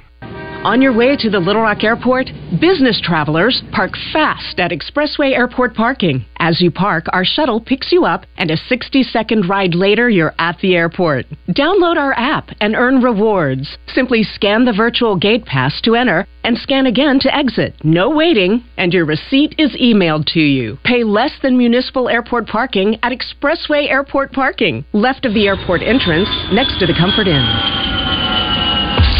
On 0.66 0.82
your 0.82 0.92
way 0.92 1.16
to 1.16 1.30
the 1.30 1.40
Little 1.40 1.62
Rock 1.62 1.86
Airport, 1.86 2.26
business 2.60 3.00
travelers 3.02 3.64
park 3.72 3.94
fast 4.12 4.60
at 4.60 4.72
Expressway 4.72 5.32
Airport 5.32 5.74
parking. 5.74 6.26
As 6.36 6.60
you 6.60 6.70
park, 6.70 7.06
our 7.14 7.24
shuttle 7.24 7.62
picks 7.62 7.94
you 7.94 8.04
up, 8.04 8.26
and 8.36 8.52
a 8.52 8.58
60 8.58 9.04
second 9.04 9.48
ride 9.48 9.74
later, 9.74 10.10
you're 10.10 10.36
at 10.38 10.58
the 10.60 10.76
airport. 10.76 11.28
Download 11.48 11.96
our 11.96 12.12
app 12.12 12.50
and 12.60 12.76
earn 12.76 13.02
rewards. 13.02 13.78
Simply 13.88 14.22
scan 14.22 14.66
the 14.66 14.74
virtual 14.74 15.16
gate 15.16 15.46
pass 15.46 15.80
to 15.84 15.96
enter 15.96 16.28
and 16.44 16.58
scan 16.58 16.88
again 16.88 17.22
to 17.22 17.34
exit. 17.34 17.74
No 17.86 18.10
waiting, 18.10 18.66
and 18.76 18.94
your 18.94 19.06
receipt 19.06 19.56
is 19.58 19.72
emailed 19.78 20.26
to 20.34 20.42
you. 20.42 20.78
Pay 20.84 21.06
less 21.06 21.32
than 21.42 21.58
municipal 21.58 22.10
airport 22.10 22.48
parking 22.48 22.98
at 23.02 23.14
Expressway 23.14 23.90
Airport 23.90 24.34
parking, 24.34 24.84
left 24.92 25.26
of 25.26 25.34
the 25.34 25.48
airport 25.48 25.82
entrance, 25.84 26.28
next 26.52 26.80
to 26.80 26.86
the 26.86 27.00
Comfort 27.00 27.30
Inn. 27.30 27.89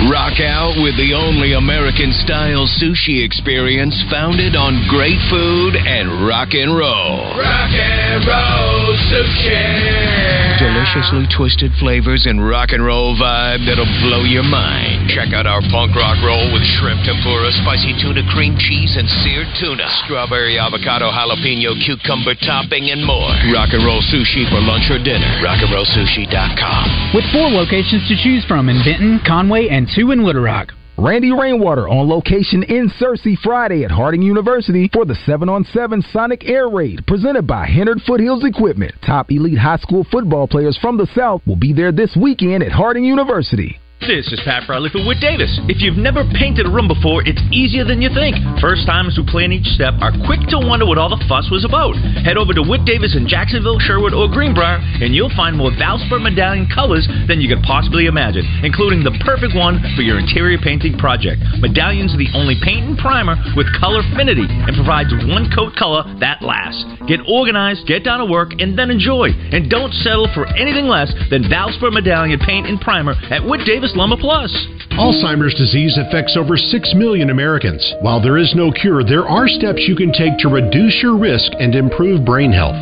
Rock 0.08 0.40
out 0.40 0.80
with 0.80 0.96
the 0.96 1.12
only 1.12 1.60
American 1.60 2.16
style 2.24 2.64
sushi 2.80 3.20
experience 3.20 4.00
founded 4.08 4.56
on 4.56 4.80
great 4.88 5.20
food 5.28 5.76
and 5.76 6.24
rock 6.24 6.56
and 6.56 6.72
roll. 6.72 7.20
Rock 7.36 7.76
and 7.76 8.24
roll 8.24 8.96
sushi. 9.12 10.40
Deliciously 10.56 11.28
twisted 11.36 11.76
flavors 11.84 12.32
and 12.32 12.40
rock 12.40 12.72
and 12.72 12.80
roll 12.80 13.12
vibe 13.20 13.68
that'll 13.68 13.92
blow 14.08 14.24
your 14.24 14.48
mind. 14.48 15.12
Check 15.12 15.36
out 15.36 15.44
our 15.44 15.60
punk 15.68 15.92
rock 15.92 16.16
roll 16.24 16.48
with 16.56 16.64
shrimp 16.80 17.04
tempura, 17.04 17.52
spicy 17.60 17.92
tuna, 18.00 18.24
cream 18.32 18.56
cheese, 18.56 18.96
and 18.96 19.04
seared 19.20 19.52
tuna. 19.60 19.84
Strawberry, 20.08 20.56
avocado, 20.56 21.12
jalapeno, 21.12 21.76
cucumber 21.84 22.40
topping, 22.40 22.88
and 22.88 23.04
more. 23.04 23.36
Rock 23.52 23.76
and 23.76 23.84
roll 23.84 24.00
sushi 24.00 24.48
for 24.48 24.64
lunch 24.64 24.88
or 24.88 25.00
dinner. 25.04 25.28
Rockandrollsushi.com. 25.44 27.12
With 27.12 27.28
four 27.36 27.52
locations 27.52 28.08
to 28.08 28.16
choose 28.16 28.48
from 28.48 28.72
in 28.72 28.80
Benton, 28.88 29.20
Conway, 29.28 29.68
and 29.68 29.89
two 29.96 30.12
in 30.12 30.24
Little 30.24 30.44
Rock. 30.44 30.72
Randy 30.98 31.32
Rainwater 31.32 31.88
on 31.88 32.10
location 32.10 32.64
in 32.64 32.90
Searcy 33.00 33.38
Friday 33.42 33.86
at 33.86 33.92
Harding 33.92 34.22
University 34.22 34.90
for 34.92 35.06
the 35.06 35.16
7 35.26 35.48
on 35.48 35.64
7 35.64 36.02
Sonic 36.12 36.44
Air 36.44 36.68
Raid 36.68 37.08
presented 37.08 37.48
by 37.48 37.66
Hennard 37.66 38.02
Foothills 38.06 38.44
Equipment. 38.44 38.94
Top 39.06 39.32
elite 39.32 39.58
high 39.58 39.78
school 39.78 40.06
football 40.12 40.48
players 40.48 40.78
from 40.82 40.98
the 40.98 41.08
South 41.16 41.42
will 41.48 41.56
be 41.56 41.74
there 41.74 41.92
this 41.92 42.18
weekend 42.20 42.64
at 42.64 42.72
Harding 42.72 43.06
University. 43.06 43.79
This 44.00 44.32
is 44.32 44.40
Pat 44.48 44.64
Bradley 44.64 44.88
for 44.88 45.04
Wood 45.04 45.20
Davis. 45.20 45.52
If 45.68 45.84
you've 45.84 46.00
never 46.00 46.24
painted 46.24 46.64
a 46.64 46.72
room 46.72 46.88
before, 46.88 47.20
it's 47.28 47.44
easier 47.52 47.84
than 47.84 48.00
you 48.00 48.08
think. 48.08 48.40
First 48.64 48.88
timers 48.88 49.20
who 49.20 49.28
plan 49.28 49.52
each 49.52 49.68
step 49.76 49.92
are 50.00 50.16
quick 50.24 50.40
to 50.56 50.58
wonder 50.58 50.88
what 50.88 50.96
all 50.96 51.12
the 51.12 51.20
fuss 51.28 51.52
was 51.52 51.68
about. 51.68 52.00
Head 52.24 52.40
over 52.40 52.56
to 52.56 52.64
Wood 52.64 52.88
Davis 52.88 53.12
in 53.12 53.28
Jacksonville, 53.28 53.76
Sherwood, 53.76 54.16
or 54.16 54.32
Greenbrier, 54.32 54.80
and 55.04 55.12
you'll 55.12 55.36
find 55.36 55.52
more 55.52 55.76
Valspar 55.76 56.16
medallion 56.16 56.72
colors 56.72 57.12
than 57.28 57.44
you 57.44 57.52
could 57.52 57.60
possibly 57.68 58.08
imagine, 58.08 58.48
including 58.64 59.04
the 59.04 59.12
perfect 59.20 59.52
one 59.52 59.84
for 60.00 60.02
your 60.02 60.16
interior 60.16 60.58
painting 60.58 60.96
project. 60.96 61.44
Medallions 61.60 62.16
are 62.16 62.24
the 62.24 62.32
only 62.32 62.56
paint 62.64 62.88
and 62.88 62.98
primer 62.98 63.36
with 63.60 63.68
color 63.84 64.00
affinity 64.00 64.48
and 64.48 64.80
provides 64.80 65.12
one 65.28 65.52
coat 65.52 65.76
color 65.76 66.08
that 66.24 66.40
lasts. 66.40 66.88
Get 67.04 67.20
organized, 67.28 67.84
get 67.84 68.08
down 68.08 68.24
to 68.24 68.32
work, 68.32 68.56
and 68.64 68.80
then 68.80 68.96
enjoy. 68.96 69.36
And 69.52 69.68
don't 69.68 69.92
settle 69.92 70.32
for 70.32 70.48
anything 70.56 70.88
less 70.88 71.12
than 71.28 71.52
Valspar 71.52 71.92
medallion 71.92 72.40
paint 72.40 72.64
and 72.64 72.80
primer 72.80 73.20
at 73.28 73.44
Wood 73.44 73.68
Davis 73.68 73.89
Plus. 73.96 74.52
Alzheimer's 75.00 75.56
disease 75.56 75.98
affects 75.98 76.36
over 76.36 76.58
6 76.58 76.94
million 76.96 77.30
Americans. 77.30 77.82
While 78.02 78.22
there 78.22 78.38
is 78.38 78.54
no 78.56 78.72
cure, 78.72 79.04
there 79.04 79.28
are 79.28 79.48
steps 79.48 79.88
you 79.88 79.96
can 79.96 80.12
take 80.12 80.38
to 80.40 80.50
reduce 80.50 81.02
your 81.02 81.18
risk 81.18 81.52
and 81.60 81.74
improve 81.74 82.26
brain 82.26 82.52
health. 82.52 82.78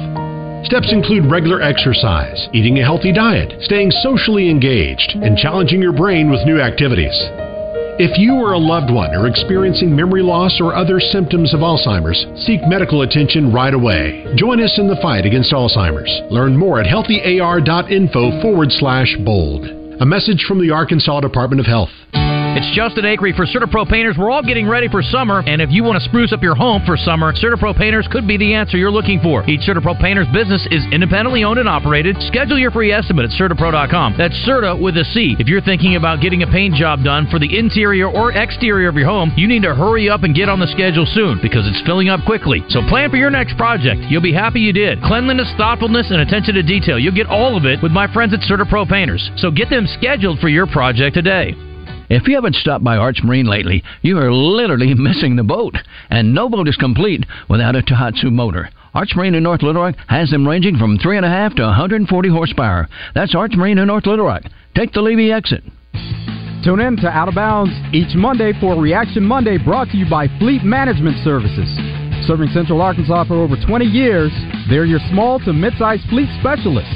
Steps 0.66 0.92
include 0.92 1.30
regular 1.32 1.62
exercise, 1.62 2.50
eating 2.54 2.80
a 2.80 2.84
healthy 2.84 3.14
diet, 3.14 3.54
staying 3.62 3.92
socially 3.92 4.50
engaged, 4.50 5.16
and 5.16 5.38
challenging 5.38 5.82
your 5.82 5.94
brain 5.94 6.30
with 6.30 6.46
new 6.46 6.60
activities. 6.60 7.16
If 8.00 8.18
you 8.20 8.34
or 8.34 8.54
a 8.54 8.60
loved 8.60 8.92
one 8.92 9.16
are 9.16 9.28
experiencing 9.28 9.96
memory 9.96 10.22
loss 10.22 10.60
or 10.60 10.76
other 10.76 11.00
symptoms 11.00 11.54
of 11.54 11.62
Alzheimer's, 11.62 12.26
seek 12.46 12.62
medical 12.68 13.04
attention 13.04 13.54
right 13.54 13.74
away. 13.74 14.26
Join 14.36 14.62
us 14.62 14.78
in 14.78 14.88
the 14.88 15.00
fight 15.02 15.26
against 15.26 15.54
Alzheimer's. 15.54 16.12
Learn 16.32 16.58
more 16.58 16.80
at 16.80 16.86
healthyar.info 16.86 18.42
forward 18.42 18.72
slash 18.72 19.16
bold. 19.24 19.87
A 20.00 20.06
message 20.06 20.46
from 20.48 20.62
the 20.62 20.72
Arkansas 20.72 21.22
Department 21.22 21.60
of 21.60 21.66
Health. 21.66 21.90
It's 22.58 22.76
Justin 22.76 23.06
Acri 23.06 23.34
for 23.34 23.46
CertaPro 23.46 23.88
Painters. 23.88 24.18
We're 24.18 24.32
all 24.32 24.42
getting 24.42 24.68
ready 24.68 24.90
for 24.90 25.04
summer, 25.04 25.44
and 25.46 25.62
if 25.62 25.70
you 25.70 25.84
want 25.84 26.02
to 26.02 26.10
spruce 26.10 26.34
up 26.34 26.42
your 26.42 26.56
home 26.56 26.82
for 26.88 26.98
summer, 26.98 27.32
CertaPro 27.32 27.78
Painters 27.78 28.10
could 28.10 28.28
be 28.28 28.36
the 28.36 28.56
answer 28.56 28.78
you're 28.78 28.90
looking 28.90 29.22
for. 29.22 29.48
Each 29.48 29.62
CertaPro 29.62 30.02
Painters 30.02 30.26
business 30.34 30.68
is 30.72 30.82
independently 30.92 31.44
owned 31.44 31.60
and 31.60 31.70
operated. 31.70 32.18
Schedule 32.26 32.58
your 32.58 32.72
free 32.72 32.92
estimate 32.92 33.26
at 33.26 33.38
CertaPro.com. 33.38 34.16
That's 34.18 34.34
Certa 34.42 34.76
with 34.76 34.98
a 34.98 35.06
C. 35.06 35.36
If 35.38 35.48
you're 35.48 35.62
thinking 35.62 35.98
about 35.98 36.20
getting 36.20 36.42
a 36.42 36.48
paint 36.48 36.74
job 36.74 37.04
done 37.04 37.30
for 37.30 37.38
the 37.38 37.60
interior 37.60 38.10
or 38.10 38.32
exterior 38.32 38.90
of 38.90 38.96
your 38.96 39.06
home, 39.06 39.34
you 39.38 39.48
need 39.48 39.62
to 39.62 39.76
hurry 39.76 40.10
up 40.10 40.24
and 40.24 40.34
get 40.34 40.50
on 40.50 40.60
the 40.60 40.66
schedule 40.74 41.06
soon 41.06 41.38
because 41.44 41.68
it's 41.68 41.86
filling 41.86 42.10
up 42.10 42.26
quickly. 42.26 42.66
So 42.70 42.82
plan 42.90 43.12
for 43.12 43.18
your 43.18 43.30
next 43.30 43.56
project. 43.56 44.02
You'll 44.10 44.26
be 44.26 44.34
happy 44.34 44.62
you 44.62 44.74
did. 44.74 45.04
Cleanliness, 45.04 45.54
thoughtfulness, 45.58 46.10
and 46.10 46.22
attention 46.22 46.56
to 46.56 46.64
detail. 46.64 46.98
You'll 46.98 47.14
get 47.14 47.28
all 47.28 47.56
of 47.56 47.66
it 47.66 47.84
with 47.84 47.92
my 47.92 48.12
friends 48.12 48.34
at 48.34 48.40
CertaPro 48.40 48.90
Painters. 48.90 49.30
So 49.36 49.52
get 49.52 49.70
them 49.70 49.86
scheduled 49.86 50.40
for 50.40 50.50
your 50.50 50.66
project 50.66 51.14
today. 51.14 51.54
If 52.10 52.26
you 52.26 52.36
haven't 52.36 52.56
stopped 52.56 52.86
by 52.86 52.96
Arch 52.96 53.20
Marine 53.22 53.48
lately, 53.48 53.84
you 54.02 54.18
are 54.18 54.32
literally 54.32 54.94
missing 54.98 55.36
the 55.36 55.44
boat. 55.44 55.76
And 56.10 56.34
no 56.34 56.48
boat 56.48 56.68
is 56.70 56.78
complete 56.78 57.26
without 57.50 57.76
a 57.76 57.82
Tohatsu 57.82 58.32
motor. 58.32 58.70
Arch 58.94 59.12
Marine 59.16 59.36
in 59.36 59.44
North 59.44 59.62
Little 59.62 59.82
Rock 59.82 59.96
has 60.08 60.30
them 60.30 60.48
ranging 60.48 60.78
from 60.78 60.98
3.5 60.98 61.56
to 61.58 61.64
140 61.64 62.30
horsepower. 62.30 62.88
That's 63.14 63.36
Arch 63.36 63.52
Marine 63.56 63.78
in 63.78 63.88
North 63.88 64.06
Little 64.06 64.26
Rock. 64.26 64.44
Take 64.76 64.94
the 64.94 65.02
Levy 65.02 65.32
exit. 65.32 65.64
Tune 66.64 66.80
in 66.80 66.96
to 66.98 67.08
Out 67.08 67.28
of 67.28 67.36
Bounds 67.36 67.74
each 67.94 68.16
Monday 68.16 68.54
for 68.60 68.80
Reaction 68.82 69.24
Monday 69.24 69.58
brought 69.58 69.90
to 69.90 69.98
you 69.98 70.10
by 70.10 70.28
Fleet 70.40 70.64
Management 70.64 71.18
Services. 71.24 71.70
Serving 72.26 72.50
Central 72.50 72.82
Arkansas 72.82 73.26
for 73.26 73.36
over 73.36 73.56
20 73.68 73.86
years, 73.86 74.32
they're 74.70 74.86
your 74.86 75.00
small 75.12 75.40
to 75.40 75.54
mid-sized 75.54 76.04
fleet 76.10 76.28
specialists. 76.40 76.96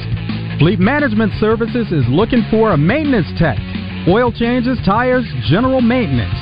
Fleet 0.60 0.80
Management 0.80 1.32
Services 1.40 1.92
is 1.92 2.04
looking 2.10 2.44
for 2.50 2.72
a 2.72 2.78
maintenance 2.78 3.28
tech 3.38 3.60
oil 4.08 4.32
changes, 4.32 4.78
tires, 4.86 5.26
general 5.50 5.82
maintenance. 5.82 6.34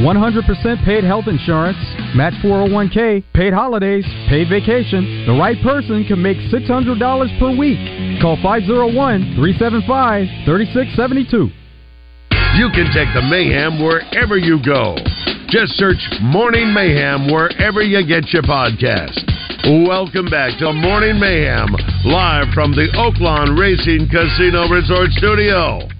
100% 0.00 0.84
paid 0.84 1.04
health 1.04 1.28
insurance, 1.28 1.76
match 2.16 2.32
401k, 2.42 3.22
paid 3.34 3.52
holidays, 3.52 4.04
paid 4.28 4.48
vacation. 4.48 5.26
The 5.26 5.36
right 5.36 5.60
person 5.62 6.04
can 6.08 6.20
make 6.20 6.38
$600 6.48 7.38
per 7.38 7.50
week. 7.56 7.78
Call 8.22 8.40
501 8.42 9.36
375 9.36 10.48
3672. 10.48 11.52
You 12.56 12.68
can 12.72 12.88
take 12.92 13.12
the 13.12 13.22
mayhem 13.22 13.84
wherever 13.84 14.36
you 14.36 14.60
go. 14.64 14.96
Just 15.48 15.76
search 15.76 16.00
Morning 16.22 16.72
Mayhem 16.72 17.30
wherever 17.30 17.82
you 17.82 18.00
get 18.06 18.32
your 18.32 18.42
podcast. 18.42 19.20
Welcome 19.86 20.26
back 20.26 20.58
to 20.58 20.72
Morning 20.72 21.20
Mayhem, 21.20 21.68
live 22.04 22.48
from 22.54 22.72
the 22.72 22.88
Oaklawn 22.96 23.58
Racing 23.58 24.08
Casino 24.08 24.66
Resort 24.68 25.10
Studio. 25.12 25.91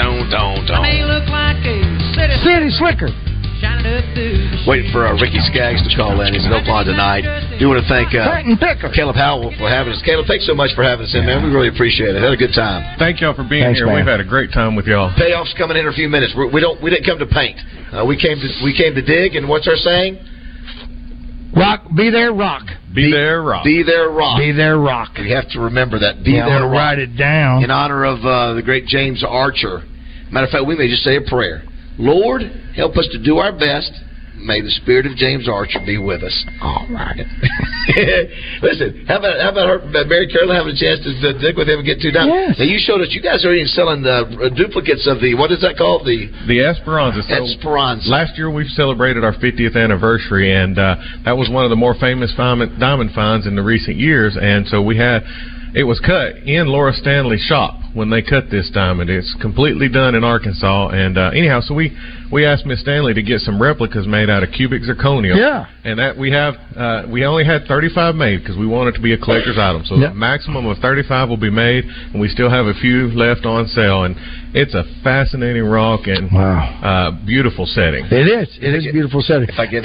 Don't, 0.00 0.30
don't, 0.32 0.64
I 0.72 0.80
may 0.80 0.98
don't. 1.04 1.12
look 1.12 1.28
like 1.28 1.60
a 1.60 1.76
city, 2.16 2.34
City 2.40 2.70
Slicker. 2.80 3.12
shining 3.60 3.84
up 3.92 4.04
through 4.16 4.64
Waiting 4.64 4.88
for 4.92 5.04
uh, 5.08 5.12
Ricky 5.20 5.40
Skaggs 5.52 5.84
to 5.84 5.90
call 5.96 6.16
in. 6.24 6.32
He's 6.32 6.44
in 6.48 6.52
Oaklawn 6.52 6.84
tonight. 6.88 7.24
Do 7.60 7.68
want 7.68 7.84
to 7.84 7.88
thank 7.88 8.12
uh, 8.16 8.24
Caleb 8.96 9.16
Howell 9.16 9.52
for 9.60 9.68
having 9.68 9.92
us. 9.92 10.00
Caleb, 10.04 10.24
thanks 10.28 10.46
so 10.48 10.54
much 10.56 10.72
for 10.76 10.80
having 10.84 11.04
us 11.04 11.12
in, 11.12 11.24
man. 11.28 11.44
We 11.44 11.52
really 11.52 11.68
appreciate 11.68 12.16
it. 12.16 12.20
Had 12.22 12.32
a 12.32 12.40
good 12.40 12.56
time. 12.56 12.96
Thank 12.98 13.20
y'all 13.20 13.36
for 13.36 13.44
being 13.44 13.64
Thanks, 13.64 13.78
here. 13.80 13.86
man. 13.88 13.96
We've 14.00 14.08
had 14.08 14.20
a 14.20 14.28
great 14.28 14.52
time 14.52 14.76
with 14.76 14.86
y'all. 14.88 15.12
Payoff's 15.16 15.52
coming 15.60 15.76
in 15.76 15.84
in 15.84 15.92
a 15.92 15.96
few 15.96 16.08
minutes. 16.08 16.32
We're, 16.36 16.48
we 16.48 16.60
don't. 16.60 16.80
We 16.80 16.88
didn't 16.88 17.04
come 17.04 17.18
to 17.20 17.28
paint. 17.28 17.60
Uh, 17.92 18.04
we 18.08 18.16
came 18.16 18.40
to 18.40 18.48
we 18.64 18.72
came 18.76 18.94
to 18.96 19.02
dig. 19.04 19.36
And 19.36 19.48
what's 19.48 19.68
our 19.68 19.76
saying? 19.76 20.16
Rock, 21.56 21.82
be 21.96 22.10
there, 22.10 22.32
rock. 22.32 22.62
Be, 22.94 23.10
there, 23.10 23.42
rock. 23.42 23.64
Be 23.64 23.82
there, 23.82 24.08
rock. 24.08 24.38
Be 24.38 24.52
there, 24.52 24.78
rock. 24.78 25.10
We 25.18 25.30
have 25.32 25.48
to 25.50 25.60
remember 25.60 25.98
that. 25.98 26.22
Be 26.22 26.32
Yeah, 26.32 26.46
there, 26.46 26.62
rock. 26.62 26.72
write 26.72 26.98
it 27.00 27.16
down. 27.16 27.64
in 27.64 27.70
honor 27.72 28.04
of 28.04 28.24
uh, 28.24 28.54
the 28.54 28.62
great 28.62 28.86
James 28.86 29.24
Archer. 29.26 29.82
Matter 30.30 30.46
of 30.46 30.52
fact, 30.52 30.66
we 30.66 30.76
may 30.76 30.88
just 30.88 31.02
say 31.02 31.16
a 31.16 31.22
prayer. 31.22 31.62
Lord, 31.98 32.42
help 32.74 32.96
us 32.96 33.08
to 33.12 33.22
do 33.22 33.38
our 33.38 33.52
best. 33.52 33.92
May 34.40 34.62
the 34.62 34.72
spirit 34.80 35.04
of 35.04 35.16
James 35.20 35.46
Archer 35.48 35.84
be 35.84 35.98
with 35.98 36.24
us. 36.24 36.32
All 36.62 36.86
right. 36.88 37.20
Listen, 38.62 39.04
how 39.04 39.18
about 39.20 39.36
how 39.36 39.52
about 39.52 39.68
her, 39.68 40.04
Mary 40.08 40.28
Carolyn 40.32 40.56
having 40.56 40.72
a 40.72 40.80
chance 40.80 41.04
to 41.04 41.12
uh, 41.12 41.36
dig 41.36 41.60
with 41.60 41.68
him 41.68 41.84
and 41.84 41.84
get 41.84 42.00
two 42.00 42.10
down? 42.10 42.32
Yes. 42.32 42.56
Now 42.56 42.64
you 42.64 42.80
showed 42.80 43.04
us. 43.04 43.12
You 43.12 43.20
guys 43.20 43.44
are 43.44 43.52
even 43.52 43.68
selling 43.68 44.00
the 44.00 44.24
uh, 44.24 44.48
duplicates 44.56 45.04
of 45.04 45.20
the 45.20 45.36
what 45.36 45.52
is 45.52 45.60
that 45.60 45.76
called? 45.76 46.08
The 46.08 46.32
The 46.48 46.64
Esperanza. 46.64 47.20
So 47.28 47.44
Esperanza. 47.44 48.08
Last 48.08 48.38
year 48.40 48.48
we 48.48 48.64
celebrated 48.72 49.28
our 49.28 49.36
50th 49.36 49.76
anniversary, 49.76 50.56
and 50.56 50.78
uh, 50.78 50.96
that 51.28 51.36
was 51.36 51.52
one 51.52 51.64
of 51.64 51.70
the 51.70 51.76
more 51.76 51.92
famous 52.00 52.32
diamond, 52.32 52.80
diamond 52.80 53.12
finds 53.12 53.46
in 53.46 53.56
the 53.56 53.62
recent 53.62 54.00
years. 54.00 54.38
And 54.40 54.64
so 54.68 54.80
we 54.80 54.96
had 54.96 55.20
it 55.74 55.84
was 55.84 56.00
cut 56.00 56.36
in 56.46 56.66
Laura 56.66 56.92
Stanley's 56.92 57.40
shop 57.42 57.74
when 57.94 58.10
they 58.10 58.22
cut 58.22 58.50
this 58.50 58.70
diamond. 58.72 59.10
It's 59.10 59.34
completely 59.40 59.88
done 59.88 60.14
in 60.14 60.22
Arkansas. 60.24 60.88
And 60.88 61.18
uh, 61.18 61.30
anyhow, 61.34 61.60
so 61.60 61.74
we 61.74 61.96
we 62.32 62.46
asked 62.46 62.64
Miss 62.66 62.80
Stanley 62.80 63.14
to 63.14 63.22
get 63.22 63.40
some 63.40 63.60
replicas 63.60 64.06
made 64.06 64.30
out 64.30 64.42
of 64.42 64.50
cubic 64.52 64.82
zirconia. 64.82 65.36
Yeah. 65.36 65.66
And 65.82 65.98
that 65.98 66.16
we 66.16 66.30
have, 66.30 66.54
uh, 66.76 67.02
we 67.10 67.24
only 67.24 67.44
had 67.44 67.64
35 67.66 68.14
made 68.14 68.38
because 68.38 68.56
we 68.56 68.66
want 68.66 68.88
it 68.90 68.92
to 68.92 69.00
be 69.00 69.12
a 69.14 69.18
collector's 69.18 69.58
item. 69.58 69.84
So 69.84 69.96
Yep. 69.96 70.10
the 70.10 70.14
maximum 70.14 70.66
of 70.66 70.78
35 70.78 71.28
will 71.28 71.36
be 71.36 71.50
made, 71.50 71.84
and 71.84 72.20
we 72.20 72.28
still 72.28 72.50
have 72.50 72.66
a 72.66 72.74
few 72.74 73.08
left 73.08 73.46
on 73.46 73.66
sale. 73.66 74.04
And 74.04 74.14
it's 74.54 74.74
a 74.74 74.84
fascinating 75.02 75.64
rock 75.64 76.06
and 76.06 76.30
uh, 76.32 77.10
beautiful 77.26 77.66
setting. 77.66 78.04
It 78.06 78.28
is. 78.28 78.58
It 78.60 78.74
is 78.74 78.86
a 78.86 78.92
beautiful 78.92 79.22
setting. 79.22 79.48
If 79.48 79.58
I 79.58 79.66
get 79.66 79.84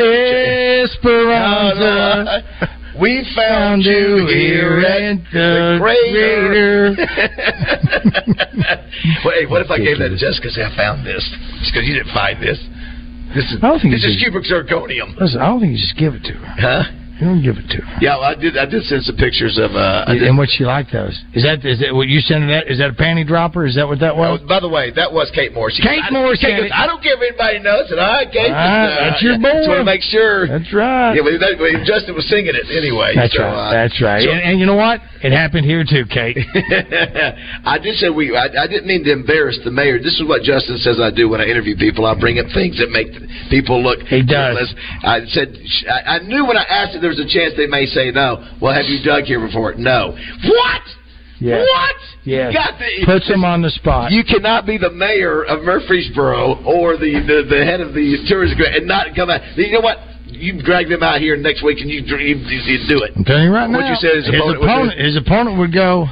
Esperanza. 0.83 2.43
We 2.99 3.23
found 3.35 3.83
you 3.83 4.25
here 4.31 4.79
at 4.79 5.17
the 5.33 5.77
crater. 5.81 6.95
Wait, 9.25 9.49
what 9.49 9.61
if 9.61 9.69
I 9.69 9.77
gave 9.77 9.99
that 9.99 10.09
to 10.09 10.17
Jessica? 10.17 10.49
Say 10.49 10.63
I 10.63 10.73
found 10.77 11.05
this, 11.05 11.21
just 11.59 11.73
because 11.73 11.85
you 11.87 11.93
didn't 11.95 12.13
find 12.13 12.41
this. 12.41 12.57
This 13.35 13.51
is 13.51 13.57
I 13.61 13.67
don't 13.67 13.81
think 13.81 13.93
this 13.93 14.05
is 14.05 14.15
cubic 14.15 14.45
zirconium. 14.47 15.17
Listen, 15.19 15.41
I 15.41 15.47
don't 15.47 15.59
think 15.59 15.73
you 15.73 15.79
just 15.83 15.97
give 15.97 16.15
it 16.15 16.23
to 16.23 16.31
her. 16.39 16.47
Huh? 16.55 16.83
You 17.15 17.27
don't 17.31 17.39
give 17.41 17.55
it 17.55 17.63
to 17.71 17.77
her. 17.79 17.95
Yeah, 18.03 18.19
well, 18.19 18.27
I 18.27 18.35
did. 18.35 18.57
I 18.57 18.65
did 18.67 18.83
send 18.83 19.03
some 19.07 19.15
pictures 19.15 19.55
of. 19.57 19.71
Uh, 19.71 20.03
And 20.11 20.37
what 20.37 20.49
she 20.51 20.65
like 20.67 20.91
those? 20.91 21.15
Is 21.31 21.43
that 21.47 21.63
is 21.63 21.79
that 21.79 21.95
what 21.95 22.07
you 22.11 22.19
sent? 22.19 22.43
that? 22.51 22.67
Is 22.67 22.79
that 22.83 22.91
a 22.91 22.97
panty 22.99 23.23
dropper? 23.25 23.63
Is 23.65 23.75
that 23.79 23.87
what 23.87 23.99
that 24.03 24.17
was? 24.19 24.41
By 24.43 24.59
the 24.59 24.67
way, 24.67 24.91
that 24.91 25.07
was 25.15 25.31
Kate 25.31 25.53
Morris. 25.55 25.79
She 25.79 25.83
Kate 25.83 26.03
goes, 26.11 26.11
I- 26.11 26.35
Kate 26.43 26.59
goes. 26.59 26.71
I 26.75 26.83
don't 26.85 26.99
care 27.01 27.15
if 27.15 27.23
anybody 27.23 27.59
knows 27.63 27.87
it. 27.87 27.99
I 27.99 28.25
Kate. 28.27 28.51
Just, 28.51 28.51
uh, 28.51 28.99
that's 28.99 29.21
your 29.23 29.39
boy. 29.39 29.47
Just 29.63 29.69
want 29.71 29.79
to 29.79 29.87
make 29.87 30.03
sure. 30.03 30.47
That's 30.51 30.67
right. 30.75 31.15
Yeah, 31.15 31.23
but, 31.23 31.39
that, 31.39 31.55
Justin 31.87 32.15
was 32.19 32.27
singing 32.27 32.51
it 32.51 32.67
anyway. 32.67 33.15
That's 33.15 33.31
so, 33.31 33.47
right. 33.47 33.55
uh, 33.55 33.71
That's 33.71 33.95
right. 34.03 34.19
so- 34.19 34.31
and, 34.35 34.41
and 34.43 34.55
you 34.59 34.65
know 34.67 34.75
what? 34.75 34.99
It 35.23 35.31
happened 35.31 35.63
here 35.65 35.87
too, 35.87 36.03
Kate. 36.11 36.35
I 37.65 37.79
did 37.81 37.95
say 37.97 38.09
we. 38.09 38.35
I, 38.35 38.45
I 38.63 38.67
didn't 38.67 38.85
mean 38.87 39.03
to 39.05 39.11
embarrass 39.11 39.57
the 39.63 39.71
mayor. 39.71 39.97
This 39.97 40.19
is 40.19 40.23
what 40.27 40.43
Justin 40.43 40.77
says 40.83 40.99
I 40.99 41.09
do 41.15 41.29
when 41.29 41.41
I 41.41 41.45
interview 41.45 41.75
people. 41.75 42.05
I 42.05 42.13
bring 42.19 42.39
up 42.39 42.45
things 42.53 42.77
that 42.77 42.91
make 42.91 43.07
people 43.49 43.81
look. 43.81 44.03
He 44.11 44.21
does. 44.21 44.59
I 45.03 45.23
said 45.31 45.55
I, 45.89 46.19
I 46.19 46.27
knew 46.27 46.45
when 46.45 46.57
I 46.57 46.63
asked 46.67 46.93
if 46.95 47.01
there 47.05 47.13
was 47.13 47.21
a 47.21 47.29
chance 47.29 47.53
they 47.53 47.69
may 47.69 47.85
say 47.85 48.09
no. 48.09 48.41
Well, 48.57 48.73
have 48.73 48.89
you 48.89 48.97
dug 49.05 49.29
here 49.29 49.37
before? 49.37 49.75
No. 49.77 50.17
What? 50.17 50.81
Yeah. 51.37 51.61
What? 51.61 51.95
Yeah. 52.25 52.49
Puts 53.05 53.27
them 53.29 53.45
on 53.45 53.61
the 53.61 53.69
spot. 53.69 54.11
You 54.11 54.23
cannot 54.25 54.65
be 54.65 54.79
the 54.79 54.89
mayor 54.89 55.45
of 55.45 55.61
Murfreesboro 55.61 56.65
or 56.65 56.97
the 56.97 57.21
the, 57.21 57.45
the 57.45 57.61
head 57.61 57.79
of 57.79 57.93
the 57.93 58.25
tourism 58.25 58.57
and 58.57 58.87
not 58.87 59.13
come 59.15 59.29
out. 59.29 59.41
You 59.55 59.71
know 59.73 59.85
what? 59.85 59.99
You 60.25 60.59
drag 60.63 60.89
them 60.89 61.03
out 61.03 61.21
here 61.21 61.37
next 61.37 61.63
week 61.63 61.77
and 61.79 61.89
you, 61.89 62.01
you, 62.01 62.35
you, 62.35 62.79
do 62.89 63.03
it. 63.03 63.13
I'm 63.15 63.23
telling 63.23 63.45
you 63.45 63.53
right 63.53 63.69
now. 63.69 63.77
What 63.77 63.87
you 63.87 63.95
said 64.01 64.17
his 64.17 64.27
opponent 64.27 64.97
do. 64.97 65.03
his 65.05 65.15
opponent 65.15 65.59
would 65.59 65.71
go. 65.71 66.07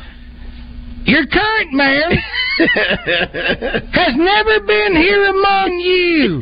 Your 1.06 1.26
current 1.28 1.74
mayor 1.74 2.10
has 3.91 4.14
never 4.16 4.60
been 4.66 4.95
here 4.95 5.26
among 5.26 5.80
you 5.80 6.41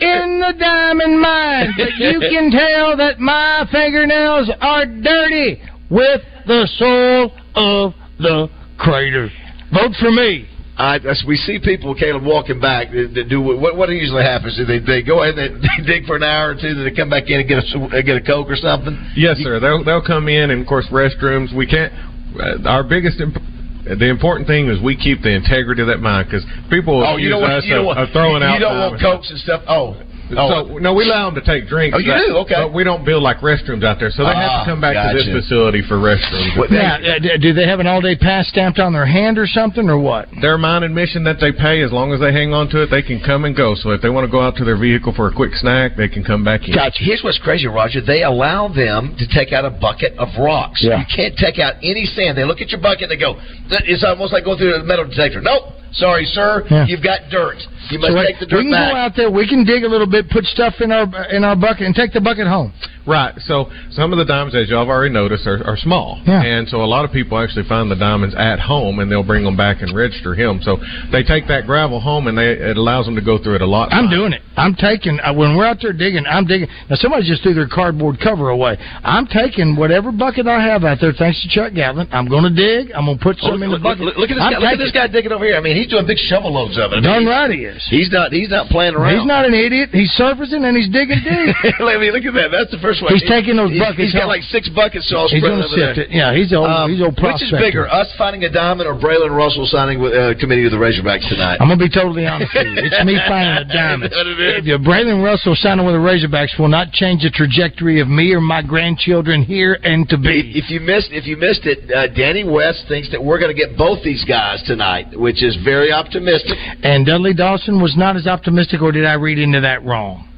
in 0.00 0.40
the 0.40 0.54
diamond 0.58 1.20
mine, 1.20 1.74
but 1.76 1.94
you 1.98 2.20
can 2.20 2.50
tell 2.50 2.96
that 2.96 3.20
my 3.20 3.66
fingernails 3.70 4.50
are 4.60 4.86
dirty 4.86 5.62
with 5.90 6.20
the 6.46 6.68
soul 6.78 7.32
of 7.54 7.94
the 8.18 8.48
crater. 8.78 9.28
Vote 9.72 9.92
for 10.00 10.10
me. 10.10 10.48
I, 10.76 10.96
as 10.96 11.22
we 11.28 11.36
see 11.36 11.60
people, 11.62 11.94
Caleb, 11.94 12.24
walking 12.24 12.58
back. 12.58 12.88
That 12.90 13.26
do 13.28 13.42
what? 13.42 13.76
What 13.76 13.88
usually 13.90 14.24
happens? 14.24 14.56
Do 14.56 14.64
they 14.64 14.78
they 14.80 15.02
go 15.02 15.22
ahead 15.22 15.38
and 15.38 15.62
they, 15.78 15.84
dig 15.84 16.06
for 16.06 16.16
an 16.16 16.22
hour 16.22 16.50
or 16.50 16.54
two? 16.54 16.74
then 16.74 16.84
they 16.84 16.96
come 16.96 17.10
back 17.10 17.28
in 17.28 17.40
and 17.40 17.48
get 17.48 17.58
a 17.58 18.02
get 18.02 18.16
a 18.16 18.22
coke 18.24 18.48
or 18.48 18.56
something? 18.56 18.96
Yes, 19.14 19.36
sir. 19.38 19.60
They'll 19.60 19.84
they'll 19.84 20.04
come 20.04 20.28
in, 20.28 20.50
and 20.50 20.62
of 20.62 20.66
course, 20.66 20.86
restrooms. 20.90 21.54
We 21.54 21.66
can't. 21.66 21.92
Uh, 22.34 22.66
our 22.66 22.82
biggest. 22.82 23.20
Imp- 23.20 23.51
the 23.84 24.08
important 24.08 24.46
thing 24.46 24.68
is 24.68 24.80
we 24.80 24.96
keep 24.96 25.22
the 25.22 25.30
integrity 25.34 25.82
of 25.82 25.88
that 25.88 25.98
mine 26.00 26.24
because 26.24 26.44
people 26.70 27.02
Oh, 27.04 27.16
you 27.16 27.34
want 27.34 27.52
us 27.52 27.64
you 27.66 27.76
of- 27.76 27.86
want 27.86 27.98
of 27.98 28.10
throwing 28.10 28.42
you 28.42 28.48
out. 28.48 28.58
don't 28.60 28.78
want 28.78 29.00
cokes 29.00 29.30
and 29.30 29.38
stuff. 29.40 29.62
Oh, 29.68 29.96
So 30.34 30.78
no, 30.78 30.94
we 30.94 31.04
allow 31.04 31.30
them 31.30 31.34
to 31.36 31.46
take 31.46 31.68
drinks. 31.68 31.94
Oh, 31.96 32.00
you 32.00 32.12
but- 32.12 32.18
do? 32.26 32.36
Okay. 32.38 32.54
But 32.56 32.72
we 32.72 32.84
don't 32.84 33.04
build 33.04 33.22
like 33.22 33.38
restrooms 33.40 33.84
out 33.84 33.98
there, 33.98 34.10
so 34.10 34.24
they 34.24 34.34
have 34.34 34.50
Ah, 34.50 34.64
to 34.64 34.70
come 34.70 34.80
back 34.80 34.94
to 34.94 35.14
this 35.16 35.28
facility 35.28 35.82
for 35.82 35.96
restrooms. 35.96 36.70
Now, 36.70 36.96
uh, 36.96 37.36
do 37.40 37.52
they 37.52 37.66
have 37.66 37.80
an 37.80 37.86
all-day 37.86 38.16
pass 38.16 38.48
stamped 38.48 38.78
on 38.78 38.92
their 38.92 39.06
hand 39.06 39.38
or 39.38 39.46
something, 39.46 39.88
or 39.88 39.98
what? 39.98 40.28
Their 40.40 40.58
mine 40.58 40.82
admission 40.82 41.24
that 41.24 41.38
they 41.40 41.52
pay, 41.52 41.82
as 41.82 41.92
long 41.92 42.12
as 42.12 42.20
they 42.20 42.32
hang 42.32 42.52
on 42.54 42.68
to 42.70 42.82
it, 42.82 42.90
they 42.90 43.02
can 43.02 43.20
come 43.20 43.44
and 43.44 43.54
go. 43.56 43.74
So 43.74 43.90
if 43.90 44.00
they 44.00 44.08
want 44.08 44.24
to 44.26 44.30
go 44.30 44.40
out 44.40 44.56
to 44.56 44.64
their 44.64 44.76
vehicle 44.76 45.12
for 45.12 45.28
a 45.28 45.32
quick 45.32 45.54
snack, 45.54 45.96
they 45.96 46.08
can 46.08 46.24
come 46.24 46.44
back 46.44 46.66
in. 46.68 46.74
Gotcha. 46.74 47.02
Here's 47.04 47.22
what's 47.22 47.38
crazy, 47.38 47.66
Roger. 47.66 48.00
They 48.00 48.22
allow 48.22 48.68
them 48.68 49.14
to 49.18 49.26
take 49.28 49.52
out 49.52 49.64
a 49.64 49.70
bucket 49.70 50.16
of 50.18 50.28
rocks. 50.38 50.82
Yeah. 50.82 50.98
You 51.00 51.04
can't 51.14 51.36
take 51.36 51.58
out 51.58 51.74
any 51.82 52.06
sand. 52.06 52.36
They 52.38 52.44
look 52.44 52.60
at 52.60 52.70
your 52.70 52.80
bucket 52.80 53.02
and 53.04 53.10
they 53.10 53.16
go, 53.16 53.36
"That- 53.70 53.82
it's 53.86 54.04
almost 54.04 54.32
like 54.32 54.44
going 54.44 54.58
through 54.58 54.74
a 54.76 54.82
metal 54.84 55.04
detector. 55.04 55.40
Nope. 55.40 55.74
Sorry, 55.92 56.24
sir. 56.24 56.64
Yeah. 56.70 56.86
You've 56.88 57.02
got 57.02 57.28
dirt. 57.30 57.56
You 57.90 57.98
must 57.98 58.12
So 58.12 58.22
take 58.22 58.40
the 58.40 58.46
dirt 58.46 58.56
we 58.56 58.62
can 58.64 58.72
back. 58.72 58.92
go 58.92 58.96
out 58.96 59.12
there, 59.16 59.30
we 59.30 59.46
can 59.48 59.64
dig 59.64 59.84
a 59.84 59.88
little 59.88 60.06
bit, 60.06 60.30
put 60.30 60.44
stuff 60.44 60.74
in 60.80 60.90
our 60.90 61.04
in 61.30 61.44
our 61.44 61.54
bucket, 61.56 61.82
and 61.86 61.94
take 61.94 62.12
the 62.12 62.20
bucket 62.20 62.46
home. 62.46 62.72
Right. 63.06 63.34
So 63.46 63.70
some 63.90 64.12
of 64.12 64.18
the 64.18 64.24
diamonds, 64.24 64.54
as 64.54 64.68
y'all 64.68 64.80
have 64.80 64.88
already 64.88 65.12
noticed, 65.12 65.46
are, 65.46 65.62
are 65.66 65.76
small. 65.76 66.22
Yeah. 66.26 66.42
And 66.42 66.68
so 66.68 66.82
a 66.82 66.86
lot 66.86 67.04
of 67.04 67.12
people 67.12 67.38
actually 67.38 67.66
find 67.68 67.90
the 67.90 67.96
diamonds 67.96 68.34
at 68.38 68.60
home 68.60 68.98
and 69.00 69.10
they'll 69.10 69.24
bring 69.26 69.44
them 69.44 69.56
back 69.56 69.82
and 69.82 69.94
register 69.94 70.34
him. 70.34 70.60
So 70.62 70.78
they 71.10 71.22
take 71.22 71.48
that 71.48 71.66
gravel 71.66 72.00
home 72.00 72.26
and 72.28 72.36
they, 72.38 72.52
it 72.52 72.76
allows 72.76 73.06
them 73.06 73.14
to 73.16 73.20
go 73.22 73.42
through 73.42 73.56
it 73.56 73.62
a 73.62 73.66
lot. 73.66 73.92
I'm 73.92 74.08
doing 74.10 74.32
it. 74.32 74.42
I'm 74.56 74.74
taking 74.74 75.18
uh, 75.20 75.32
when 75.34 75.56
we're 75.56 75.66
out 75.66 75.78
there 75.80 75.92
digging. 75.92 76.26
I'm 76.26 76.46
digging. 76.46 76.68
Now 76.90 76.96
somebody 76.96 77.26
just 77.26 77.42
threw 77.42 77.54
their 77.54 77.68
cardboard 77.68 78.18
cover 78.22 78.50
away. 78.50 78.76
I'm 79.02 79.26
taking 79.26 79.74
whatever 79.76 80.12
bucket 80.12 80.46
I 80.46 80.60
have 80.62 80.84
out 80.84 80.98
there. 81.00 81.12
Thanks 81.16 81.40
to 81.42 81.48
Chuck 81.48 81.72
Gatlin. 81.74 82.08
I'm 82.12 82.28
going 82.28 82.44
to 82.44 82.54
dig. 82.54 82.92
I'm 82.92 83.06
going 83.06 83.18
to 83.18 83.22
put 83.22 83.36
Oh, 83.42 83.50
some 83.50 83.62
in 83.62 83.70
the 83.70 83.80
look, 83.80 83.82
bucket. 83.82 84.04
look, 84.04 84.16
look 84.16 84.30
at 84.30 84.34
this 84.36 84.44
I'm 84.44 84.52
guy. 84.52 84.58
Look 84.60 84.72
at 84.76 84.78
this 84.78 84.92
guy 84.92 85.06
digging 85.08 85.32
over 85.32 85.44
here. 85.44 85.56
I 85.56 85.60
mean, 85.60 85.76
he's 85.76 85.88
doing 85.88 86.06
big 86.06 86.18
shovel 86.18 86.52
loads 86.52 86.76
of 86.78 86.92
it. 86.92 87.00
I 87.00 87.00
mean, 87.00 87.24
Darn 87.24 87.26
right 87.26 87.50
he 87.50 87.64
is. 87.64 87.80
He's 87.88 88.12
not. 88.12 88.30
He's 88.30 88.50
not 88.50 88.68
playing 88.68 88.94
around. 88.94 89.16
He's 89.16 89.26
not 89.26 89.46
an 89.46 89.54
idiot. 89.54 89.88
He's 89.90 90.12
surfacing 90.12 90.62
and 90.64 90.76
he's 90.76 90.92
digging 90.92 91.18
deep. 91.24 91.56
Let 91.80 91.98
me 91.98 92.12
look 92.12 92.22
at 92.28 92.34
that. 92.36 92.52
That's 92.52 92.70
the 92.70 92.78
first 92.84 92.91
one. 93.00 93.14
He's 93.14 93.24
taking 93.24 93.56
those 93.56 93.72
buckets 93.78 94.10
He's 94.10 94.12
got 94.12 94.26
like 94.28 94.42
six 94.52 94.68
buckets 94.68 95.08
He's 95.08 95.16
spread 95.40 95.40
gonna 95.40 95.64
over 95.64 95.76
there. 95.78 95.94
it. 96.04 96.10
Yeah, 96.10 96.34
he's 96.34 96.52
old. 96.52 96.68
Um, 96.68 96.90
he's 96.92 97.00
old 97.00 97.14
Which 97.16 97.40
is 97.40 97.48
prospector. 97.54 97.62
bigger, 97.62 97.84
us 97.88 98.10
finding 98.18 98.44
a 98.44 98.50
diamond 98.52 98.90
or 98.90 98.98
Braylon 98.98 99.30
Russell 99.32 99.64
signing 99.70 100.02
with 100.02 100.12
uh, 100.12 100.34
committee 100.42 100.66
of 100.66 100.72
the 100.74 100.82
Razorbacks 100.82 101.24
tonight? 101.30 101.56
I'm 101.62 101.68
going 101.70 101.78
to 101.78 101.84
be 101.86 101.92
totally 101.92 102.26
honest 102.26 102.50
with 102.52 102.66
you. 102.66 102.74
It's 102.84 102.98
me 103.06 103.16
finding 103.30 103.56
a 103.62 103.66
diamond. 103.72 104.10
If 104.12 104.66
you- 104.66 104.76
Braylon 104.82 105.22
Russell 105.22 105.54
signing 105.56 105.86
with 105.86 105.94
the 105.94 106.02
Razorbacks 106.02 106.58
will 106.58 106.68
not 106.68 106.90
change 106.92 107.22
the 107.22 107.30
trajectory 107.30 108.00
of 108.00 108.08
me 108.08 108.32
or 108.34 108.40
my 108.40 108.60
grandchildren 108.60 109.42
here 109.42 109.78
and 109.84 110.08
to 110.10 110.18
be. 110.18 110.52
If 110.58 110.68
you 110.70 110.80
missed, 110.80 111.08
if 111.12 111.26
you 111.26 111.36
missed 111.36 111.62
it, 111.64 111.86
uh, 111.92 112.08
Danny 112.14 112.42
West 112.44 112.84
thinks 112.88 113.10
that 113.12 113.22
we're 113.22 113.38
going 113.38 113.54
to 113.54 113.58
get 113.58 113.76
both 113.78 114.02
these 114.02 114.24
guys 114.24 114.62
tonight, 114.66 115.14
which 115.18 115.42
is 115.42 115.56
very 115.62 115.92
optimistic. 115.92 116.56
And 116.82 117.06
Dudley 117.06 117.34
Dawson 117.34 117.80
was 117.80 117.94
not 117.96 118.16
as 118.16 118.26
optimistic, 118.26 118.82
or 118.82 118.90
did 118.92 119.04
I 119.04 119.14
read 119.14 119.38
into 119.38 119.60
that 119.60 119.84
wrong? 119.84 120.28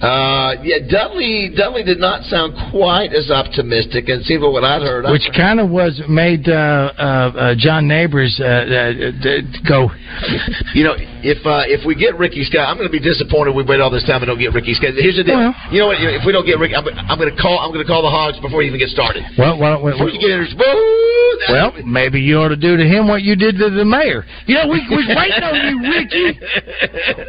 Uh, 0.00 0.56
yeah, 0.64 0.80
Dudley 0.88 1.52
Dudley 1.54 1.84
did 1.84 2.00
not 2.00 2.24
sound 2.24 2.56
quite 2.72 3.12
as 3.12 3.30
optimistic, 3.30 4.08
and 4.08 4.24
see 4.24 4.38
what 4.38 4.64
I'd 4.64 4.80
heard. 4.80 5.04
Which 5.12 5.28
kind 5.36 5.60
of 5.60 5.68
was 5.68 6.00
made 6.08 6.48
uh, 6.48 6.92
uh, 6.96 7.52
uh, 7.52 7.54
John 7.58 7.86
Neighbors 7.86 8.40
uh, 8.40 8.48
uh, 8.48 9.44
go. 9.68 9.92
You 10.72 10.88
know, 10.88 10.96
if 11.20 11.44
uh, 11.44 11.68
if 11.68 11.84
we 11.84 11.92
get 11.94 12.16
Ricky 12.16 12.44
Skaggs, 12.48 12.64
I'm 12.64 12.80
going 12.80 12.88
to 12.88 12.92
be 12.92 13.00
disappointed 13.00 13.52
we 13.52 13.60
wait 13.62 13.80
all 13.80 13.92
this 13.92 14.04
time 14.08 14.24
and 14.24 14.32
don't 14.32 14.40
get 14.40 14.56
Ricky 14.56 14.72
Skaggs. 14.72 14.96
Here's 14.96 15.20
the 15.20 15.24
deal. 15.24 15.36
Well. 15.36 15.54
you 15.68 15.84
know 15.84 15.92
what? 15.92 16.00
If 16.00 16.24
we 16.24 16.32
don't 16.32 16.48
get 16.48 16.56
Ricky, 16.56 16.72
I'm, 16.74 16.88
I'm 16.88 17.20
going 17.20 17.28
to 17.28 17.36
call. 17.36 17.60
I'm 17.60 17.68
going 17.68 17.84
to 17.84 17.88
call 17.88 18.00
the 18.00 18.08
Hogs 18.08 18.40
before 18.40 18.64
you 18.64 18.72
even 18.72 18.80
get 18.80 18.88
started. 18.88 19.20
Well, 19.36 19.60
Before 19.60 20.08
you 20.08 20.16
get 20.16 20.32
in, 20.32 20.48
well, 21.48 21.72
maybe 21.84 22.20
you 22.20 22.40
ought 22.40 22.52
to 22.52 22.56
do 22.56 22.76
to 22.76 22.84
him 22.84 23.08
what 23.08 23.22
you 23.22 23.36
did 23.36 23.56
to 23.58 23.70
the 23.70 23.84
mayor. 23.84 24.24
You 24.46 24.56
know, 24.56 24.68
we 24.68 24.80
we 24.88 25.04
waiting 25.12 25.44
on 25.44 25.56
you, 25.60 25.76
Ricky. 25.84 26.40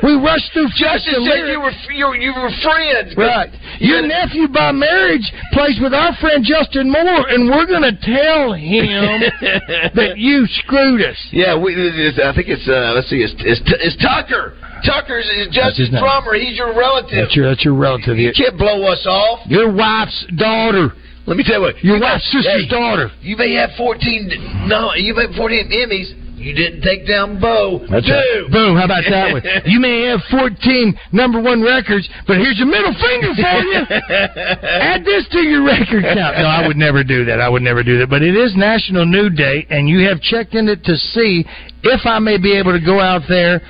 We 0.04 0.18
rushed 0.18 0.52
through 0.54 0.68
just 0.74 1.06
Justin 1.06 1.26
said 1.26 1.48
you 1.52 1.62
were 1.62 1.72
you 1.94 2.08
were, 2.08 2.16
you 2.16 2.34
were 2.34 2.50
friends. 2.64 3.14
Right. 3.18 3.50
Your 3.80 4.02
nephew 4.06 4.48
by 4.48 4.72
marriage 4.72 5.26
plays 5.54 5.78
with 5.82 5.94
our 5.94 6.14
friend 6.22 6.46
Justin 6.46 6.90
Moore, 6.92 7.28
and 7.30 7.50
we're 7.50 7.66
going 7.68 7.84
to 7.84 7.98
tell 8.02 8.54
him 8.54 9.22
that 9.98 10.14
you 10.18 10.46
screwed 10.64 11.02
us. 11.02 11.18
Yeah, 11.32 11.58
we, 11.60 11.74
I 11.74 12.34
think 12.34 12.48
it's 12.48 12.68
uh, 12.68 12.94
let's 12.96 13.10
see, 13.10 13.22
it's, 13.22 13.34
it's, 13.40 13.62
it's 13.66 13.98
Tucker. 14.02 14.54
Tucker's 14.86 15.26
is 15.30 15.54
his 15.78 15.90
drummer. 15.90 16.34
He's 16.34 16.58
your 16.58 16.74
relative. 16.76 17.14
That's 17.14 17.36
your 17.36 17.50
that's 17.50 17.64
your 17.64 17.76
relative. 17.76 18.18
You 18.18 18.34
can't 18.36 18.58
blow 18.58 18.82
us 18.90 19.06
off. 19.06 19.46
Your 19.46 19.72
wife's 19.72 20.26
daughter. 20.38 20.90
Let 21.28 21.38
me 21.38 21.44
tell 21.46 21.62
you 21.62 21.62
what. 21.62 21.84
Your 21.84 21.98
you 21.98 22.02
wife's 22.02 22.26
got- 22.34 22.42
sister's 22.42 22.66
hey, 22.66 22.70
daughter. 22.70 23.12
You 23.22 23.38
may 23.38 23.54
have 23.54 23.70
fourteen. 23.78 24.26
No, 24.68 24.94
you 24.96 25.14
may 25.14 25.28
have 25.28 25.36
fourteen 25.36 25.70
Emmys. 25.70 26.10
You 26.42 26.56
didn't 26.56 26.82
take 26.82 27.08
down 27.08 27.40
Bo. 27.40 27.86
That's 27.86 28.06
Dude. 28.06 28.16
right. 28.18 28.52
Boom. 28.52 28.76
How 28.76 28.86
about 28.86 29.06
that 29.10 29.32
one? 29.32 29.44
You 29.66 29.80
may 29.80 30.10
have 30.10 30.20
14 30.32 30.98
number 31.14 31.40
one 31.42 31.62
records, 31.62 32.10
but 32.26 32.38
here's 32.38 32.58
your 32.58 32.68
middle 32.68 32.94
finger 32.98 33.30
for 33.38 33.58
you. 33.62 33.82
Add 34.66 35.06
this 35.06 35.30
to 35.30 35.40
your 35.40 35.64
record 35.64 36.04
count. 36.04 36.38
No, 36.42 36.50
I 36.50 36.66
would 36.66 36.78
never 36.78 37.04
do 37.04 37.26
that. 37.26 37.40
I 37.40 37.48
would 37.48 37.62
never 37.62 37.84
do 37.84 38.00
that. 38.00 38.10
But 38.10 38.24
it 38.24 38.36
is 38.36 38.58
National 38.58 39.06
Nude 39.06 39.38
Day, 39.38 39.68
and 39.70 39.88
you 39.88 40.08
have 40.10 40.20
checked 40.22 40.56
in 40.56 40.68
it 40.68 40.84
to 40.84 40.96
see 41.14 41.46
if 41.84 42.02
I 42.06 42.18
may 42.18 42.38
be 42.38 42.58
able 42.58 42.74
to 42.74 42.84
go 42.84 43.00
out 43.00 43.22
there 43.30 43.62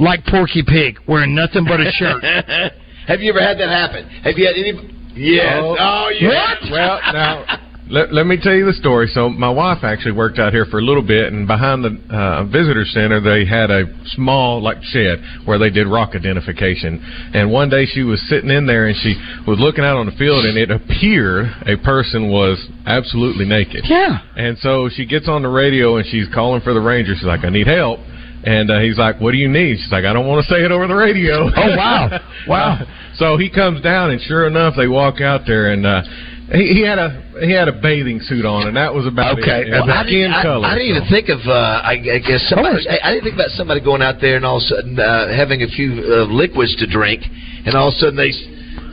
like 0.00 0.24
Porky 0.26 0.62
Pig, 0.66 0.98
wearing 1.06 1.34
nothing 1.34 1.64
but 1.64 1.78
a 1.80 1.90
shirt. 1.92 2.22
have 3.06 3.20
you 3.20 3.30
ever 3.30 3.40
had 3.40 3.58
that 3.58 3.70
happen? 3.70 4.08
Have 4.26 4.36
you 4.36 4.46
had 4.46 4.56
any? 4.58 4.74
Yes. 5.14 5.58
Oh. 5.62 5.76
Oh, 5.78 6.10
yeah. 6.10 6.54
Well, 6.70 7.00
now 7.12 7.67
let, 7.90 8.12
let 8.12 8.26
me 8.26 8.38
tell 8.40 8.54
you 8.54 8.66
the 8.66 8.72
story. 8.72 9.08
So 9.08 9.28
my 9.28 9.50
wife 9.50 9.82
actually 9.82 10.12
worked 10.12 10.38
out 10.38 10.52
here 10.52 10.64
for 10.66 10.78
a 10.78 10.82
little 10.82 11.02
bit, 11.02 11.32
and 11.32 11.46
behind 11.46 11.84
the 11.84 11.96
uh, 12.14 12.44
visitor 12.44 12.84
center 12.84 13.20
they 13.20 13.44
had 13.48 13.70
a 13.70 13.84
small 14.14 14.62
like 14.62 14.82
shed 14.82 15.18
where 15.44 15.58
they 15.58 15.70
did 15.70 15.86
rock 15.86 16.10
identification. 16.14 17.00
And 17.34 17.50
one 17.50 17.70
day 17.70 17.86
she 17.86 18.02
was 18.02 18.20
sitting 18.28 18.50
in 18.50 18.66
there 18.66 18.86
and 18.86 18.96
she 18.96 19.14
was 19.46 19.58
looking 19.58 19.84
out 19.84 19.96
on 19.96 20.06
the 20.06 20.12
field, 20.12 20.44
and 20.44 20.56
it 20.58 20.70
appeared 20.70 21.46
a 21.66 21.76
person 21.82 22.30
was 22.30 22.64
absolutely 22.86 23.44
naked. 23.44 23.84
Yeah. 23.88 24.18
And 24.36 24.58
so 24.58 24.88
she 24.92 25.06
gets 25.06 25.28
on 25.28 25.42
the 25.42 25.48
radio 25.48 25.96
and 25.96 26.06
she's 26.06 26.26
calling 26.32 26.60
for 26.60 26.74
the 26.74 26.80
ranger. 26.80 27.14
She's 27.14 27.24
like, 27.24 27.44
"I 27.44 27.50
need 27.50 27.66
help." 27.66 28.00
And 28.44 28.70
uh, 28.70 28.80
he's 28.80 28.98
like, 28.98 29.20
"What 29.20 29.32
do 29.32 29.38
you 29.38 29.48
need?" 29.48 29.78
She's 29.78 29.92
like, 29.92 30.04
"I 30.04 30.12
don't 30.12 30.26
want 30.26 30.44
to 30.46 30.52
say 30.52 30.64
it 30.64 30.70
over 30.70 30.86
the 30.86 30.94
radio." 30.94 31.48
Oh, 31.48 31.76
wow. 31.76 32.20
Wow. 32.48 32.80
so 33.16 33.36
he 33.36 33.50
comes 33.50 33.82
down, 33.82 34.10
and 34.10 34.20
sure 34.22 34.46
enough, 34.46 34.72
they 34.74 34.88
walk 34.88 35.20
out 35.20 35.42
there, 35.46 35.70
and 35.72 35.84
uh, 35.84 36.00
he, 36.52 36.80
he 36.80 36.82
had 36.82 36.98
a 36.98 37.10
he 37.40 37.52
had 37.52 37.68
a 37.68 37.72
bathing 37.72 38.20
suit 38.20 38.44
on, 38.44 38.66
and 38.68 38.76
that 38.76 38.92
was 38.92 39.06
about 39.06 39.38
Okay, 39.38 39.68
it. 39.68 39.70
well, 39.70 39.84
I, 39.90 40.02
skin 40.04 40.20
didn't, 40.28 40.32
I, 40.32 40.42
color. 40.42 40.66
I 40.66 40.74
didn't 40.74 40.96
even 40.96 41.08
think 41.08 41.28
of. 41.28 41.40
Uh, 41.46 41.52
I, 41.84 41.92
I 41.92 42.18
guess 42.24 42.42
somebody. 42.48 42.88
I, 42.88 42.98
I 43.04 43.08
didn't 43.12 43.24
think 43.24 43.34
about 43.36 43.50
somebody 43.50 43.80
going 43.80 44.02
out 44.02 44.16
there 44.20 44.36
and 44.36 44.44
all 44.44 44.56
of 44.56 44.62
a 44.64 44.66
sudden 44.66 44.98
uh, 44.98 45.28
having 45.36 45.62
a 45.62 45.68
few 45.68 45.92
uh, 46.02 46.24
liquids 46.32 46.74
to 46.76 46.86
drink, 46.86 47.22
and 47.66 47.74
all 47.76 47.88
of 47.88 47.94
a 47.94 47.98
sudden 47.98 48.16
they 48.16 48.32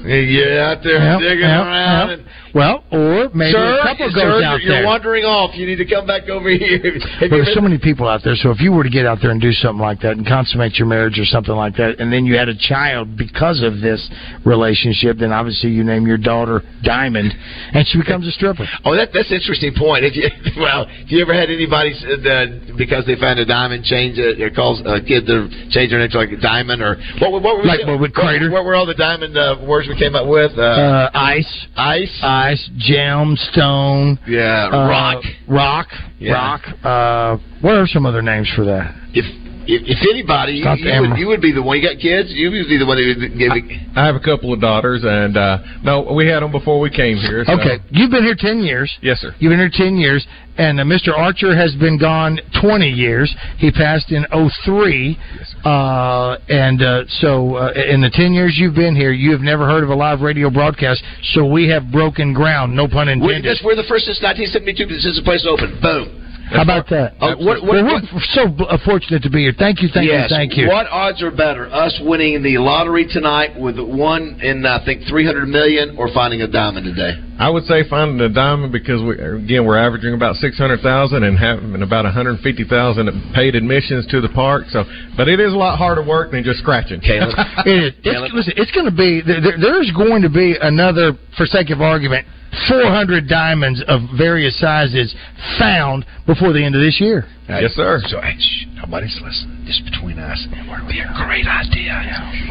You're 0.05 0.61
out 0.61 0.83
there 0.83 0.99
Yep, 1.01 1.19
digging 1.19 1.39
yep, 1.49 1.65
around. 1.65 2.09
yep. 2.09 2.19
And, 2.19 2.27
Well, 2.55 2.85
or 2.89 3.27
maybe 3.35 3.51
sir, 3.51 3.79
a 3.79 3.83
couple 3.83 4.07
sir, 4.11 4.15
goes 4.15 4.39
you're, 4.39 4.43
out 4.47 4.61
you're 4.63 4.85
wandering 4.85 5.25
off. 5.25 5.51
You 5.55 5.65
need 5.67 5.75
to 5.75 5.85
come 5.85 6.07
back 6.07 6.29
over 6.29 6.47
here. 6.49 6.79
Well, 7.25 7.29
there's 7.43 7.53
so 7.53 7.59
many 7.61 7.77
people 7.77 8.07
out 8.07 8.21
there. 8.23 8.35
So 8.35 8.49
if 8.51 8.61
you 8.61 8.71
were 8.71 8.83
to 8.83 8.89
get 8.89 9.05
out 9.05 9.17
there 9.21 9.31
and 9.31 9.41
do 9.41 9.51
something 9.51 9.81
like 9.81 9.99
that 10.01 10.15
and 10.15 10.25
consummate 10.25 10.75
your 10.79 10.87
marriage 10.87 11.19
or 11.19 11.25
something 11.25 11.53
like 11.55 11.75
that, 11.75 11.99
and 11.99 12.13
then 12.13 12.23
you 12.25 12.37
had 12.37 12.47
a 12.47 12.55
child 12.55 13.17
because 13.17 13.61
of 13.61 13.81
this 13.81 13.99
relationship, 14.45 15.17
then 15.17 15.31
obviously 15.33 15.69
you 15.71 15.83
name 15.83 16.07
your 16.07 16.17
daughter 16.17 16.61
Diamond, 16.83 17.33
and 17.73 17.85
she 17.87 17.97
becomes 17.99 18.27
a 18.27 18.31
stripper. 18.31 18.63
Oh, 18.85 18.95
that, 18.95 19.09
that's 19.13 19.29
an 19.31 19.37
interesting 19.37 19.73
point. 19.75 20.05
If 20.05 20.15
you 20.15 20.29
well, 20.61 20.85
if 20.87 21.11
you 21.11 21.21
ever 21.21 21.33
had 21.33 21.49
anybody 21.49 21.91
uh, 22.07 22.21
that 22.23 22.75
because 22.77 23.05
they 23.05 23.15
found 23.19 23.39
a 23.39 23.45
diamond 23.45 23.83
change 23.83 24.17
it 24.17 24.39
or 24.39 24.49
calls 24.51 24.79
a 24.85 25.01
kid 25.03 25.25
to 25.27 25.49
change 25.75 25.89
their 25.91 25.99
name 25.99 26.09
to 26.11 26.17
like 26.17 26.31
a 26.31 26.39
diamond 26.39 26.81
or 26.81 26.95
what? 27.19 27.31
were- 27.33 27.41
What 27.41 27.57
were 27.57 27.63
we 27.63 27.67
Like 27.67 27.79
saying? 27.83 27.89
what 27.91 27.99
with 27.99 28.13
Crater? 28.13 28.49
What, 28.51 28.63
were 28.63 28.75
all 28.75 28.85
the 28.85 28.93
diamond 28.95 29.35
uh, 29.37 29.57
words 29.65 29.87
we 29.89 29.97
came 29.99 30.15
up 30.15 30.27
with? 30.27 30.53
Uh, 30.57 30.61
Uh, 30.61 31.09
ice, 31.13 31.67
ice, 31.75 32.19
ice, 32.51 32.69
gem, 32.77 33.35
stone, 33.51 34.19
yeah, 34.27 34.69
uh, 34.71 34.87
rock. 34.87 35.23
rock, 35.47 35.87
Yeah. 36.19 36.33
rock. 36.33 36.61
Uh, 36.83 37.37
what 37.61 37.75
are 37.75 37.87
some 37.87 38.05
other 38.05 38.21
names 38.21 38.49
for 38.55 38.65
that? 38.65 38.93
If 39.13 39.25
if, 39.67 39.81
if 39.85 39.99
anybody, 40.09 40.53
you, 40.53 40.65
you, 40.77 41.01
would, 41.01 41.17
you 41.19 41.27
would 41.27 41.41
be 41.41 41.51
the 41.51 41.61
one. 41.61 41.77
You 41.77 41.83
got 41.89 42.01
kids. 42.01 42.29
You 42.31 42.49
would 42.51 42.67
be 42.67 42.77
the 42.77 42.85
one 42.85 42.97
who 42.97 43.07
would 43.07 43.37
give. 43.37 43.51
me- 43.51 43.87
I 43.95 44.05
have 44.05 44.15
a 44.15 44.19
couple 44.23 44.53
of 44.53 44.59
daughters, 44.61 45.01
and 45.03 45.37
uh, 45.37 45.59
no, 45.83 46.13
we 46.13 46.27
had 46.27 46.41
them 46.43 46.51
before 46.51 46.79
we 46.79 46.89
came 46.89 47.17
here. 47.17 47.43
So. 47.45 47.53
Okay, 47.59 47.79
you've 47.91 48.11
been 48.11 48.23
here 48.23 48.35
ten 48.37 48.59
years. 48.59 48.91
Yes, 49.01 49.19
sir. 49.19 49.33
You've 49.39 49.51
been 49.51 49.59
here 49.59 49.71
ten 49.71 49.97
years, 49.97 50.25
and 50.57 50.79
uh, 50.79 50.83
Mr. 50.83 51.15
Archer 51.17 51.55
has 51.55 51.73
been 51.75 51.97
gone 51.97 52.39
twenty 52.61 52.89
years. 52.89 53.33
He 53.57 53.71
passed 53.71 54.11
in 54.11 54.25
'03, 54.31 55.17
uh, 55.63 56.37
and 56.49 56.81
uh, 56.81 57.03
so 57.21 57.55
uh, 57.55 57.71
in 57.73 58.01
the 58.01 58.09
ten 58.11 58.33
years 58.33 58.55
you've 58.57 58.75
been 58.75 58.95
here, 58.95 59.11
you 59.11 59.31
have 59.31 59.41
never 59.41 59.65
heard 59.65 59.83
of 59.83 59.89
a 59.89 59.95
live 59.95 60.21
radio 60.21 60.49
broadcast. 60.49 61.03
So 61.33 61.45
we 61.45 61.67
have 61.69 61.91
broken 61.91 62.33
ground. 62.33 62.75
No 62.75 62.87
pun 62.87 63.07
We, 63.07 63.13
intended. 63.13 63.45
this, 63.45 63.61
we're 63.63 63.75
the 63.75 63.87
first 63.87 64.05
since 64.05 64.21
1972 64.21 64.99
since 64.99 65.15
the 65.17 65.23
place 65.23 65.45
opened. 65.49 65.81
Boom. 65.81 66.21
How 66.51 66.61
about 66.61 66.87
that? 66.89 67.13
Oh, 67.19 67.35
what- 67.37 67.63
what- 67.63 67.83
well, 67.83 68.01
we're 68.13 68.21
so 68.33 68.43
uh, 68.65 68.77
fortunate 68.85 69.23
to 69.23 69.29
be 69.29 69.43
here. 69.43 69.53
Thank 69.57 69.81
you, 69.81 69.89
thank 69.89 70.07
yes. 70.07 70.29
you, 70.29 70.35
thank 70.37 70.57
you. 70.57 70.67
What 70.67 70.87
odds 70.87 71.21
are 71.23 71.31
better, 71.31 71.65
us 71.73 71.99
winning 72.03 72.41
the 72.43 72.57
lottery 72.59 73.05
tonight 73.05 73.59
with 73.59 73.79
one 73.79 74.39
in 74.41 74.65
I 74.65 74.83
think 74.85 75.03
300 75.09 75.47
million, 75.47 75.95
or 75.97 76.07
finding 76.13 76.41
a 76.43 76.47
diamond 76.47 76.85
today? 76.85 77.19
I 77.39 77.49
would 77.49 77.65
say 77.65 77.83
finding 77.89 78.21
a 78.21 78.29
diamond 78.29 78.71
because 78.71 79.01
we 79.03 79.15
again 79.19 79.65
we're 79.65 79.77
averaging 79.77 80.13
about 80.13 80.35
six 80.37 80.57
hundred 80.57 80.79
thousand 80.81 81.23
and 81.23 81.37
having 81.37 81.81
about 81.81 82.05
one 82.05 82.13
hundred 82.13 82.39
fifty 82.39 82.63
thousand 82.63 83.09
paid 83.33 83.55
admissions 83.55 84.05
to 84.07 84.21
the 84.21 84.29
park. 84.29 84.65
So, 84.69 84.83
but 85.17 85.27
it 85.27 85.39
is 85.41 85.51
a 85.51 85.57
lot 85.57 85.77
harder 85.77 86.05
work 86.05 86.31
than 86.31 86.43
just 86.43 86.59
scratching. 86.59 87.01
Caleb, 87.01 87.33
it 87.65 87.83
is. 87.83 87.93
It's, 88.03 88.33
listen, 88.33 88.53
it's 88.55 88.71
going 88.71 88.85
to 88.85 88.95
be 88.95 89.21
there, 89.25 89.41
there- 89.41 89.57
there's 89.59 89.91
going 89.91 90.21
to 90.21 90.29
be 90.29 90.55
another, 90.61 91.13
for 91.35 91.45
sake 91.45 91.71
of 91.71 91.81
argument, 91.81 92.25
400 92.69 93.27
diamonds 93.27 93.83
of 93.87 94.01
various 94.17 94.59
sizes 94.59 95.15
found 95.59 96.05
before 96.25 96.53
the 96.53 96.63
end 96.63 96.75
of 96.75 96.81
this 96.81 96.99
year. 96.99 97.25
Yes, 97.47 97.73
sir. 97.73 98.01
So, 98.07 98.19
hey, 98.21 98.33
shh, 98.39 98.65
nobody's 98.73 99.13
listening. 99.21 99.65
Just 99.69 99.85
between 99.85 100.17
us, 100.17 100.47
it 100.49 100.65
would 100.65 100.87
be 100.89 100.97
a 100.99 101.09
great 101.25 101.45
idea 101.45 101.93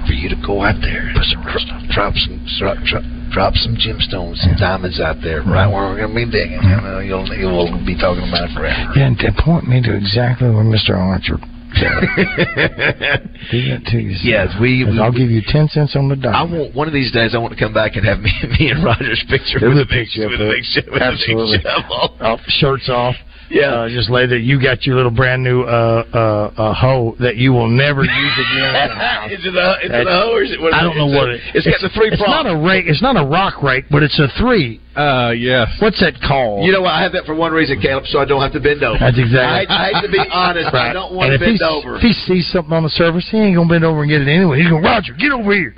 for 0.06 0.14
you 0.14 0.28
to 0.30 0.38
go 0.38 0.62
out 0.62 0.78
there 0.82 1.10
and 1.10 1.18
dro- 1.42 1.90
drop 1.90 2.14
some 2.14 2.38
drop, 2.58 2.78
drop, 2.86 3.02
drop 3.34 3.54
some 3.58 3.74
gemstones, 3.74 4.38
some 4.38 4.54
diamonds 4.54 5.00
out 5.00 5.18
there, 5.22 5.42
right 5.42 5.66
where 5.66 5.90
we're 5.90 5.98
going 5.98 6.14
to 6.14 6.20
be 6.26 6.30
digging. 6.30 6.62
You 6.62 6.78
know, 6.78 6.98
you'll 7.02 7.26
you'll 7.34 7.74
be 7.84 7.98
talking 7.98 8.22
about 8.28 8.50
it 8.50 8.54
forever. 8.54 8.94
Yeah, 8.94 9.10
and, 9.10 9.18
and 9.18 9.34
point 9.36 9.66
me 9.66 9.82
to 9.82 9.94
exactly 9.94 10.48
where 10.50 10.62
Mr. 10.64 10.94
Archer. 10.94 11.38
Do 11.74 13.58
that 13.70 13.82
to 13.86 13.98
you. 13.98 14.16
Yes, 14.22 14.54
we- 14.60 14.84
we- 14.84 15.00
I'll 15.00 15.12
give 15.12 15.30
you 15.30 15.42
ten 15.46 15.68
cents 15.68 15.96
on 15.96 16.08
the 16.08 16.16
dollar. 16.16 16.34
I 16.36 16.42
want 16.42 16.74
one 16.74 16.86
of 16.86 16.94
these 16.94 17.10
days. 17.12 17.34
I 17.34 17.38
want 17.38 17.52
to 17.52 17.58
come 17.58 17.72
back 17.74 17.96
and 17.96 18.06
have 18.06 18.20
me, 18.20 18.32
me 18.60 18.70
and 18.70 18.84
Roger's 18.84 19.22
picture 19.28 19.58
There's 19.60 19.74
with 19.74 19.78
a 19.78 19.82
a 19.82 19.86
big 19.86 20.06
picture 20.06 20.28
with 20.28 20.40
a 20.40 20.50
big 20.50 20.64
with 20.92 21.02
a 21.02 21.10
big 21.10 21.62
shovel. 21.62 22.16
Oh, 22.20 22.38
shirts 22.48 22.88
off. 22.88 23.16
Yeah. 23.50 23.84
Uh, 23.84 23.88
just 23.88 24.10
lay 24.10 24.26
there. 24.26 24.38
You 24.38 24.60
got 24.60 24.86
your 24.86 24.96
little 24.96 25.10
brand 25.10 25.42
new 25.42 25.62
uh, 25.62 26.04
uh, 26.12 26.18
uh, 26.56 26.74
hoe 26.74 27.16
that 27.20 27.36
you 27.36 27.52
will 27.52 27.68
never 27.68 28.02
use 28.02 28.34
again. 28.38 28.74
is 29.30 29.44
it 29.44 29.54
a 29.54 29.68
is 29.84 29.90
it 29.90 30.06
a 30.06 30.10
hoe 30.10 30.32
or 30.32 30.42
is 30.42 30.52
it? 30.52 30.60
What 30.60 30.68
is 30.68 30.74
I 30.74 30.82
don't 30.82 30.96
know 30.96 31.08
it's 31.08 31.16
what 31.16 31.28
a, 31.28 31.34
it. 31.34 31.40
It's 31.54 31.66
got 31.66 31.80
the 31.80 31.90
three 31.94 32.08
It's 32.08 32.22
not 32.22 32.46
a 32.46 32.56
rake. 32.56 32.86
It's 32.86 33.02
not 33.02 33.16
a 33.16 33.26
rock 33.26 33.62
rake, 33.62 33.86
but 33.90 34.02
it's 34.02 34.18
a 34.18 34.28
three. 34.38 34.80
Uh, 34.94 35.34
yes. 35.34 35.66
What's 35.80 35.98
that 36.00 36.14
called? 36.22 36.64
You 36.64 36.70
know 36.70 36.82
what? 36.82 36.94
I 36.94 37.02
have 37.02 37.12
that 37.12 37.26
for 37.26 37.34
one 37.34 37.52
reason, 37.52 37.80
Caleb, 37.80 38.06
so 38.06 38.20
I 38.20 38.24
don't 38.24 38.40
have 38.40 38.52
to 38.52 38.60
bend 38.60 38.82
over. 38.84 38.98
That's 38.98 39.18
exactly. 39.18 39.66
I, 39.66 39.90
I 39.90 39.90
hate 39.90 40.06
to 40.06 40.12
be 40.12 40.22
honest. 40.32 40.70
I 40.72 40.92
don't 40.92 41.14
want 41.14 41.32
to 41.32 41.38
bend 41.38 41.60
over. 41.62 41.96
If 41.96 42.02
he 42.02 42.12
sees 42.12 42.46
something 42.52 42.72
on 42.72 42.84
the 42.84 42.94
surface, 42.94 43.26
he 43.30 43.38
ain't 43.38 43.56
gonna 43.56 43.68
bend 43.68 43.84
over 43.84 44.02
and 44.02 44.10
get 44.10 44.22
it 44.22 44.30
anyway. 44.30 44.62
He's 44.62 44.70
gonna 44.70 44.86
Roger, 44.86 45.12
get 45.14 45.32
over 45.32 45.52
here, 45.52 45.74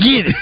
get 0.00 0.26
it. 0.30 0.36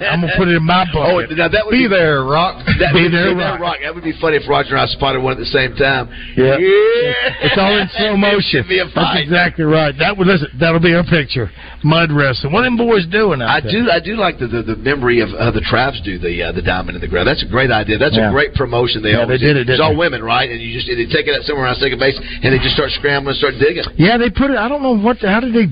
I'm 0.08 0.20
gonna 0.20 0.32
put 0.36 0.48
it 0.48 0.56
in 0.56 0.64
my 0.64 0.84
book 0.92 1.04
Oh, 1.06 1.20
now 1.34 1.48
that 1.48 1.62
would 1.66 1.72
Be 1.72 1.84
be, 1.84 1.88
there, 1.88 2.24
Rock. 2.24 2.64
That 2.80 2.92
Be 2.94 3.04
would 3.08 3.12
there, 3.12 3.34
be 3.34 3.40
Rock. 3.40 3.60
rock. 3.60 3.76
That 3.82 3.94
would 3.94 4.04
be 4.04 4.14
funny 4.20 4.36
if 4.36 4.48
Roger 4.48 4.76
and 4.76 4.80
I 4.80 4.86
spotted 4.86 5.20
one 5.22 5.32
at 5.34 5.40
the 5.42 5.50
same 5.52 5.74
time. 5.76 6.08
Yeah. 6.36 6.56
Yeah. 6.58 7.44
It's 7.48 7.58
all 7.58 7.72
in 7.76 7.88
slow 7.96 8.16
motion. 8.20 8.64
Be 8.68 8.78
a 8.80 8.86
That's 8.88 9.20
exactly 9.20 9.64
right. 9.64 9.92
That 9.98 10.16
would 10.16 10.26
listen. 10.26 10.48
That'll 10.58 10.80
be 10.82 10.94
our 10.94 11.04
picture. 11.04 11.50
Mud 11.84 12.10
wrestling. 12.10 12.52
What 12.52 12.62
are 12.64 12.70
them 12.70 12.76
boys 12.76 13.06
doing 13.06 13.42
out 13.42 13.48
I 13.50 13.60
there? 13.60 13.72
do. 13.72 13.90
I 13.90 14.00
do 14.00 14.16
like 14.16 14.38
the 14.38 14.46
the, 14.48 14.62
the 14.62 14.76
memory 14.76 15.20
of 15.20 15.30
uh, 15.34 15.50
the 15.52 15.60
Travs 15.62 16.02
do 16.02 16.18
the 16.18 16.42
uh, 16.42 16.52
the 16.52 16.62
diamond 16.62 16.96
in 16.96 17.00
the 17.00 17.08
ground. 17.08 17.28
That's 17.28 17.42
a 17.44 17.50
great 17.50 17.70
idea. 17.70 17.98
That's 17.98 18.16
Yeah. 18.16 18.30
a 18.30 18.32
great 18.32 18.54
promotion. 18.54 19.02
They 19.02 19.12
Yeah, 19.12 19.22
always 19.28 19.40
they 19.40 19.46
did 19.46 19.56
it, 19.56 19.60
It's 19.68 19.78
didn't 19.78 19.84
all 19.84 19.92
they? 19.92 19.96
women, 20.06 20.22
right? 20.24 20.48
And 20.50 20.60
you 20.60 20.72
just 20.74 20.86
they 20.88 21.06
take 21.06 21.26
it 21.28 21.34
out 21.36 21.44
somewhere 21.44 21.66
around 21.66 21.76
second 21.76 21.98
base, 21.98 22.16
and 22.18 22.52
they 22.52 22.58
just 22.58 22.74
start 22.74 22.90
scrambling, 22.96 23.34
and 23.34 23.38
start 23.38 23.54
digging. 23.60 23.84
Yeah, 23.96 24.16
they 24.18 24.30
put 24.30 24.50
it. 24.50 24.56
I 24.56 24.68
don't 24.68 24.82
know 24.82 24.96
what. 24.96 25.20
The, 25.20 25.28
how 25.30 25.40
did 25.40 25.54
they 25.54 25.66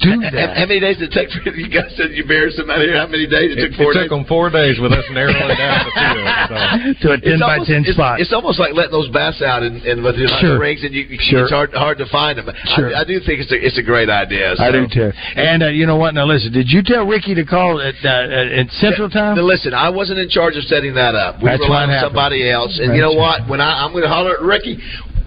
do 0.00 0.16
How, 0.16 0.30
that? 0.32 0.56
how 0.56 0.66
many 0.66 0.80
days 0.80 0.96
did 0.96 1.12
it 1.12 1.14
take 1.14 1.28
for 1.28 1.44
you 1.52 1.68
guys 1.68 1.92
said 1.96 2.10
you 2.16 2.24
buried 2.24 2.56
somebody 2.56 2.88
here? 2.88 2.96
How 2.96 3.06
many 3.06 3.28
days? 3.28 3.52
It, 3.52 3.58
It, 3.60 3.76
took 3.76 3.76
four 3.76 3.92
it 3.92 4.00
days. 4.00 4.02
took 4.08 4.16
them 4.16 4.24
four 4.24 4.48
days 4.48 4.80
with 4.80 4.92
us 4.96 5.04
narrowing 5.12 5.36
down 5.60 5.76
the 5.84 5.92
field. 5.92 6.28
So. 6.48 6.56
to 7.04 7.06
a 7.12 7.18
ten 7.20 7.36
It's 7.36 7.42
by 7.44 7.52
almost- 7.60 7.68
ten 7.70 7.82
it's, 7.84 7.92
spot. 7.94 8.14
It's 8.20 8.32
almost 8.32 8.58
like 8.58 8.72
letting 8.72 8.96
those 8.96 9.12
bass 9.12 9.40
out 9.44 9.60
and, 9.62 9.80
and 9.84 10.00
with 10.02 10.16
the 10.16 10.24
Sure. 10.40 10.58
rings, 10.58 10.82
and 10.84 10.94
you, 10.96 11.04
Sure. 11.20 11.44
it's 11.44 11.52
hard 11.52 11.72
hard 11.76 11.98
to 12.00 12.06
find 12.08 12.38
them. 12.40 12.48
Sure. 12.76 12.96
I, 12.96 13.00
I 13.00 13.04
do 13.04 13.20
think 13.20 13.44
it's 13.44 13.52
a 13.52 13.58
it's 13.60 13.76
a 13.78 13.84
great 13.84 14.08
idea. 14.08 14.56
I 14.58 14.72
do 14.72 14.88
too. 14.88 15.12
And 15.36 15.62
uh, 15.62 15.68
you 15.68 15.84
know 15.84 15.96
what? 15.96 16.14
Now 16.14 16.24
listen. 16.24 16.52
Did 16.52 16.68
you 16.72 16.80
tell 16.82 17.04
Ricky 17.06 17.34
to 17.36 17.44
call 17.44 17.80
at 17.80 17.94
uh, 18.00 18.08
at 18.08 18.46
at 18.56 18.66
Central 18.80 19.08
Time? 19.10 19.36
Now, 19.36 19.44
listen, 19.44 19.74
I 19.74 19.90
wasn't 19.90 20.18
in 20.18 20.28
charge 20.28 20.56
of 20.56 20.64
setting 20.64 20.94
that 20.94 21.14
up. 21.14 21.38
We 21.42 21.50
That's 21.52 21.60
relied 21.60 21.70
what 21.70 21.82
on 21.82 21.88
happened. 21.90 22.08
somebody 22.16 22.48
else. 22.50 22.78
And 22.80 22.90
That's 22.90 22.96
you 22.96 23.02
know 23.02 23.16
right. 23.20 23.40
what? 23.44 23.50
When 23.50 23.60
I, 23.60 23.84
I'm 23.84 23.92
going 23.92 24.02
to 24.04 24.08
holler 24.08 24.34
at 24.38 24.42
Ricky, 24.42 24.76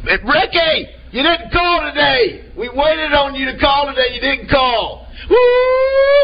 "Hey, 0.04 0.18
Ricky, 0.26 0.90
you 1.14 1.22
didn't 1.22 1.52
call 1.54 1.86
today. 1.94 2.50
We 2.58 2.70
waited 2.74 3.14
on 3.14 3.36
you 3.36 3.46
to 3.54 3.58
call 3.60 3.86
today. 3.88 4.14
You 4.18 4.22
didn't 4.22 4.50
call. 4.50 5.06
Woo, 5.30 5.38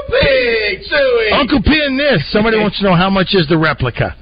big 0.09 0.81
suey. 0.83 1.29
Uncle 1.31 1.61
Pen, 1.63 1.95
this. 1.97 2.25
Somebody 2.33 2.57
wants 2.57 2.77
to 2.79 2.83
know 2.83 2.95
how 2.95 3.09
much 3.09 3.31
is 3.31 3.47
the 3.47 3.57
replica. 3.57 4.15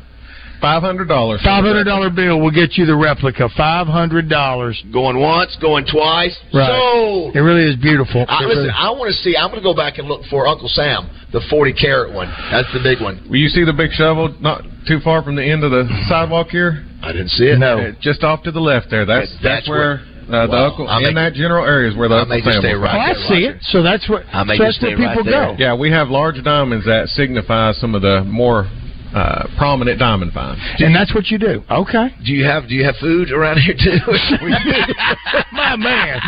Five 0.60 0.82
hundred 0.82 1.06
dollars. 1.08 1.40
Five 1.46 1.64
hundred 1.64 1.84
dollar 1.86 2.10
bill 2.10 2.42
will 2.42 2.52
get 2.52 2.78
you 2.78 2.86
the 2.86 2.96
replica. 2.98 3.48
Five 3.56 3.86
hundred 3.88 4.28
dollars. 4.28 4.82
Going 4.92 5.20
once, 5.22 5.56
going 5.62 5.86
twice. 5.86 6.36
Right. 6.54 6.68
Sold. 6.68 7.36
It 7.36 7.42
really 7.42 7.70
is 7.70 7.76
beautiful. 7.78 8.26
I, 8.28 8.44
listen, 8.44 8.64
really- 8.66 8.70
I 8.76 8.90
want 8.90 9.08
to 9.14 9.18
see. 9.22 9.38
I'm 9.38 9.50
going 9.54 9.62
to 9.62 9.66
go 9.66 9.76
back 9.76 10.00
and 10.00 10.08
look 10.08 10.26
for 10.30 10.48
Uncle 10.48 10.68
Sam, 10.68 11.10
the 11.32 11.42
40 11.50 11.74
carat 11.74 12.12
one. 12.12 12.28
That's 12.52 12.68
the 12.74 12.82
big 12.82 13.02
one. 13.02 13.22
Will 13.30 13.38
you 13.38 13.50
see 13.50 13.64
the 13.66 13.74
big 13.74 13.92
shovel 13.92 14.34
not 14.42 14.64
too 14.88 15.00
far 15.04 15.22
from 15.22 15.36
the 15.36 15.46
end 15.46 15.64
of 15.64 15.70
the 15.70 15.86
sidewalk 16.10 16.48
here? 16.50 16.84
I 17.04 17.12
didn't 17.14 17.30
see 17.30 17.46
it. 17.46 17.60
No. 17.60 17.94
Just 18.02 18.24
off 18.24 18.42
to 18.44 18.52
the 18.52 18.60
left 18.60 18.90
there. 18.90 19.06
That's 19.06 19.30
That's 19.44 19.66
that's, 19.66 19.70
where. 19.70 20.02
Uh, 20.30 20.46
the 20.46 20.52
Wow. 20.52 20.66
uncle 20.66 20.88
I 20.90 20.98
in 20.98 21.04
may- 21.04 21.14
that 21.14 21.34
general 21.36 21.66
area 21.66 21.90
is 21.90 21.96
where 21.96 22.10
the 22.10 22.16
I 22.16 22.20
Uncle 22.20 22.36
may 22.36 22.42
just 22.42 22.58
stay 22.60 22.74
right 22.74 22.96
Oh, 22.96 23.00
I 23.00 23.14
see 23.14 23.34
Roger. 23.46 23.50
it. 23.58 23.64
So 23.64 23.82
that's 23.82 24.10
what. 24.10 24.24
I 24.34 24.44
may 24.44 24.58
so 24.58 24.66
just 24.66 24.82
that's 24.82 24.84
where 24.84 24.98
stay 24.98 25.06
right 25.06 25.18
people 25.18 25.32
go. 25.32 25.56
Yeah, 25.58 25.74
we 25.74 25.90
have 25.92 26.10
large 26.10 26.44
diamonds 26.44 26.86
that 26.86 27.08
signify 27.10 27.72
some 27.74 27.96
of 27.96 28.02
the 28.02 28.24
more 28.26 28.68
uh, 29.16 29.48
prominent 29.58 30.00
diamond 30.00 30.34
finds. 30.34 30.62
And 30.80 30.96
that's 30.96 31.14
what 31.16 31.28
you 31.28 31.38
do. 31.38 31.64
Okay. 31.70 32.10
Do 32.26 32.32
you 32.34 32.46
have 32.46 32.68
Do 32.68 32.76
you 32.76 32.84
have 32.86 32.96
food 32.98 33.32
around 33.32 33.58
here 33.60 33.76
too? 33.76 33.98
My 35.52 35.76
man. 35.76 36.20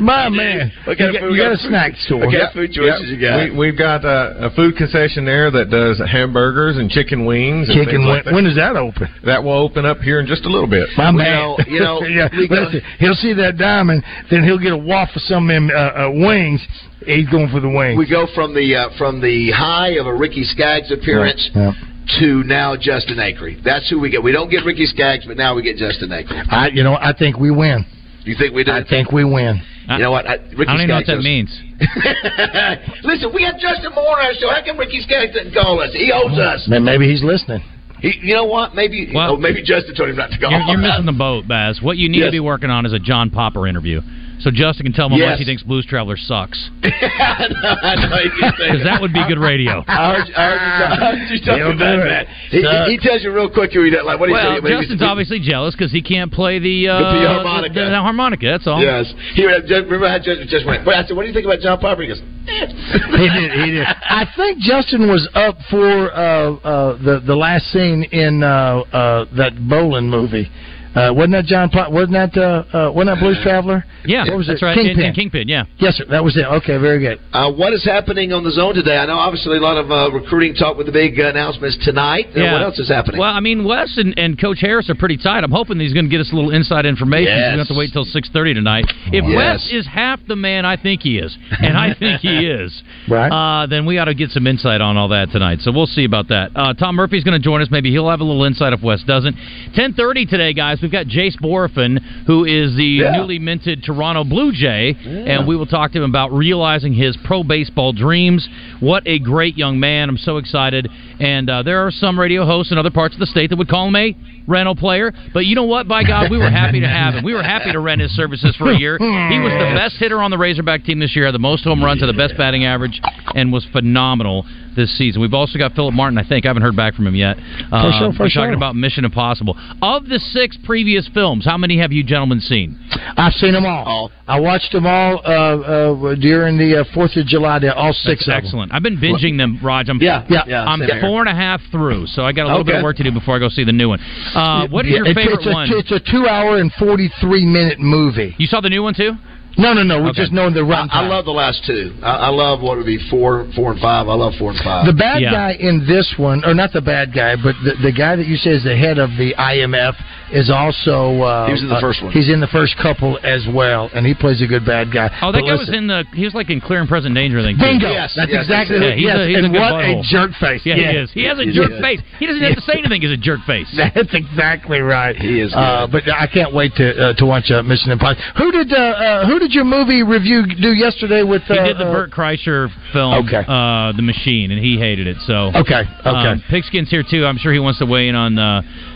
My 0.00 0.28
man. 0.28 0.72
What 0.84 0.98
You 0.98 1.04
kind 1.06 1.16
of 1.16 1.20
got, 1.20 1.28
food- 1.28 1.34
you 1.34 1.42
got 1.42 1.46
a 1.46 1.50
what 1.50 1.50
kind 1.50 1.52
of 1.52 1.60
snack 1.60 1.92
store. 2.04 2.18
what 2.20 2.24
kind 2.32 2.34
Yeah, 2.34 2.48
of 2.48 2.52
food 2.54 2.72
choices 2.72 3.04
yeah. 3.06 3.12
you 3.14 3.20
got? 3.20 3.36
We, 3.56 3.70
we've 3.70 3.78
got 3.78 4.04
uh, 4.04 4.48
a 4.48 4.50
food 4.54 4.76
concession 4.76 5.24
there 5.24 5.50
that 5.50 5.70
does 5.70 6.00
hamburgers 6.10 6.76
and 6.76 6.90
chicken 6.90 7.24
wings. 7.26 7.68
And 7.68 7.78
Chicken. 7.78 8.02
things 8.02 8.06
When, 8.06 8.08
like 8.16 8.24
that. 8.24 8.34
when 8.34 8.44
does 8.44 8.56
that 8.56 8.76
open? 8.76 9.08
That 9.24 9.42
will 9.42 9.58
open 9.58 9.84
up 9.86 9.98
here 9.98 10.20
in 10.20 10.26
just 10.26 10.44
a 10.44 10.48
little 10.50 10.68
bit. 10.68 10.88
My 10.96 11.10
Well, 11.10 11.56
man. 11.58 11.66
you 11.68 11.80
know- 11.80 12.02
you 12.04 12.14
know, 12.14 12.28
yeah, 12.28 12.28
go- 12.48 12.54
listen, 12.66 12.82
he'll 12.98 13.14
see 13.14 13.32
that 13.34 13.56
diamond, 13.58 14.02
then 14.30 14.44
he'll 14.44 14.58
get 14.58 14.72
a 14.72 14.76
waft 14.76 15.16
of 15.16 15.22
some 15.22 15.48
of 15.48 15.54
them 15.54 15.70
uh, 15.70 16.06
uh, 16.06 16.10
wings. 16.12 16.60
He's 17.06 17.28
going 17.28 17.48
for 17.50 17.60
the 17.60 17.68
wings. 17.68 17.98
we 17.98 18.08
go 18.08 18.26
from 18.34 18.54
the 18.54 18.74
uh, 18.76 18.88
from 18.96 19.20
the 19.20 19.50
high 19.50 19.90
of 20.00 20.06
a 20.06 20.14
Ricky 20.14 20.42
Skaggs 20.44 20.90
appearance 20.90 21.50
Yeah. 21.54 21.72
To 22.20 22.42
now 22.44 22.76
Justin 22.76 23.18
Acri. 23.18 23.60
That's 23.64 23.88
who 23.88 23.98
we 23.98 24.10
get. 24.10 24.22
We 24.22 24.30
don't 24.32 24.50
get 24.50 24.64
Ricky 24.64 24.84
Skaggs, 24.86 25.24
but 25.26 25.36
now 25.38 25.54
we 25.54 25.62
get 25.62 25.76
Justin 25.76 26.12
Acri. 26.12 26.36
I, 26.50 26.68
you 26.68 26.82
know, 26.84 26.94
I 26.94 27.12
think 27.18 27.38
we 27.38 27.50
win. 27.50 27.86
You 28.24 28.34
think 28.38 28.54
we 28.54 28.62
do? 28.64 28.72
I 28.72 28.84
think 28.88 29.10
we 29.10 29.24
win. 29.24 29.60
you 29.88 29.98
know 29.98 30.10
what? 30.10 30.26
I, 30.26 30.34
Ricky 30.36 30.64
I 30.68 30.76
don't 30.76 30.76
even 30.76 30.88
know 30.88 30.94
what 30.96 31.04
Skaggs 31.04 31.06
that 31.06 31.14
knows- 31.16 31.24
means. 31.24 31.60
Listen, 33.04 33.30
we 33.34 33.42
have 33.44 33.58
Justin 33.58 33.92
Moore 33.94 34.20
on 34.20 34.26
our 34.26 34.34
show. 34.34 34.48
How 34.50 34.64
come 34.64 34.78
Ricky 34.78 35.00
Skaggs 35.00 35.32
didn't 35.34 35.54
call 35.54 35.80
us? 35.80 35.90
He 35.92 36.12
owes 36.12 36.38
us. 36.38 36.64
Maybe 36.68 37.08
he's 37.10 37.22
listening. 37.22 37.60
He, 38.00 38.12
you 38.22 38.34
know 38.34 38.44
what? 38.44 38.74
Maybe 38.74 39.10
Well- 39.14 39.32
oh, 39.32 39.36
maybe 39.36 39.62
Justin 39.62 39.94
told 39.94 40.10
him 40.10 40.16
not 40.16 40.30
to 40.30 40.38
call. 40.38 40.50
You're, 40.50 40.60
you're 40.60 40.78
missing 40.78 41.06
the 41.06 41.12
boat, 41.12 41.48
Baz. 41.48 41.80
What 41.82 41.96
you 41.96 42.08
need 42.08 42.18
Yes. 42.18 42.28
to 42.28 42.32
be 42.32 42.40
working 42.40 42.70
on 42.70 42.84
is 42.86 42.92
a 42.92 42.98
John 42.98 43.30
Popper 43.30 43.66
interview. 43.66 44.00
So 44.40 44.50
Justin 44.50 44.84
can 44.84 44.92
tell 44.92 45.06
him 45.06 45.12
how 45.12 45.18
Yes. 45.18 45.30
much 45.30 45.38
he 45.40 45.44
thinks 45.44 45.62
Blues 45.62 45.86
Traveler 45.86 46.16
sucks. 46.16 46.58
I 46.84 47.48
know, 47.48 47.74
I 47.82 47.94
know 47.96 48.16
you 48.22 48.30
can 48.38 48.52
say 48.58 48.66
Because 48.72 48.84
that 48.84 49.00
would 49.00 49.12
be 49.12 49.22
good 49.26 49.38
radio. 49.38 49.84
I 49.86 50.14
heard, 50.14 50.28
you- 50.28 50.34
I 50.36 50.44
heard 50.50 51.28
He'll 51.58 51.70
about 51.72 51.96
do 51.96 52.02
it. 52.02 52.08
that. 52.08 52.26
He, 52.50 52.60
he, 52.60 52.96
he 52.96 53.08
tells 53.08 53.22
you 53.22 53.32
real 53.32 53.48
quick. 53.48 53.72
You 53.74 53.82
read 53.82 53.94
that 53.94 54.04
like 54.04 54.18
what 54.20 54.26
do 54.26 54.32
you 54.32 54.38
well, 54.38 54.60
say? 54.62 54.68
Justin's 54.68 55.02
obviously 55.02 55.40
jealous 55.40 55.74
because 55.74 55.92
he 55.92 56.02
can't 56.02 56.32
play 56.32 56.58
the, 56.58 56.88
uh, 56.88 56.98
The 56.98 57.28
harmonica. 57.28 57.74
The, 57.74 57.90
the 57.90 58.00
harmonica. 58.00 58.46
That's 58.46 58.66
all. 58.66 58.82
Yes. 58.82 59.12
He 59.34 59.46
read- 59.46 59.62
just- 59.66 59.84
remember 59.86 60.08
how 60.08 60.18
Judge 60.18 60.46
just 60.48 60.66
went. 60.66 60.84
But 60.84 60.94
I 60.94 61.04
said, 61.06 61.16
"What 61.16 61.22
do 61.22 61.28
you 61.28 61.34
think 61.34 61.46
about 61.46 61.60
John 61.60 61.78
Piper?" 61.78 62.02
He 62.02 62.08
goes, 62.08 62.20
he 62.46 62.60
did. 62.60 63.50
He 63.52 63.70
did. 63.72 63.86
I 63.86 64.26
think 64.36 64.58
Justin 64.58 65.08
was 65.08 65.26
up 65.34 65.56
for 65.70 66.12
uh, 66.12 66.52
uh, 66.60 66.98
the 67.02 67.20
the 67.24 67.34
last 67.36 67.66
scene 67.72 68.04
in 68.04 68.42
uh, 68.42 68.46
uh, 68.92 69.24
that 69.36 69.54
Bolin 69.54 70.08
movie. 70.08 70.50
Uh, 70.94 71.12
wasn't 71.12 71.32
that 71.32 71.44
John? 71.46 71.70
Pot- 71.70 71.90
wasn't 71.92 72.12
that 72.12 72.32
uh, 72.38 72.64
uh, 72.88 72.92
wasn't 72.92 73.16
that 73.16 73.20
Blues 73.20 73.38
Traveler? 73.42 73.84
Yeah, 74.04 74.24
what 74.28 74.36
was 74.38 74.46
that's 74.46 74.62
it? 74.62 74.64
right. 74.64 74.74
Kingpin. 74.76 75.04
in 75.04 75.14
Kingpin, 75.14 75.48
yeah. 75.48 75.64
Yes, 75.78 75.94
sir. 75.96 76.04
That 76.08 76.22
was 76.22 76.36
it. 76.36 76.44
Okay, 76.44 76.76
very 76.78 77.00
good. 77.00 77.18
Uh, 77.32 77.50
what 77.52 77.72
is 77.72 77.84
happening 77.84 78.32
on 78.32 78.44
the 78.44 78.50
zone 78.52 78.74
today? 78.74 78.96
I 78.96 79.06
know 79.06 79.16
obviously 79.18 79.56
a 79.56 79.60
lot 79.60 79.76
of 79.76 79.90
uh, 79.90 80.10
recruiting 80.12 80.54
talk 80.54 80.76
with 80.76 80.86
the 80.86 80.92
big 80.92 81.18
uh, 81.18 81.28
announcements 81.28 81.78
tonight. 81.84 82.26
Uh, 82.36 82.52
what 82.52 82.62
else 82.62 82.78
is 82.78 82.88
happening? 82.88 83.18
Well, 83.18 83.32
I 83.32 83.40
mean, 83.40 83.64
Wes 83.64 83.96
and, 83.96 84.16
and 84.18 84.38
Coach 84.40 84.58
Harris 84.60 84.88
are 84.90 84.94
pretty 84.94 85.16
tight. 85.16 85.42
I'm 85.42 85.50
hoping 85.50 85.80
he's 85.80 85.92
going 85.94 86.04
to 86.06 86.10
get 86.10 86.20
us 86.20 86.30
a 86.32 86.36
little 86.36 86.50
inside 86.54 86.86
information. 86.86 87.32
so 87.32 87.34
We 87.34 87.50
don't 87.50 87.58
have 87.58 87.68
to 87.68 87.78
wait 87.78 87.92
till 87.92 88.04
6:30 88.04 88.54
tonight. 88.54 88.84
If 89.08 89.24
Yes. 89.24 89.36
Wes 89.36 89.72
is 89.72 89.86
half 89.86 90.20
the 90.28 90.36
man 90.36 90.64
I 90.64 90.76
think 90.76 91.02
he 91.02 91.18
is, 91.18 91.36
and 91.58 91.76
I 91.76 91.94
think 91.98 92.20
he 92.20 92.46
is, 92.46 92.70
right? 93.08 93.32
Uh, 93.32 93.66
then 93.66 93.86
we 93.86 93.98
ought 93.98 94.04
to 94.06 94.14
get 94.14 94.30
some 94.30 94.46
insight 94.46 94.80
on 94.80 94.96
all 94.96 95.08
that 95.08 95.30
tonight. 95.32 95.58
So 95.62 95.72
we'll 95.72 95.86
see 95.86 96.04
about 96.04 96.28
that. 96.28 96.50
Uh, 96.54 96.74
Tom 96.74 96.94
Murphy's 96.94 97.24
going 97.24 97.40
to 97.40 97.42
join 97.44 97.62
us. 97.62 97.68
Maybe 97.70 97.90
he'll 97.90 98.10
have 98.10 98.20
a 98.20 98.24
little 98.24 98.44
insight 98.44 98.72
if 98.72 98.82
Wes 98.82 99.02
doesn't. 99.02 99.34
10:30 99.74 100.28
today, 100.28 100.52
guys. 100.52 100.78
We've 100.84 100.92
got 100.92 101.06
Jace 101.06 101.40
Bohrofen, 101.40 101.98
who 102.26 102.44
is 102.44 102.76
the 102.76 102.84
Yeah. 102.84 103.12
newly 103.16 103.38
minted 103.38 103.82
Toronto 103.82 104.22
Blue 104.22 104.52
Jay, 104.52 104.94
and 105.26 105.46
we 105.46 105.56
will 105.56 105.64
talk 105.64 105.92
to 105.92 105.98
him 105.98 106.04
about 106.10 106.30
realizing 106.30 106.92
his 106.92 107.16
pro 107.16 107.42
baseball 107.42 107.94
dreams. 107.94 108.46
What 108.80 109.02
a 109.06 109.18
great 109.18 109.56
young 109.56 109.80
man! 109.80 110.10
I'm 110.10 110.18
so 110.18 110.36
excited. 110.36 110.90
And 111.20 111.48
uh, 111.48 111.62
there 111.62 111.86
are 111.86 111.90
some 111.90 112.18
radio 112.18 112.44
hosts 112.44 112.72
in 112.72 112.78
other 112.78 112.90
parts 112.90 113.14
of 113.14 113.20
the 113.20 113.26
state 113.26 113.50
that 113.50 113.56
would 113.56 113.68
call 113.68 113.88
him 113.88 113.96
a 113.96 114.16
rental 114.46 114.74
player. 114.74 115.12
But 115.32 115.46
you 115.46 115.54
know 115.54 115.64
what? 115.64 115.88
By 115.88 116.04
God, 116.04 116.30
we 116.30 116.38
were 116.38 116.50
happy 116.50 116.80
to 116.80 116.88
have 116.88 117.14
him. 117.14 117.24
We 117.24 117.34
were 117.34 117.42
happy 117.42 117.72
to 117.72 117.80
rent 117.80 118.00
his 118.00 118.14
services 118.14 118.54
for 118.56 118.70
a 118.70 118.78
year. 118.78 118.98
He 118.98 119.38
was 119.38 119.52
the 119.52 119.74
best 119.76 119.96
hitter 119.96 120.20
on 120.20 120.30
the 120.30 120.38
Razorback 120.38 120.84
team 120.84 120.98
this 120.98 121.14
year, 121.14 121.26
had 121.26 121.34
the 121.34 121.38
most 121.38 121.64
home 121.64 121.82
runs, 121.82 122.00
had 122.00 122.08
the 122.08 122.12
best 122.12 122.36
batting 122.36 122.64
average, 122.64 123.00
and 123.34 123.52
was 123.52 123.66
phenomenal 123.72 124.44
this 124.76 124.96
season. 124.98 125.22
We've 125.22 125.34
also 125.34 125.58
got 125.58 125.72
Philip 125.74 125.94
Martin. 125.94 126.18
I 126.18 126.26
think 126.28 126.44
I 126.44 126.48
haven't 126.48 126.62
heard 126.62 126.76
back 126.76 126.94
from 126.94 127.06
him 127.06 127.14
yet. 127.14 127.36
Uh, 127.38 127.40
For 127.70 127.92
sure, 127.98 128.12
for 128.12 128.22
we're 128.24 128.28
sure. 128.28 128.42
talking 128.42 128.56
about 128.56 128.76
Mission 128.76 129.04
Impossible. 129.04 129.56
Of 129.80 130.06
the 130.06 130.18
six 130.18 130.58
previous 130.64 131.08
films, 131.14 131.44
how 131.44 131.56
many 131.56 131.78
have 131.78 131.92
you 131.92 132.02
gentlemen 132.02 132.40
seen? 132.40 132.78
I've 133.16 133.32
seen 133.34 133.52
them 133.52 133.66
all. 133.66 134.10
I 134.26 134.40
watched 134.40 134.72
them 134.72 134.86
all 134.86 135.20
uh, 135.24 135.30
uh, 135.30 136.14
during 136.16 136.58
the 136.58 136.80
uh, 136.80 136.84
Fourth 136.94 137.16
of 137.16 137.26
July. 137.26 137.60
All 137.74 137.92
six 137.92 138.04
That's 138.04 138.22
of 138.22 138.26
them. 138.26 138.44
excellent. 138.44 138.72
I've 138.72 138.82
been 138.82 138.96
binging 138.96 139.38
them, 139.38 139.60
Raj. 139.62 139.88
I'm, 139.88 140.00
Yeah, 140.00 140.26
yeah, 140.28 140.42
yeah, 140.46 140.64
I'm 140.64 140.80
same 140.80 140.88
here. 140.88 141.00
Four 141.06 141.20
and 141.20 141.28
a 141.28 141.34
half 141.34 141.60
through, 141.70 142.06
so 142.08 142.24
I 142.24 142.32
got 142.32 142.46
a 142.46 142.48
little 142.48 142.64
bit 142.64 142.76
of 142.76 142.82
work 142.82 142.96
to 142.96 143.02
do 143.04 143.12
before 143.12 143.36
I 143.36 143.38
go 143.38 143.48
see 143.48 143.64
the 143.64 143.72
new 143.72 143.88
one. 143.88 144.00
Uh, 144.34 144.66
what 144.68 144.86
is 144.86 144.92
your 144.92 145.06
It's- 145.06 145.14
favorite 145.14 145.38
it's 145.40 145.46
a, 145.46 145.50
one? 145.52 145.68
It's 145.70 145.90
a 145.92 146.00
two-hour 146.00 146.58
and 146.58 146.72
forty-three 146.74 147.46
minute 147.46 147.78
movie. 147.80 148.34
You 148.38 148.46
saw 148.46 148.60
the 148.60 148.70
new 148.70 148.82
one 148.82 148.94
too? 148.94 149.12
No, 149.56 149.72
no, 149.72 149.84
no. 149.84 150.02
We 150.02 150.08
Okay. 150.10 150.22
just 150.22 150.32
know 150.32 150.50
the 150.50 150.64
run. 150.64 150.88
I, 150.90 151.04
I 151.04 151.06
love 151.06 151.26
the 151.26 151.30
last 151.30 151.64
two. 151.64 151.94
I, 152.02 152.26
I 152.26 152.28
love 152.30 152.60
what 152.60 152.76
would 152.76 152.86
be 152.86 152.98
four, 153.08 153.46
four 153.54 153.70
and 153.70 153.80
five. 153.80 154.08
I 154.08 154.14
love 154.14 154.34
four 154.36 154.50
and 154.50 154.58
five. 154.58 154.84
The 154.84 154.92
bad 154.92 155.22
guy 155.22 155.52
in 155.60 155.86
this 155.86 156.12
one, 156.18 156.44
or 156.44 156.54
not 156.54 156.72
the 156.72 156.80
bad 156.82 157.14
guy, 157.14 157.36
but 157.36 157.54
the, 157.62 157.74
the 157.80 157.92
guy 157.92 158.16
that 158.16 158.26
you 158.26 158.34
say 158.36 158.50
is 158.50 158.64
the 158.64 158.76
head 158.76 158.98
of 158.98 159.10
the 159.10 159.32
IMF 159.38 159.94
is 160.34 160.50
also. 160.50 161.22
Uh, 161.22 161.46
He 161.46 161.52
was 161.52 161.62
in 161.62 161.68
the 161.70 161.76
uh, 161.76 161.80
first 161.80 162.02
one. 162.02 162.12
He's 162.12 162.28
in 162.28 162.40
the 162.40 162.50
first 162.50 162.76
couple 162.76 163.18
as 163.22 163.46
well, 163.48 163.88
and 163.94 164.04
he 164.04 164.12
plays 164.14 164.42
a 164.42 164.46
good 164.46 164.66
bad 164.66 164.92
guy. 164.92 165.08
Oh, 165.22 165.30
that 165.32 165.40
But 165.40 165.46
guy 165.46 165.54
listen, 165.54 165.72
was 165.72 165.78
in 165.78 165.86
the. 165.86 166.04
He 166.12 166.24
was 166.24 166.34
like 166.34 166.50
in 166.50 166.60
Clear 166.60 166.80
and 166.80 166.88
Present 166.88 167.14
Danger. 167.14 167.38
I 167.40 167.42
think. 167.44 167.58
Bingo. 167.58 167.88
Yes, 167.90 168.12
That's 168.16 168.30
yes, 168.30 168.44
exactly 168.44 168.76
Yeah, 168.82 168.94
he's 168.94 169.04
yes, 169.06 169.18
a, 169.18 169.26
he's 169.28 169.36
and 169.38 169.46
a 169.46 169.50
good 169.54 169.60
what 169.60 169.80
a 169.80 170.02
jerk 170.10 170.32
face. 170.42 170.62
Yeah, 170.66 170.74
Yeah. 170.76 170.90
he 170.92 170.98
is. 170.98 171.08
He 171.12 171.24
has 171.24 171.38
a 171.38 171.44
He 171.44 171.52
jerk 171.54 171.70
is. 171.72 171.80
face. 171.80 172.00
He 172.18 172.26
doesn't 172.26 172.42
have 172.42 172.56
to 172.56 172.66
say 172.66 172.74
anything. 172.82 173.00
He's 173.00 173.14
a 173.14 173.16
jerk 173.16 173.40
face. 173.46 173.70
That's 173.94 174.12
exactly 174.12 174.80
right. 174.80 175.14
He 175.16 175.40
is. 175.40 175.54
Uh, 175.54 175.86
but 175.86 176.04
I 176.10 176.26
can't 176.26 176.52
wait 176.52 176.74
to 176.76 176.86
uh, 176.90 177.12
to 177.14 177.24
watch 177.26 177.50
uh, 177.50 177.62
Mission 177.62 177.92
Impossible. 177.92 178.22
Who 178.36 178.50
did 178.52 178.72
uh, 178.72 178.76
uh, 178.76 179.26
who 179.26 179.38
did 179.38 179.52
your 179.52 179.64
movie 179.64 180.02
review 180.02 180.44
do 180.46 180.72
yesterday 180.74 181.22
with? 181.22 181.42
Uh, 181.48 181.54
He 181.54 181.60
did 181.72 181.78
the 181.78 181.86
uh, 181.86 181.92
Bert 181.92 182.10
Kreischer 182.10 182.68
film, 182.92 183.14
Okay. 183.26 183.44
uh, 183.46 183.92
The 183.92 184.02
Machine, 184.02 184.50
and 184.50 184.58
he 184.62 184.78
hated 184.78 185.06
it. 185.06 185.16
So 185.26 185.52
Okay, 185.54 185.82
okay. 185.86 186.08
Um, 186.34 186.42
Pigskin's 186.50 186.90
here 186.90 187.04
too. 187.08 187.24
I'm 187.24 187.38
sure 187.38 187.52
he 187.52 187.58
wants 187.60 187.78
to 187.78 187.86
weigh 187.86 188.08
in 188.08 188.14
on. 188.14 188.38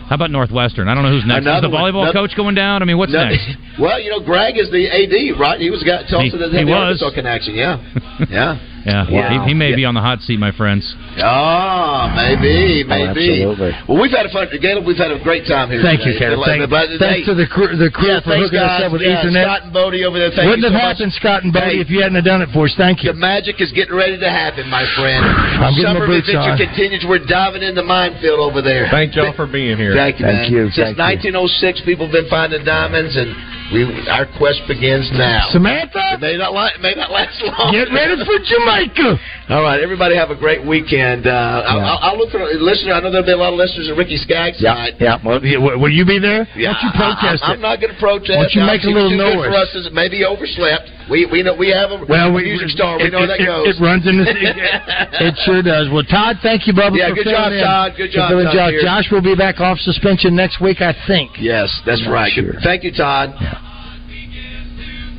How 0.09 0.15
about 0.17 0.31
Northwestern? 0.31 0.89
I 0.89 0.95
don't 0.95 1.05
know 1.05 1.11
who's 1.13 1.27
next. 1.27 1.45
Another 1.45 1.67
is 1.67 1.71
the 1.71 1.75
one. 1.77 1.83
volleyball 1.93 2.03
Another- 2.09 2.27
coach 2.27 2.37
going 2.37 2.55
down? 2.55 2.81
I 2.83 2.87
mean, 2.87 2.97
what's 2.97 3.13
No, 3.13 3.25
next? 3.29 3.45
Well, 3.79 4.01
you 4.01 4.11
know, 4.11 4.21
Greg 4.21 4.57
is 4.59 4.71
the 4.73 4.89
AD, 4.89 5.39
right? 5.39 5.61
He 5.61 5.71
was 5.71 5.81
the 5.81 5.87
guy 5.87 6.03
that 6.03 6.09
told 6.11 6.25
He- 6.25 6.31
that 6.31 6.51
he 6.51 6.65
the 6.65 6.71
was. 6.71 6.99
Arkansas 7.03 7.11
connection. 7.15 7.55
Yeah, 7.55 7.77
yeah. 8.31 8.57
Yeah, 8.89 9.05
Wow. 9.05 9.45
he, 9.45 9.53
he 9.53 9.55
may 9.55 9.71
Yeah. 9.71 9.77
be 9.77 9.85
on 9.85 9.93
the 9.95 10.01
hot 10.01 10.21
seat, 10.23 10.39
my 10.41 10.51
friends. 10.53 10.89
Ah, 11.21 12.09
maybe, 12.17 12.85
maybe. 12.89 13.45
absolutely. 13.45 13.73
Well, 13.87 14.01
we've 14.01 14.11
had 14.11 14.25
a 14.25 14.33
fun, 14.33 14.49
Caleb. 14.49 14.87
We've 14.89 14.97
had 14.97 15.13
a 15.13 15.19
great 15.21 15.45
time 15.47 15.69
here. 15.71 15.83
Thank 15.83 16.07
you, 16.07 16.13
today. 16.17 16.33
Caleb. 16.33 16.47
Thank- 16.49 16.99
thanks 16.99 17.01
hey, 17.01 17.25
to 17.29 17.35
the 17.35 17.47
crew, 17.47 17.77
the 17.77 17.91
crew 17.91 18.09
yeah, 18.09 18.21
for 18.25 18.31
thanks, 18.33 18.49
hooking 18.49 18.65
us 18.65 18.81
up 18.83 18.93
with 18.93 19.03
yeah, 19.03 19.21
Ethernet. 19.23 19.45
Scott 19.45 19.63
and 19.69 19.73
Bodie 19.73 20.05
over 20.09 20.19
there. 20.19 20.31
Thank 20.33 20.49
Wouldn't 20.49 20.65
you 20.65 20.73
have 20.73 20.81
so 20.81 20.87
happened, 20.89 21.13
much. 21.13 21.21
Scott 21.21 21.41
and 21.45 21.53
Bodie, 21.53 21.77
Hey, 21.77 21.85
if 21.85 21.91
you 21.91 22.01
hadn't 22.01 22.17
have 22.17 22.25
done 22.25 22.41
it 22.43 22.49
for 22.57 22.65
us. 22.65 22.75
Thank 22.81 23.05
you. 23.05 23.13
The 23.13 23.19
magic 23.19 23.61
is 23.61 23.71
getting 23.73 23.95
ready 23.95 24.17
to 24.19 24.31
happen, 24.31 24.69
my 24.73 24.87
friend. 24.97 25.21
I'm 25.25 25.75
getting 25.77 25.85
my 25.85 26.01
Summer 26.01 26.07
boots 26.09 26.29
adventure 26.29 26.53
on. 26.53 26.59
continues. 26.59 27.05
We're 27.05 27.27
diving 27.27 27.63
in 27.63 27.75
the 27.75 27.85
minefield 27.85 28.41
over 28.41 28.63
there. 28.63 28.89
Thank 28.91 29.15
y'all 29.17 29.33
for 29.37 29.47
being 29.47 29.77
here. 29.77 29.93
Thank 29.95 30.19
you, 30.21 30.27
Thank 30.27 30.49
man. 30.49 30.53
you, 30.53 30.65
Since 30.73 30.97
thank 30.97 31.25
you. 31.25 31.33
1906, 31.37 31.83
people 31.85 32.07
have 32.07 32.13
been 32.17 32.29
finding 32.31 32.65
diamonds, 32.65 33.17
and 33.17 33.35
we 33.73 33.85
our 34.09 34.25
quest 34.39 34.63
begins 34.67 35.09
now. 35.13 35.45
Samantha, 35.53 36.17
It 36.17 36.21
may 36.21 36.37
not, 36.37 36.53
it 36.75 36.81
may 36.81 36.95
not 36.95 37.11
last 37.11 37.37
long. 37.45 37.73
get 37.73 37.93
ready 37.93 38.17
for 38.25 38.39
Jamaica. 38.41 39.19
All 39.53 39.63
right, 39.63 39.81
everybody 39.81 40.17
have 40.17 40.31
a 40.31 40.37
great 40.37 40.65
weekend. 40.65 41.27
Uh, 41.27 41.65
I'll, 41.65 41.81
I'll, 41.81 41.99
I'll 42.13 42.19
look 42.19 42.31
for 42.31 42.41
a 42.41 42.53
listener. 42.57 42.93
I 42.93 43.01
know 43.01 43.11
there'll 43.11 43.25
be 43.27 43.33
a 43.33 43.37
lot 43.37 43.53
of 43.53 43.59
listeners 43.61 43.89
at 43.89 43.97
Ricky 43.97 44.17
Skaggs 44.17 44.57
Yeah, 44.61 44.75
tonight. 44.75 44.95
yeah. 45.01 45.17
Well, 45.25 45.41
yeah, 45.45 45.57
will 45.59 45.93
you 45.93 46.05
be 46.05 46.19
there? 46.19 46.49
Yeah, 46.57 46.73
Why 46.73 46.81
don't 46.81 46.85
you 46.85 46.93
protest 46.97 47.41
I, 47.45 47.53
am 47.55 47.61
not 47.61 47.81
going 47.81 47.93
to 47.93 48.01
protest. 48.01 48.37
Why 48.37 48.45
don't 48.45 48.55
you 48.57 48.65
make 48.65 48.85
a 48.85 48.93
little 48.93 49.09
too 49.13 49.17
good 49.21 49.37
noise? 49.41 49.49
for 49.49 49.57
us. 49.57 49.71
As 49.77 49.89
maybe 49.93 50.25
overslept. 50.25 50.89
We 51.09 51.25
we 51.25 51.41
know 51.43 51.57
we 51.57 51.73
have 51.73 51.89
a 51.91 52.05
Well, 52.05 52.33
we, 52.37 52.45
music 52.45 52.69
star. 52.69 52.97
We 53.01 53.09
it, 53.09 53.13
know 53.17 53.25
it, 53.25 53.33
that 53.33 53.41
it- 53.41 53.49
goes. 53.49 53.65
It, 53.73 53.81
runs 53.81 54.05
in 54.07 54.21
the. 54.21 54.29
It, 54.39 55.33
it 55.33 55.35
sure 55.45 55.63
does. 55.65 55.89
Well, 55.89 56.05
Todd, 56.05 56.37
thank 56.45 56.67
you, 56.69 56.73
Bubba. 56.77 56.97
Yeah, 57.01 57.13
good 57.17 57.25
job, 57.25 57.53
in. 57.53 57.65
Todd. 57.65 57.93
Good 57.97 58.13
job, 58.13 58.29
Todd 58.33 58.53
Josh. 58.53 58.73
Josh 58.85 59.07
will 59.11 59.25
be 59.25 59.35
back 59.35 59.61
off 59.61 59.79
suspension 59.81 60.37
next 60.37 60.61
week, 60.61 60.81
I 60.85 60.93
think. 61.09 61.33
Yes, 61.41 61.73
that's 61.87 62.05
Not 62.05 62.13
right. 62.13 62.33
sure. 62.33 62.61
Thank 62.63 62.85
you, 62.85 62.93
Todd. 62.93 63.33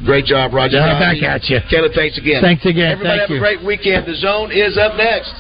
Great 0.06 0.26
job, 0.26 0.54
Roger. 0.54 0.78
Yeah, 0.78 0.96
Cosby. 0.98 1.22
back 1.22 1.30
at 1.30 1.50
you. 1.50 1.60
Caleb, 1.70 1.92
thanks 1.94 2.18
again. 2.18 2.42
Thanks 2.42 2.66
again. 2.66 2.92
Everybody 2.94 3.20
Thank 3.20 3.22
have 3.22 3.30
you. 3.30 3.36
a 3.38 3.40
great 3.40 3.64
weekend. 3.64 4.06
The 4.08 4.16
Zone 4.16 4.52
is 4.52 4.78
up 4.78 4.96
next. 4.96 5.34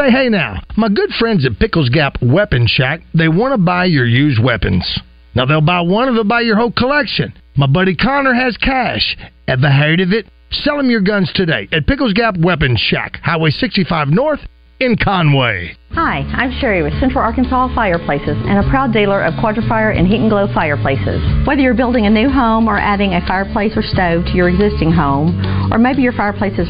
Say 0.00 0.10
hey 0.10 0.30
now. 0.30 0.62
My 0.78 0.88
good 0.88 1.10
friends 1.18 1.44
at 1.44 1.58
Pickles 1.58 1.90
Gap 1.90 2.16
Weapon 2.22 2.66
Shack, 2.66 3.02
they 3.12 3.28
want 3.28 3.52
to 3.52 3.58
buy 3.58 3.84
your 3.84 4.06
used 4.06 4.42
weapons. 4.42 4.98
Now 5.34 5.44
they'll 5.44 5.60
buy 5.60 5.82
one 5.82 6.08
or 6.08 6.14
they'll 6.14 6.24
buy 6.24 6.40
your 6.40 6.56
whole 6.56 6.72
collection. 6.72 7.34
My 7.54 7.66
buddy 7.66 7.94
Connor 7.94 8.32
has 8.32 8.56
cash. 8.56 9.14
Ever 9.46 9.68
heard 9.68 10.00
of 10.00 10.12
it? 10.12 10.24
Sell 10.52 10.80
him 10.80 10.88
your 10.88 11.02
guns 11.02 11.30
today 11.34 11.68
at 11.70 11.86
Pickles 11.86 12.14
Gap 12.14 12.38
Weapon 12.38 12.78
Shack, 12.78 13.20
Highway 13.22 13.50
65 13.50 14.08
North 14.08 14.40
in 14.80 14.96
Conway. 14.96 15.76
Hi, 15.92 16.24
I'm 16.32 16.50
Sherry 16.58 16.82
with 16.82 16.98
Central 16.98 17.22
Arkansas 17.22 17.74
Fireplaces 17.74 18.40
and 18.48 18.64
a 18.64 18.70
proud 18.70 18.94
dealer 18.94 19.22
of 19.22 19.34
Quadrifire 19.34 19.92
and 19.92 20.06
Heat 20.06 20.20
and 20.24 20.30
Glow 20.30 20.48
fireplaces. 20.54 21.20
Whether 21.46 21.60
you're 21.60 21.74
building 21.74 22.06
a 22.06 22.10
new 22.10 22.30
home 22.30 22.66
or 22.66 22.78
adding 22.78 23.12
a 23.12 23.20
fireplace 23.26 23.76
or 23.76 23.82
stove 23.82 24.24
to 24.24 24.32
your 24.32 24.48
existing 24.48 24.90
home, 24.90 25.36
or 25.70 25.78
maybe 25.78 26.00
your 26.00 26.16
fireplace 26.16 26.58
is 26.58 26.66